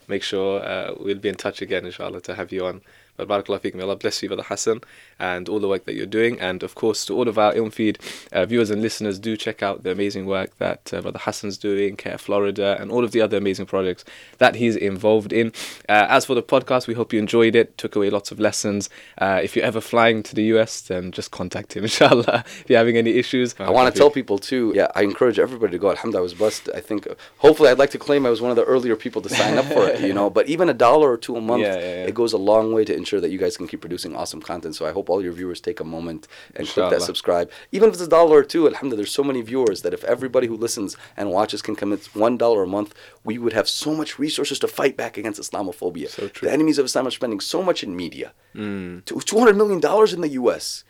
make 0.08 0.22
sure 0.24 0.60
uh, 0.64 0.94
we'll 0.98 1.18
be 1.18 1.28
in 1.28 1.36
touch 1.36 1.62
again, 1.62 1.86
inshallah, 1.86 2.20
to 2.22 2.34
have 2.34 2.50
you 2.50 2.66
on. 2.66 2.80
Barakallah 3.26 3.60
feek, 3.60 3.74
may 3.74 3.82
Allah 3.82 3.96
bless 3.96 4.22
you, 4.22 4.28
Brother 4.28 4.42
Hassan, 4.44 4.80
and 5.18 5.48
all 5.48 5.58
the 5.58 5.68
work 5.68 5.84
that 5.86 5.94
you're 5.94 6.06
doing. 6.06 6.38
And 6.40 6.62
of 6.62 6.74
course, 6.74 7.04
to 7.06 7.14
all 7.14 7.28
of 7.28 7.38
our 7.38 7.52
Ilmfeed 7.54 7.98
uh, 8.32 8.46
viewers 8.46 8.70
and 8.70 8.80
listeners, 8.82 9.18
do 9.18 9.36
check 9.36 9.62
out 9.62 9.82
the 9.82 9.90
amazing 9.90 10.26
work 10.26 10.56
that 10.58 10.92
uh, 10.94 11.00
Brother 11.02 11.18
Hassan's 11.18 11.58
doing, 11.58 11.96
CAIR 11.96 12.18
Florida, 12.18 12.76
and 12.80 12.90
all 12.90 13.04
of 13.04 13.12
the 13.12 13.20
other 13.20 13.36
amazing 13.36 13.66
projects 13.66 14.04
that 14.38 14.56
he's 14.56 14.76
involved 14.76 15.32
in. 15.32 15.48
Uh, 15.88 16.06
as 16.08 16.24
for 16.26 16.34
the 16.34 16.42
podcast, 16.42 16.86
we 16.86 16.94
hope 16.94 17.12
you 17.12 17.18
enjoyed 17.18 17.54
it, 17.54 17.76
took 17.78 17.96
away 17.96 18.10
lots 18.10 18.30
of 18.30 18.38
lessons. 18.38 18.88
Uh, 19.18 19.40
if 19.42 19.56
you're 19.56 19.64
ever 19.64 19.80
flying 19.80 20.22
to 20.22 20.34
the 20.34 20.44
US, 20.54 20.80
then 20.82 21.12
just 21.12 21.30
contact 21.30 21.76
him, 21.76 21.82
inshallah. 21.88 22.44
if 22.60 22.64
you're 22.68 22.78
having 22.78 22.96
any 22.96 23.10
issues, 23.12 23.54
I 23.58 23.70
want 23.70 23.92
to 23.92 23.98
tell 23.98 24.10
people 24.10 24.38
too. 24.38 24.72
Yeah, 24.74 24.88
I 24.94 25.02
encourage 25.02 25.38
everybody 25.38 25.72
to 25.72 25.78
go. 25.78 25.90
Alhamdulillah, 25.90 26.20
I 26.20 26.22
was 26.22 26.34
blessed. 26.34 26.68
I 26.74 26.80
think, 26.80 27.06
hopefully, 27.38 27.68
I'd 27.70 27.78
like 27.78 27.90
to 27.90 27.98
claim 27.98 28.26
I 28.26 28.30
was 28.30 28.40
one 28.40 28.50
of 28.50 28.56
the 28.56 28.64
earlier 28.64 28.96
people 28.96 29.22
to 29.22 29.28
sign 29.28 29.58
up 29.58 29.64
for 29.66 29.86
it. 29.88 30.00
You 30.00 30.12
know, 30.14 30.30
but 30.38 30.48
even 30.48 30.68
a 30.68 30.74
dollar 30.74 31.10
or 31.10 31.16
two 31.16 31.36
a 31.36 31.40
month, 31.40 31.62
Yeah, 31.62 31.74
yeah, 31.74 31.80
yeah. 31.80 32.06
it 32.06 32.14
goes 32.14 32.32
a 32.32 32.38
long 32.38 32.72
way 32.72 32.84
to 32.84 32.94
ensure 33.08 33.20
that 33.20 33.30
you 33.30 33.38
guys 33.38 33.56
can 33.56 33.66
keep 33.66 33.80
producing 33.80 34.14
awesome 34.14 34.42
content. 34.42 34.76
So 34.76 34.86
I 34.86 34.92
hope 34.92 35.08
all 35.08 35.22
your 35.22 35.32
viewers 35.32 35.60
take 35.60 35.80
a 35.80 35.84
moment 35.84 36.28
and 36.54 36.66
click 36.66 36.90
that 36.90 37.02
subscribe. 37.02 37.50
Even 37.72 37.88
if 37.88 37.94
it's 37.94 38.02
a 38.02 38.08
dollar 38.08 38.38
or 38.38 38.44
two, 38.44 38.66
alhamdulillah, 38.66 38.96
there's 38.96 39.12
so 39.12 39.24
many 39.24 39.40
viewers 39.40 39.82
that 39.82 39.94
if 39.94 40.04
everybody 40.04 40.46
who 40.46 40.56
listens 40.56 40.96
and 41.16 41.30
watches 41.30 41.62
can 41.62 41.74
commit 41.74 42.14
one 42.14 42.36
dollar 42.36 42.62
a 42.62 42.66
month, 42.66 42.94
we 43.24 43.38
would 43.38 43.54
have 43.54 43.68
so 43.68 43.94
much 43.94 44.18
resources 44.18 44.58
to 44.58 44.68
fight 44.68 44.96
back 44.96 45.16
against 45.16 45.40
Islamophobia. 45.40 46.08
So 46.08 46.28
true. 46.28 46.48
The 46.48 46.52
enemies 46.52 46.78
of 46.78 46.84
Islam 46.86 47.06
are 47.06 47.10
spending 47.10 47.40
so 47.40 47.62
much 47.62 47.82
in 47.82 47.96
media. 47.96 48.32
Mm. 48.54 49.04
To 49.06 49.14
$200 49.14 49.56
million 49.56 49.80
in 50.14 50.20
the 50.20 50.32
US 50.42 50.84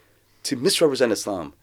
to 0.45 0.57
misrepresent 0.57 1.13
Islam. 1.13 1.55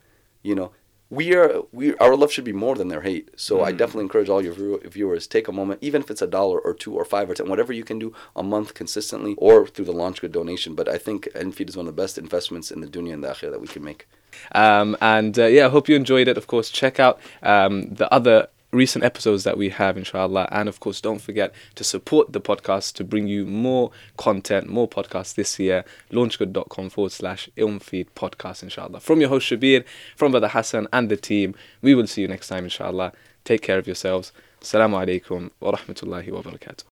You 0.41 0.55
know, 0.55 0.71
we 1.19 1.25
are 1.41 1.49
we 1.79 1.85
our 2.05 2.15
love 2.21 2.31
should 2.33 2.43
be 2.51 2.57
more 2.65 2.75
than 2.79 2.89
their 2.93 3.01
hate. 3.09 3.25
So 3.47 3.53
I 3.67 3.71
Mm. 3.71 3.77
definitely 3.81 4.05
encourage 4.07 4.29
all 4.33 4.43
your 4.47 4.55
view- 4.59 4.81
viewers 4.97 5.23
take 5.35 5.47
a 5.47 5.55
moment, 5.59 5.77
even 5.87 5.99
if 6.03 6.07
it's 6.11 6.21
a 6.21 6.31
dollar 6.39 6.59
or 6.67 6.73
two 6.83 6.93
or 6.99 7.05
five 7.15 7.25
or 7.29 7.33
ten, 7.37 7.47
whatever 7.53 7.73
you 7.79 7.85
can 7.91 7.99
do 8.05 8.09
a 8.35 8.43
month 8.43 8.69
consistently, 8.81 9.33
or 9.47 9.55
through 9.73 9.85
the 9.91 9.97
LaunchGood 10.01 10.31
donation. 10.39 10.71
But 10.79 10.87
I 10.95 10.97
think 11.05 11.19
Ilmfeed 11.41 11.69
is 11.69 11.77
one 11.77 11.87
of 11.87 11.95
the 11.95 12.01
best 12.03 12.17
investments 12.25 12.67
in 12.73 12.81
the 12.81 12.87
dunya 12.87 13.13
and 13.13 13.23
the 13.23 13.29
akhirah 13.33 13.51
that 13.53 13.61
we 13.65 13.67
can 13.75 13.83
make. 13.83 14.01
Um, 14.53 14.89
and 15.01 15.33
uh, 15.39 15.45
yeah, 15.45 15.67
I 15.67 15.69
hope 15.69 15.87
you 15.89 15.95
enjoyed 15.95 16.27
it. 16.27 16.37
Of 16.37 16.47
course, 16.47 16.69
check 16.69 16.99
out 16.99 17.15
um, 17.53 17.73
the 18.01 18.07
other 18.17 18.37
recent 18.75 19.03
episodes 19.03 19.43
that 19.43 19.57
we 19.57 19.69
have, 19.69 19.97
inshallah. 19.97 20.47
And 20.51 20.67
of 20.69 20.79
course, 20.79 21.01
don't 21.01 21.21
forget 21.21 21.53
to 21.75 21.83
support 21.83 22.33
the 22.33 22.41
podcast 22.41 22.93
to 22.95 23.03
bring 23.03 23.27
you 23.27 23.45
more 23.45 23.91
content, 24.17 24.67
more 24.67 24.87
podcasts 24.87 25.35
this 25.35 25.57
year. 25.59 25.85
Launchgood.com 26.11 26.89
forward 26.89 27.11
slash 27.11 27.49
ilmfeed 27.57 28.07
podcast, 28.15 28.63
inshallah. 28.63 28.99
From 28.99 29.21
your 29.21 29.29
host, 29.29 29.49
Shabir, 29.49 29.83
from 30.15 30.31
Brother 30.31 30.49
Hassan 30.49 30.87
and 30.93 31.09
the 31.09 31.17
team, 31.17 31.55
we 31.81 31.95
will 31.95 32.07
see 32.07 32.21
you 32.21 32.27
next 32.27 32.47
time, 32.47 32.65
inshallah. 32.65 33.13
Take 33.43 33.61
care 33.61 33.77
of 33.79 33.87
yourselves. 33.87 34.31
Assalamu 34.61 35.05
alaikum 35.05 35.51
wa 35.59 35.71
rahmatullahi 35.71 36.31
wa 36.31 36.41
barakatuh. 36.41 36.83